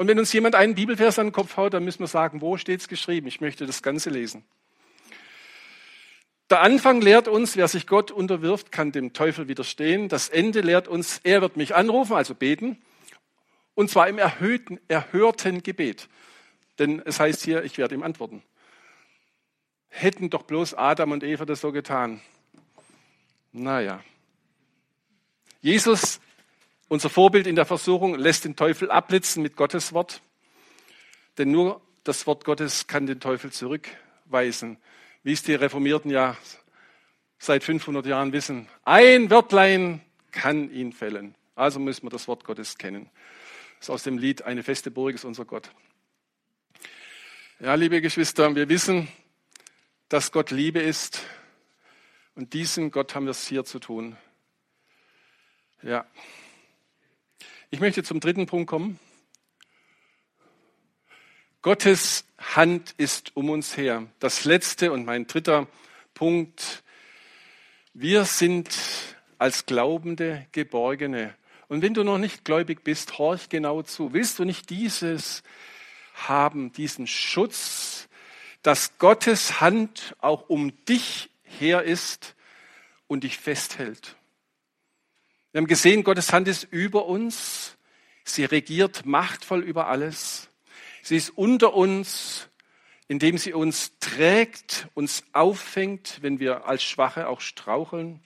Und 0.00 0.08
wenn 0.08 0.18
uns 0.18 0.32
jemand 0.32 0.54
einen 0.54 0.74
Bibelvers 0.74 1.18
an 1.18 1.26
den 1.26 1.32
Kopf 1.34 1.58
haut, 1.58 1.74
dann 1.74 1.84
müssen 1.84 2.00
wir 2.00 2.06
sagen, 2.06 2.40
wo 2.40 2.56
steht 2.56 2.80
es 2.80 2.88
geschrieben? 2.88 3.26
Ich 3.26 3.42
möchte 3.42 3.66
das 3.66 3.82
Ganze 3.82 4.08
lesen. 4.08 4.46
Der 6.48 6.62
Anfang 6.62 7.02
lehrt 7.02 7.28
uns, 7.28 7.54
wer 7.54 7.68
sich 7.68 7.86
Gott 7.86 8.10
unterwirft, 8.10 8.72
kann 8.72 8.92
dem 8.92 9.12
Teufel 9.12 9.46
widerstehen. 9.46 10.08
Das 10.08 10.30
Ende 10.30 10.62
lehrt 10.62 10.88
uns, 10.88 11.20
er 11.22 11.42
wird 11.42 11.58
mich 11.58 11.74
anrufen, 11.74 12.14
also 12.14 12.34
beten. 12.34 12.78
Und 13.74 13.90
zwar 13.90 14.08
im 14.08 14.16
erhöhten, 14.16 14.80
erhörten 14.88 15.62
Gebet. 15.62 16.08
Denn 16.78 17.02
es 17.04 17.20
heißt 17.20 17.44
hier, 17.44 17.62
ich 17.62 17.76
werde 17.76 17.94
ihm 17.94 18.02
antworten. 18.02 18.42
Hätten 19.90 20.30
doch 20.30 20.44
bloß 20.44 20.72
Adam 20.72 21.12
und 21.12 21.22
Eva 21.22 21.44
das 21.44 21.60
so 21.60 21.72
getan. 21.72 22.22
Naja. 23.52 24.02
Jesus, 25.60 26.22
unser 26.90 27.08
Vorbild 27.08 27.46
in 27.46 27.54
der 27.54 27.66
Versuchung, 27.66 28.16
lässt 28.16 28.44
den 28.44 28.56
Teufel 28.56 28.90
abblitzen 28.90 29.44
mit 29.44 29.54
Gottes 29.56 29.92
Wort. 29.92 30.20
Denn 31.38 31.52
nur 31.52 31.80
das 32.02 32.26
Wort 32.26 32.44
Gottes 32.44 32.88
kann 32.88 33.06
den 33.06 33.20
Teufel 33.20 33.52
zurückweisen. 33.52 34.76
Wie 35.22 35.32
es 35.32 35.44
die 35.44 35.54
Reformierten 35.54 36.10
ja 36.10 36.36
seit 37.38 37.62
500 37.62 38.06
Jahren 38.06 38.32
wissen. 38.32 38.68
Ein 38.84 39.30
Wörtlein 39.30 40.00
kann 40.32 40.68
ihn 40.72 40.92
fällen. 40.92 41.36
Also 41.54 41.78
müssen 41.78 42.06
wir 42.06 42.10
das 42.10 42.26
Wort 42.26 42.42
Gottes 42.42 42.76
kennen. 42.76 43.08
Das 43.78 43.86
ist 43.86 43.90
aus 43.90 44.02
dem 44.02 44.18
Lied 44.18 44.42
Eine 44.42 44.64
feste 44.64 44.90
Burg 44.90 45.14
ist 45.14 45.24
unser 45.24 45.44
Gott. 45.44 45.70
Ja, 47.60 47.74
liebe 47.74 48.00
Geschwister, 48.00 48.52
wir 48.56 48.68
wissen, 48.68 49.06
dass 50.08 50.32
Gott 50.32 50.50
Liebe 50.50 50.80
ist. 50.80 51.22
Und 52.34 52.52
diesem 52.52 52.90
Gott 52.90 53.14
haben 53.14 53.26
wir 53.26 53.30
es 53.30 53.46
hier 53.46 53.64
zu 53.64 53.78
tun. 53.78 54.16
Ja. 55.82 56.04
Ich 57.72 57.78
möchte 57.78 58.02
zum 58.02 58.18
dritten 58.18 58.46
Punkt 58.46 58.68
kommen. 58.68 58.98
Gottes 61.62 62.24
Hand 62.36 62.94
ist 62.96 63.36
um 63.36 63.48
uns 63.48 63.76
her. 63.76 64.08
Das 64.18 64.44
letzte 64.44 64.90
und 64.90 65.04
mein 65.04 65.28
dritter 65.28 65.68
Punkt. 66.12 66.82
Wir 67.94 68.24
sind 68.24 68.76
als 69.38 69.66
Glaubende 69.66 70.48
Geborgene. 70.50 71.32
Und 71.68 71.82
wenn 71.82 71.94
du 71.94 72.02
noch 72.02 72.18
nicht 72.18 72.44
gläubig 72.44 72.82
bist, 72.82 73.18
horch 73.18 73.48
genau 73.48 73.82
zu. 73.82 74.12
Willst 74.12 74.40
du 74.40 74.44
nicht 74.44 74.68
dieses 74.68 75.44
haben, 76.14 76.72
diesen 76.72 77.06
Schutz, 77.06 78.08
dass 78.62 78.98
Gottes 78.98 79.60
Hand 79.60 80.16
auch 80.18 80.48
um 80.48 80.72
dich 80.86 81.30
her 81.44 81.84
ist 81.84 82.34
und 83.06 83.22
dich 83.22 83.38
festhält. 83.38 84.16
Wir 85.52 85.58
haben 85.58 85.66
gesehen, 85.66 86.04
Gottes 86.04 86.32
Hand 86.32 86.46
ist 86.46 86.64
über 86.70 87.06
uns. 87.06 87.76
Sie 88.22 88.44
regiert 88.44 89.04
machtvoll 89.04 89.64
über 89.64 89.88
alles. 89.88 90.48
Sie 91.02 91.16
ist 91.16 91.30
unter 91.30 91.74
uns, 91.74 92.48
indem 93.08 93.36
sie 93.36 93.52
uns 93.52 93.98
trägt, 93.98 94.86
uns 94.94 95.24
auffängt, 95.32 96.18
wenn 96.20 96.38
wir 96.38 96.66
als 96.66 96.84
Schwache 96.84 97.26
auch 97.26 97.40
straucheln. 97.40 98.20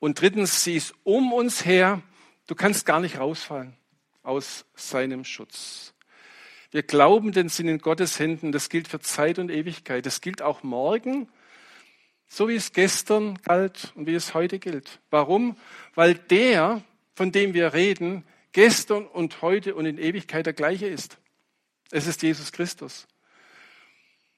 Und 0.00 0.20
drittens, 0.20 0.64
sie 0.64 0.74
ist 0.74 0.92
um 1.04 1.32
uns 1.32 1.64
her. 1.64 2.02
Du 2.48 2.56
kannst 2.56 2.84
gar 2.84 2.98
nicht 2.98 3.20
rausfallen 3.20 3.76
aus 4.24 4.64
seinem 4.74 5.24
Schutz. 5.24 5.94
Wir 6.72 6.82
glauben, 6.82 7.30
denn 7.30 7.48
sind 7.48 7.68
in 7.68 7.78
Gottes 7.78 8.18
Händen. 8.18 8.50
Das 8.50 8.68
gilt 8.68 8.88
für 8.88 8.98
Zeit 8.98 9.38
und 9.38 9.52
Ewigkeit. 9.52 10.04
Das 10.04 10.20
gilt 10.20 10.42
auch 10.42 10.64
morgen, 10.64 11.28
so 12.32 12.48
wie 12.48 12.54
es 12.54 12.72
gestern 12.72 13.34
galt 13.42 13.92
und 13.96 14.06
wie 14.06 14.14
es 14.14 14.34
heute 14.34 14.60
gilt. 14.60 15.00
Warum? 15.10 15.56
Weil 15.96 16.14
der, 16.14 16.80
von 17.14 17.32
dem 17.32 17.54
wir 17.54 17.74
reden, 17.74 18.24
gestern 18.52 19.04
und 19.04 19.42
heute 19.42 19.74
und 19.74 19.84
in 19.84 19.98
Ewigkeit 19.98 20.46
der 20.46 20.52
gleiche 20.52 20.86
ist. 20.86 21.18
Es 21.90 22.06
ist 22.06 22.22
Jesus 22.22 22.52
Christus. 22.52 23.08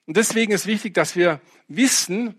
Und 0.07 0.17
deswegen 0.17 0.53
ist 0.53 0.65
wichtig, 0.65 0.95
dass 0.95 1.15
wir 1.15 1.39
wissen, 1.67 2.35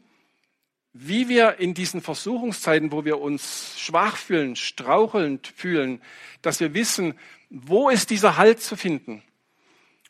wie 0.92 1.28
wir 1.28 1.60
in 1.60 1.72
diesen 1.72 2.00
Versuchungszeiten, 2.00 2.90
wo 2.90 3.04
wir 3.04 3.20
uns 3.20 3.78
schwach 3.78 4.16
fühlen, 4.16 4.56
strauchelnd 4.56 5.46
fühlen, 5.46 6.02
dass 6.42 6.58
wir 6.58 6.74
wissen, 6.74 7.14
wo 7.48 7.90
ist 7.90 8.10
dieser 8.10 8.36
Halt 8.36 8.60
zu 8.60 8.76
finden. 8.76 9.22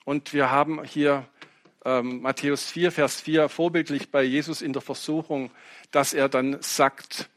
Und 0.07 0.33
wir 0.33 0.51
haben 0.51 0.83
hier 0.85 1.29
ähm, 1.85 2.23
Matthäus 2.23 2.71
4, 2.71 2.93
Vers 2.93 3.21
4 3.21 3.49
vorbildlich 3.49 4.11
bei 4.11 4.23
Jesus 4.23 4.63
in 4.63 4.73
der 4.73 4.83
Versuchung, 4.83 5.51
dass 5.91 6.15
er 6.15 6.29
dann 6.29 6.61
sagt, 6.61 7.29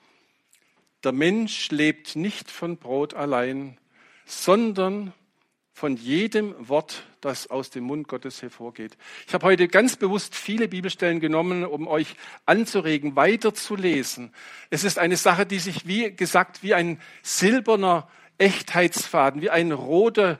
der 1.04 1.12
Mensch 1.12 1.70
lebt 1.70 2.16
nicht 2.16 2.50
von 2.50 2.78
Brot 2.78 3.14
allein, 3.14 3.78
sondern 4.26 5.14
von 5.74 5.95
jedem 5.95 6.56
Wort, 6.58 7.04
das 7.22 7.52
aus 7.52 7.70
dem 7.70 7.84
Mund 7.84 8.08
Gottes 8.08 8.41
hervorgeht. 8.41 8.98
Ich 9.28 9.34
habe 9.36 9.45
heute 9.45 9.68
ganz 9.68 9.95
bewusst 9.95 10.34
viele 10.34 10.68
Bibelstellen 10.68 11.20
genommen, 11.20 11.64
um 11.64 11.88
euch 11.88 12.16
anzuregen, 12.48 13.16
weiterzulesen. 13.16 14.34
Es 14.72 14.84
ist 14.84 14.98
eine 14.98 15.18
Sache, 15.18 15.45
die 15.45 15.60
sich, 15.60 15.86
wie 15.86 16.12
gesagt, 16.12 16.64
wie 16.64 16.74
ein 16.74 17.00
silberner 17.22 18.10
Echtheitsfaden, 18.39 19.41
wie 19.41 19.52
ein 19.52 19.72
roter 19.72 20.39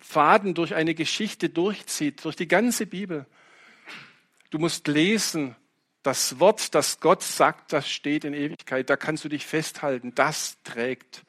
Faden 0.00 0.54
durch 0.54 0.74
eine 0.74 0.94
Geschichte 0.94 1.50
durchzieht, 1.50 2.24
durch 2.24 2.36
die 2.36 2.48
ganze 2.48 2.86
Bibel. 2.86 3.26
Du 4.50 4.58
musst 4.58 4.88
lesen, 4.88 5.56
das 6.02 6.38
Wort, 6.40 6.74
das 6.74 7.00
Gott 7.00 7.22
sagt, 7.22 7.72
das 7.72 7.88
steht 7.88 8.24
in 8.24 8.34
Ewigkeit. 8.34 8.90
Da 8.90 8.96
kannst 8.96 9.24
du 9.24 9.28
dich 9.28 9.46
festhalten. 9.46 10.14
Das 10.14 10.58
trägt. 10.64 11.24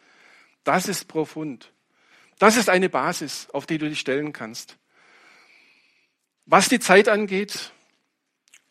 Das 0.64 0.88
ist 0.88 1.08
profund. 1.08 1.72
Das 2.40 2.58
ist 2.58 2.70
eine 2.70 2.90
Basis, 2.90 3.50
auf 3.52 3.66
die 3.66 3.78
du 3.78 3.88
dich 3.88 4.00
stellen 4.00 4.34
kannst. 4.34 4.78
Was 6.46 6.70
die 6.70 6.80
Zeit 6.80 7.08
angeht, 7.08 7.72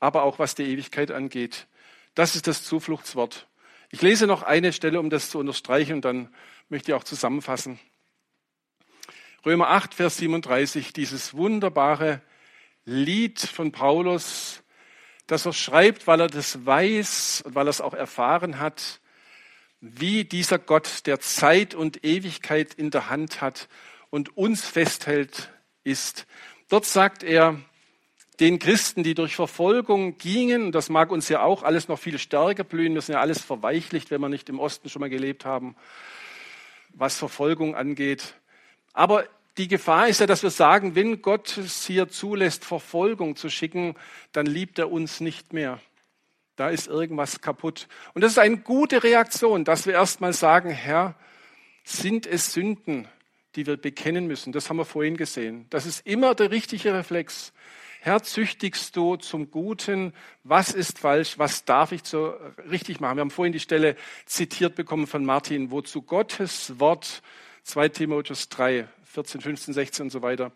aber 0.01 0.25
auch 0.25 0.39
was 0.39 0.55
die 0.55 0.65
Ewigkeit 0.65 1.11
angeht, 1.11 1.69
das 2.15 2.35
ist 2.35 2.47
das 2.47 2.65
Zufluchtswort. 2.65 3.47
Ich 3.91 4.03
lese 4.03 4.27
noch 4.27 4.43
eine 4.43 4.73
Stelle, 4.73 4.99
um 4.99 5.11
das 5.11 5.31
zu 5.31 5.39
unterstreichen, 5.39 5.95
und 5.95 6.05
dann 6.05 6.35
möchte 6.69 6.91
ich 6.91 6.95
auch 6.95 7.05
zusammenfassen. 7.05 7.79
Römer 9.45 9.69
8, 9.69 9.95
Vers 9.95 10.17
37, 10.17 10.93
dieses 10.93 11.35
wunderbare 11.35 12.23
Lied 12.85 13.41
von 13.41 13.73
Paulus, 13.73 14.63
das 15.27 15.47
er 15.47 15.53
schreibt, 15.53 16.07
weil 16.07 16.21
er 16.21 16.29
das 16.29 16.65
weiß 16.65 17.43
und 17.45 17.55
weil 17.55 17.67
er 17.67 17.71
es 17.71 17.81
auch 17.81 17.95
erfahren 17.95 18.59
hat 18.59 19.01
wie 19.81 20.25
dieser 20.25 20.59
Gott, 20.59 21.07
der 21.07 21.21
Zeit 21.21 21.75
und 21.75 22.05
Ewigkeit 22.05 22.75
in 22.75 22.91
der 22.91 23.09
Hand 23.09 23.41
hat 23.41 23.69
und 24.11 24.37
uns 24.37 24.67
festhält, 24.67 25.51
ist. 25.85 26.27
Dort 26.69 26.85
sagt 26.85 27.23
er 27.23 27.59
den 28.39 28.59
Christen, 28.59 29.03
die 29.03 29.15
durch 29.15 29.35
Verfolgung 29.35 30.19
gingen, 30.19 30.73
das 30.73 30.89
mag 30.89 31.11
uns 31.11 31.29
ja 31.29 31.43
auch 31.43 31.63
alles 31.63 31.89
noch 31.89 31.99
viel 31.99 32.19
stärker 32.19 32.65
blühen, 32.65 32.95
wir 32.95 33.01
sind 33.03 33.15
ja 33.15 33.21
alles 33.21 33.43
verweichlicht, 33.43 34.11
wenn 34.11 34.21
wir 34.21 34.29
nicht 34.29 34.49
im 34.49 34.59
Osten 34.59 34.89
schon 34.89 35.01
mal 35.01 35.11
gelebt 35.11 35.45
haben, 35.45 35.77
was 36.91 37.19
Verfolgung 37.19 37.75
angeht. 37.75 38.35
Aber 38.93 39.25
die 39.59 39.69
Gefahr 39.69 40.09
ist 40.09 40.21
ja, 40.21 40.27
dass 40.27 40.43
wir 40.43 40.51
sagen, 40.51 40.95
wenn 40.95 41.23
Gott 41.23 41.59
es 41.59 41.85
hier 41.87 42.09
zulässt, 42.09 42.65
Verfolgung 42.65 43.37
zu 43.37 43.51
schicken, 43.51 43.95
dann 44.33 44.47
liebt 44.47 44.79
er 44.79 44.91
uns 44.91 45.21
nicht 45.21 45.53
mehr 45.53 45.81
da 46.61 46.69
ist 46.69 46.89
irgendwas 46.89 47.41
kaputt. 47.41 47.89
Und 48.13 48.21
das 48.21 48.33
ist 48.33 48.39
eine 48.39 48.59
gute 48.59 49.03
Reaktion, 49.03 49.65
dass 49.65 49.87
wir 49.87 49.95
erstmal 49.95 50.35
sagen, 50.35 50.69
Herr, 50.69 51.15
sind 51.85 52.27
es 52.27 52.53
Sünden, 52.53 53.09
die 53.57 53.67
wir 53.67 53.79
bekennen 53.79 54.27
müssen? 54.27 54.53
Das 54.53 54.69
haben 54.69 54.77
wir 54.77 54.85
vorhin 54.85 55.17
gesehen. 55.17 55.65
Das 55.71 55.87
ist 55.87 56.07
immer 56.07 56.35
der 56.35 56.51
richtige 56.51 56.93
Reflex. 56.93 57.55
Herr, 58.03 58.23
züchtigst 58.23 58.95
du 58.95 59.17
zum 59.17 59.51
Guten? 59.51 60.13
Was 60.45 60.75
ist 60.75 60.99
falsch? 60.99 61.39
Was 61.39 61.65
darf 61.65 61.93
ich 61.93 62.05
so 62.05 62.35
richtig 62.71 63.01
machen? 63.01 63.17
Wir 63.17 63.23
haben 63.23 63.31
vorhin 63.31 63.55
die 63.55 63.61
Stelle 63.61 63.97
zitiert 64.27 64.75
bekommen 64.75 65.07
von 65.07 65.25
Martin, 65.25 65.71
wozu 65.71 66.03
Gottes 66.03 66.79
Wort 66.79 67.23
2 67.63 67.89
Timotheus 67.89 68.51
3, 68.51 68.87
14, 69.11 69.41
15, 69.41 69.75
16 69.75 70.05
und 70.05 70.11
so 70.11 70.23
weiter 70.23 70.53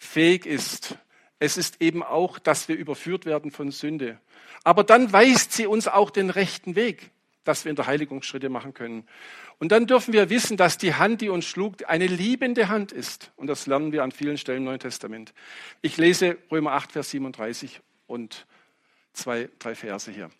fähig 0.00 0.46
ist. 0.46 0.96
Es 1.38 1.56
ist 1.56 1.80
eben 1.80 2.02
auch, 2.02 2.38
dass 2.38 2.68
wir 2.68 2.76
überführt 2.76 3.26
werden 3.26 3.50
von 3.50 3.70
Sünde. 3.70 4.18
Aber 4.64 4.82
dann 4.82 5.12
weist 5.12 5.52
sie 5.52 5.66
uns 5.66 5.86
auch 5.86 6.10
den 6.10 6.30
rechten 6.30 6.74
Weg, 6.74 7.10
dass 7.44 7.64
wir 7.64 7.70
in 7.70 7.76
der 7.76 7.86
Heiligung 7.86 8.22
Schritte 8.22 8.48
machen 8.48 8.74
können. 8.74 9.06
Und 9.58 9.72
dann 9.72 9.86
dürfen 9.86 10.12
wir 10.12 10.30
wissen, 10.30 10.56
dass 10.56 10.78
die 10.78 10.94
Hand, 10.94 11.20
die 11.20 11.28
uns 11.28 11.44
schlug, 11.44 11.88
eine 11.88 12.06
liebende 12.06 12.68
Hand 12.68 12.92
ist. 12.92 13.30
Und 13.36 13.46
das 13.46 13.66
lernen 13.66 13.92
wir 13.92 14.02
an 14.02 14.10
vielen 14.10 14.38
Stellen 14.38 14.58
im 14.58 14.64
Neuen 14.64 14.80
Testament. 14.80 15.32
Ich 15.82 15.96
lese 15.96 16.38
Römer 16.50 16.72
8, 16.72 16.92
Vers 16.92 17.10
37 17.10 17.80
und 18.06 18.46
zwei, 19.12 19.48
drei 19.58 19.74
Verse 19.74 20.10
hier. 20.10 20.30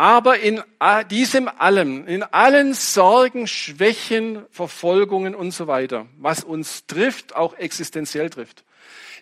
Aber 0.00 0.38
in 0.38 0.62
diesem 1.10 1.46
allem, 1.46 2.06
in 2.06 2.22
allen 2.22 2.72
Sorgen, 2.72 3.46
Schwächen, 3.46 4.46
Verfolgungen 4.50 5.34
und 5.34 5.50
so 5.50 5.66
weiter, 5.66 6.06
was 6.16 6.42
uns 6.42 6.86
trifft, 6.86 7.36
auch 7.36 7.52
existenziell 7.58 8.30
trifft, 8.30 8.64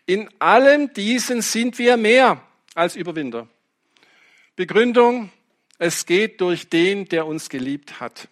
in 0.06 0.30
allem 0.38 0.92
diesen 0.92 1.42
sind 1.42 1.80
wir 1.80 1.96
mehr 1.96 2.40
als 2.76 2.94
Überwinder. 2.94 3.48
Begründung, 4.54 5.32
es 5.78 6.06
geht 6.06 6.40
durch 6.40 6.68
den, 6.68 7.06
der 7.06 7.26
uns 7.26 7.48
geliebt 7.48 7.98
hat. 7.98 8.28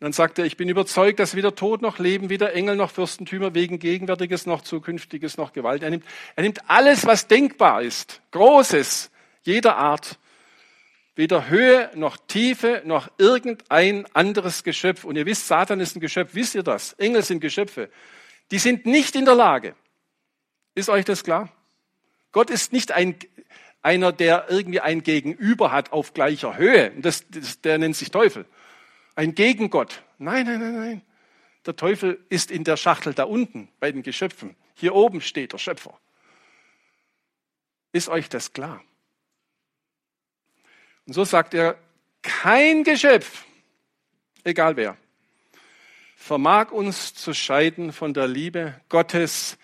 Und 0.00 0.04
dann 0.04 0.12
sagt 0.14 0.38
er, 0.38 0.46
ich 0.46 0.56
bin 0.56 0.70
überzeugt, 0.70 1.20
dass 1.20 1.34
weder 1.34 1.54
Tod 1.54 1.82
noch 1.82 1.98
Leben, 1.98 2.30
weder 2.30 2.54
Engel 2.54 2.76
noch 2.76 2.92
Fürstentümer, 2.92 3.52
wegen 3.52 3.78
Gegenwärtiges 3.78 4.46
noch 4.46 4.62
Zukünftiges 4.62 5.36
noch 5.36 5.52
Gewalt. 5.52 5.82
Er 5.82 5.90
nimmt, 5.90 6.06
er 6.34 6.44
nimmt 6.44 6.70
alles, 6.70 7.04
was 7.04 7.28
denkbar 7.28 7.82
ist, 7.82 8.22
Großes, 8.30 9.10
jeder 9.42 9.76
Art, 9.76 10.18
weder 11.18 11.48
Höhe 11.48 11.90
noch 11.96 12.16
Tiefe 12.16 12.80
noch 12.84 13.10
irgendein 13.18 14.06
anderes 14.14 14.62
Geschöpf. 14.62 15.02
Und 15.02 15.16
ihr 15.16 15.26
wisst, 15.26 15.48
Satan 15.48 15.80
ist 15.80 15.96
ein 15.96 16.00
Geschöpf, 16.00 16.36
wisst 16.36 16.54
ihr 16.54 16.62
das? 16.62 16.92
Engel 16.92 17.24
sind 17.24 17.40
Geschöpfe. 17.40 17.90
Die 18.52 18.60
sind 18.60 18.86
nicht 18.86 19.16
in 19.16 19.24
der 19.24 19.34
Lage. 19.34 19.74
Ist 20.76 20.88
euch 20.88 21.04
das 21.04 21.24
klar? 21.24 21.52
Gott 22.30 22.50
ist 22.50 22.72
nicht 22.72 22.92
ein 22.92 23.16
einer, 23.82 24.12
der 24.12 24.46
irgendwie 24.48 24.80
ein 24.80 25.02
Gegenüber 25.02 25.72
hat 25.72 25.92
auf 25.92 26.14
gleicher 26.14 26.56
Höhe. 26.56 26.92
Das, 26.98 27.24
das, 27.28 27.60
der 27.62 27.78
nennt 27.78 27.96
sich 27.96 28.10
Teufel. 28.12 28.46
Ein 29.16 29.34
Gegengott. 29.34 30.02
Nein, 30.18 30.46
nein, 30.46 30.60
nein, 30.60 30.74
nein. 30.74 31.02
Der 31.66 31.74
Teufel 31.74 32.24
ist 32.28 32.52
in 32.52 32.62
der 32.62 32.76
Schachtel 32.76 33.12
da 33.12 33.24
unten 33.24 33.68
bei 33.80 33.90
den 33.90 34.02
Geschöpfen. 34.02 34.54
Hier 34.74 34.94
oben 34.94 35.20
steht 35.20 35.52
der 35.52 35.58
Schöpfer. 35.58 35.98
Ist 37.92 38.08
euch 38.08 38.28
das 38.28 38.52
klar? 38.52 38.82
Und 41.08 41.14
so 41.14 41.24
sagt 41.24 41.54
er, 41.54 41.78
kein 42.20 42.84
Geschöpf, 42.84 43.46
egal 44.44 44.76
wer, 44.76 44.98
vermag 46.14 46.70
uns 46.70 47.14
zu 47.14 47.32
scheiden 47.32 47.94
von 47.94 48.12
der 48.12 48.28
Liebe 48.28 48.78
Gottes, 48.90 49.56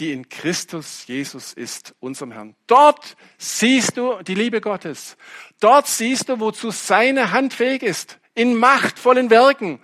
die 0.00 0.10
in 0.10 0.28
Christus 0.28 1.06
Jesus 1.06 1.52
ist, 1.52 1.94
unserem 2.00 2.32
Herrn. 2.32 2.56
Dort 2.66 3.16
siehst 3.38 3.96
du 3.96 4.20
die 4.24 4.34
Liebe 4.34 4.60
Gottes. 4.60 5.16
Dort 5.60 5.86
siehst 5.86 6.28
du, 6.28 6.40
wozu 6.40 6.72
seine 6.72 7.30
Hand 7.30 7.54
fähig 7.54 7.84
ist, 7.84 8.18
in 8.34 8.56
machtvollen 8.56 9.30
Werken. 9.30 9.78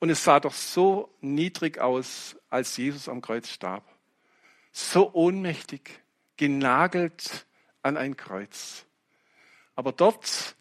Und 0.00 0.10
es 0.10 0.24
sah 0.24 0.40
doch 0.40 0.54
so 0.54 1.14
niedrig 1.20 1.78
aus, 1.78 2.34
als 2.50 2.76
Jesus 2.76 3.08
am 3.08 3.22
Kreuz 3.22 3.48
starb. 3.50 3.84
So 4.72 5.14
ohnmächtig, 5.14 6.00
genagelt 6.36 7.46
an 7.82 7.96
ein 7.96 8.16
Kreuz. 8.16 8.84
Aber 9.76 9.92
dort, 9.92 10.56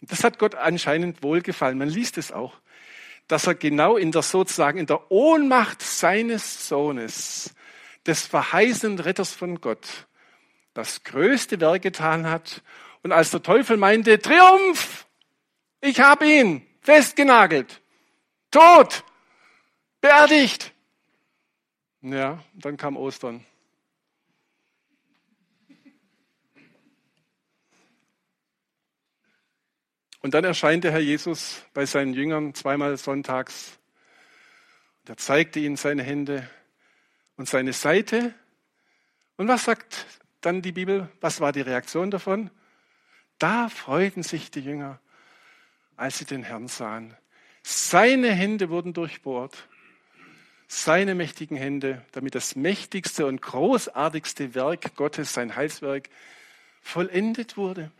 das 0.00 0.24
hat 0.24 0.38
Gott 0.38 0.54
anscheinend 0.54 1.22
wohlgefallen, 1.22 1.78
man 1.78 1.88
liest 1.88 2.18
es 2.18 2.32
auch, 2.32 2.54
dass 3.28 3.46
er 3.46 3.54
genau 3.54 3.96
in 3.96 4.12
der 4.12 4.22
sozusagen 4.22 4.78
in 4.78 4.86
der 4.86 5.10
Ohnmacht 5.10 5.82
seines 5.82 6.68
Sohnes 6.68 7.54
des 8.06 8.26
verheißenen 8.26 9.00
Retters 9.00 9.32
von 9.32 9.60
Gott 9.60 10.06
das 10.74 11.02
größte 11.02 11.60
Werk 11.60 11.82
getan 11.82 12.28
hat. 12.28 12.62
Und 13.02 13.12
als 13.12 13.30
der 13.30 13.42
Teufel 13.42 13.76
meinte, 13.76 14.18
Triumph, 14.20 15.06
ich 15.80 16.00
habe 16.00 16.30
ihn 16.30 16.66
festgenagelt, 16.80 17.80
tot, 18.50 19.04
beerdigt. 20.00 20.72
Ja, 22.02 22.38
dann 22.54 22.76
kam 22.76 22.96
Ostern. 22.96 23.44
Und 30.26 30.34
dann 30.34 30.42
erscheint 30.42 30.82
der 30.82 30.90
Herr 30.90 30.98
Jesus 30.98 31.62
bei 31.72 31.86
seinen 31.86 32.12
Jüngern 32.12 32.52
zweimal 32.52 32.96
sonntags. 32.96 33.78
Und 35.02 35.10
er 35.10 35.16
zeigte 35.18 35.60
ihnen 35.60 35.76
seine 35.76 36.02
Hände 36.02 36.50
und 37.36 37.48
seine 37.48 37.72
Seite. 37.72 38.34
Und 39.36 39.46
was 39.46 39.66
sagt 39.66 40.04
dann 40.40 40.62
die 40.62 40.72
Bibel? 40.72 41.08
Was 41.20 41.40
war 41.40 41.52
die 41.52 41.60
Reaktion 41.60 42.10
davon? 42.10 42.50
Da 43.38 43.68
freuten 43.68 44.24
sich 44.24 44.50
die 44.50 44.62
Jünger, 44.62 44.98
als 45.96 46.18
sie 46.18 46.24
den 46.24 46.42
Herrn 46.42 46.66
sahen. 46.66 47.16
Seine 47.62 48.32
Hände 48.32 48.68
wurden 48.68 48.94
durchbohrt. 48.94 49.56
seine 50.66 51.14
mächtigen 51.14 51.56
Hände, 51.56 52.04
damit 52.10 52.34
das 52.34 52.56
mächtigste 52.56 53.26
und 53.26 53.42
großartigste 53.42 54.56
Werk 54.56 54.96
Gottes, 54.96 55.32
sein 55.32 55.54
Heilswerk, 55.54 56.08
vollendet 56.82 57.56
wurde. 57.56 57.92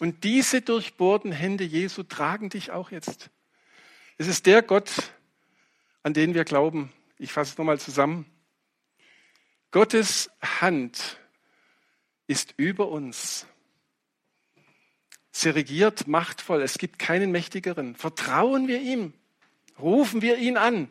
Und 0.00 0.24
diese 0.24 0.62
durchbohrten 0.62 1.32
Hände 1.32 1.64
Jesu 1.64 2.02
tragen 2.02 2.50
dich 2.50 2.70
auch 2.70 2.90
jetzt. 2.90 3.30
Es 4.16 4.26
ist 4.26 4.46
der 4.46 4.62
Gott, 4.62 5.12
an 6.02 6.14
den 6.14 6.34
wir 6.34 6.44
glauben. 6.44 6.92
Ich 7.18 7.32
fasse 7.32 7.52
es 7.52 7.58
nochmal 7.58 7.80
zusammen. 7.80 8.26
Gottes 9.70 10.30
Hand 10.40 11.18
ist 12.26 12.54
über 12.56 12.88
uns. 12.88 13.46
Sie 15.30 15.50
regiert 15.50 16.08
machtvoll. 16.08 16.62
Es 16.62 16.78
gibt 16.78 16.98
keinen 16.98 17.30
mächtigeren. 17.30 17.94
Vertrauen 17.94 18.66
wir 18.66 18.80
ihm. 18.80 19.12
Rufen 19.78 20.22
wir 20.22 20.38
ihn 20.38 20.56
an. 20.56 20.90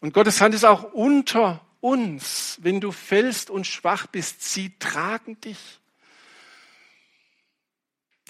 Und 0.00 0.14
Gottes 0.14 0.40
Hand 0.40 0.54
ist 0.54 0.64
auch 0.64 0.92
unter 0.92 1.64
uns. 1.80 2.58
Wenn 2.62 2.80
du 2.80 2.90
fällst 2.90 3.50
und 3.50 3.66
schwach 3.66 4.06
bist, 4.06 4.42
sie 4.42 4.76
tragen 4.78 5.40
dich. 5.40 5.79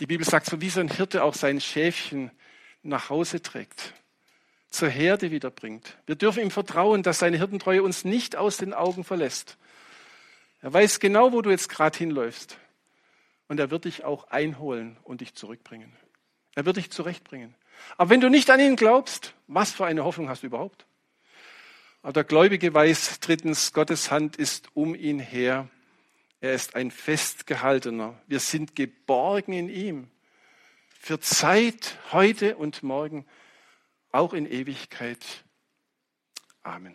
Die 0.00 0.06
Bibel 0.06 0.26
sagt 0.26 0.46
so, 0.46 0.62
wie 0.62 0.70
so 0.70 0.80
ein 0.80 0.88
Hirte 0.88 1.22
auch 1.22 1.34
sein 1.34 1.60
Schäfchen 1.60 2.30
nach 2.82 3.10
Hause 3.10 3.42
trägt, 3.42 3.92
zur 4.70 4.88
Herde 4.88 5.30
wiederbringt. 5.30 5.98
Wir 6.06 6.14
dürfen 6.14 6.42
ihm 6.42 6.50
vertrauen, 6.50 7.02
dass 7.02 7.18
seine 7.18 7.36
Hirtentreue 7.36 7.82
uns 7.82 8.04
nicht 8.04 8.34
aus 8.34 8.56
den 8.56 8.72
Augen 8.72 9.04
verlässt. 9.04 9.58
Er 10.62 10.72
weiß 10.72 11.00
genau, 11.00 11.32
wo 11.32 11.42
du 11.42 11.50
jetzt 11.50 11.68
gerade 11.68 11.98
hinläufst. 11.98 12.56
Und 13.48 13.60
er 13.60 13.70
wird 13.70 13.84
dich 13.84 14.04
auch 14.04 14.28
einholen 14.28 14.96
und 15.02 15.20
dich 15.20 15.34
zurückbringen. 15.34 15.92
Er 16.54 16.64
wird 16.64 16.78
dich 16.78 16.90
zurechtbringen. 16.90 17.54
Aber 17.98 18.08
wenn 18.08 18.22
du 18.22 18.30
nicht 18.30 18.48
an 18.48 18.60
ihn 18.60 18.76
glaubst, 18.76 19.34
was 19.48 19.70
für 19.70 19.84
eine 19.84 20.04
Hoffnung 20.04 20.30
hast 20.30 20.42
du 20.42 20.46
überhaupt? 20.46 20.86
Aber 22.02 22.14
der 22.14 22.24
Gläubige 22.24 22.72
weiß 22.72 23.20
drittens, 23.20 23.74
Gottes 23.74 24.10
Hand 24.10 24.36
ist 24.36 24.68
um 24.72 24.94
ihn 24.94 25.18
her. 25.18 25.68
Er 26.40 26.54
ist 26.54 26.74
ein 26.74 26.90
festgehaltener. 26.90 28.18
Wir 28.26 28.40
sind 28.40 28.74
geborgen 28.74 29.52
in 29.52 29.68
ihm. 29.68 30.10
Für 30.98 31.20
Zeit, 31.20 31.98
heute 32.12 32.56
und 32.56 32.82
morgen, 32.82 33.26
auch 34.10 34.32
in 34.32 34.46
Ewigkeit. 34.46 35.44
Amen. 36.62 36.94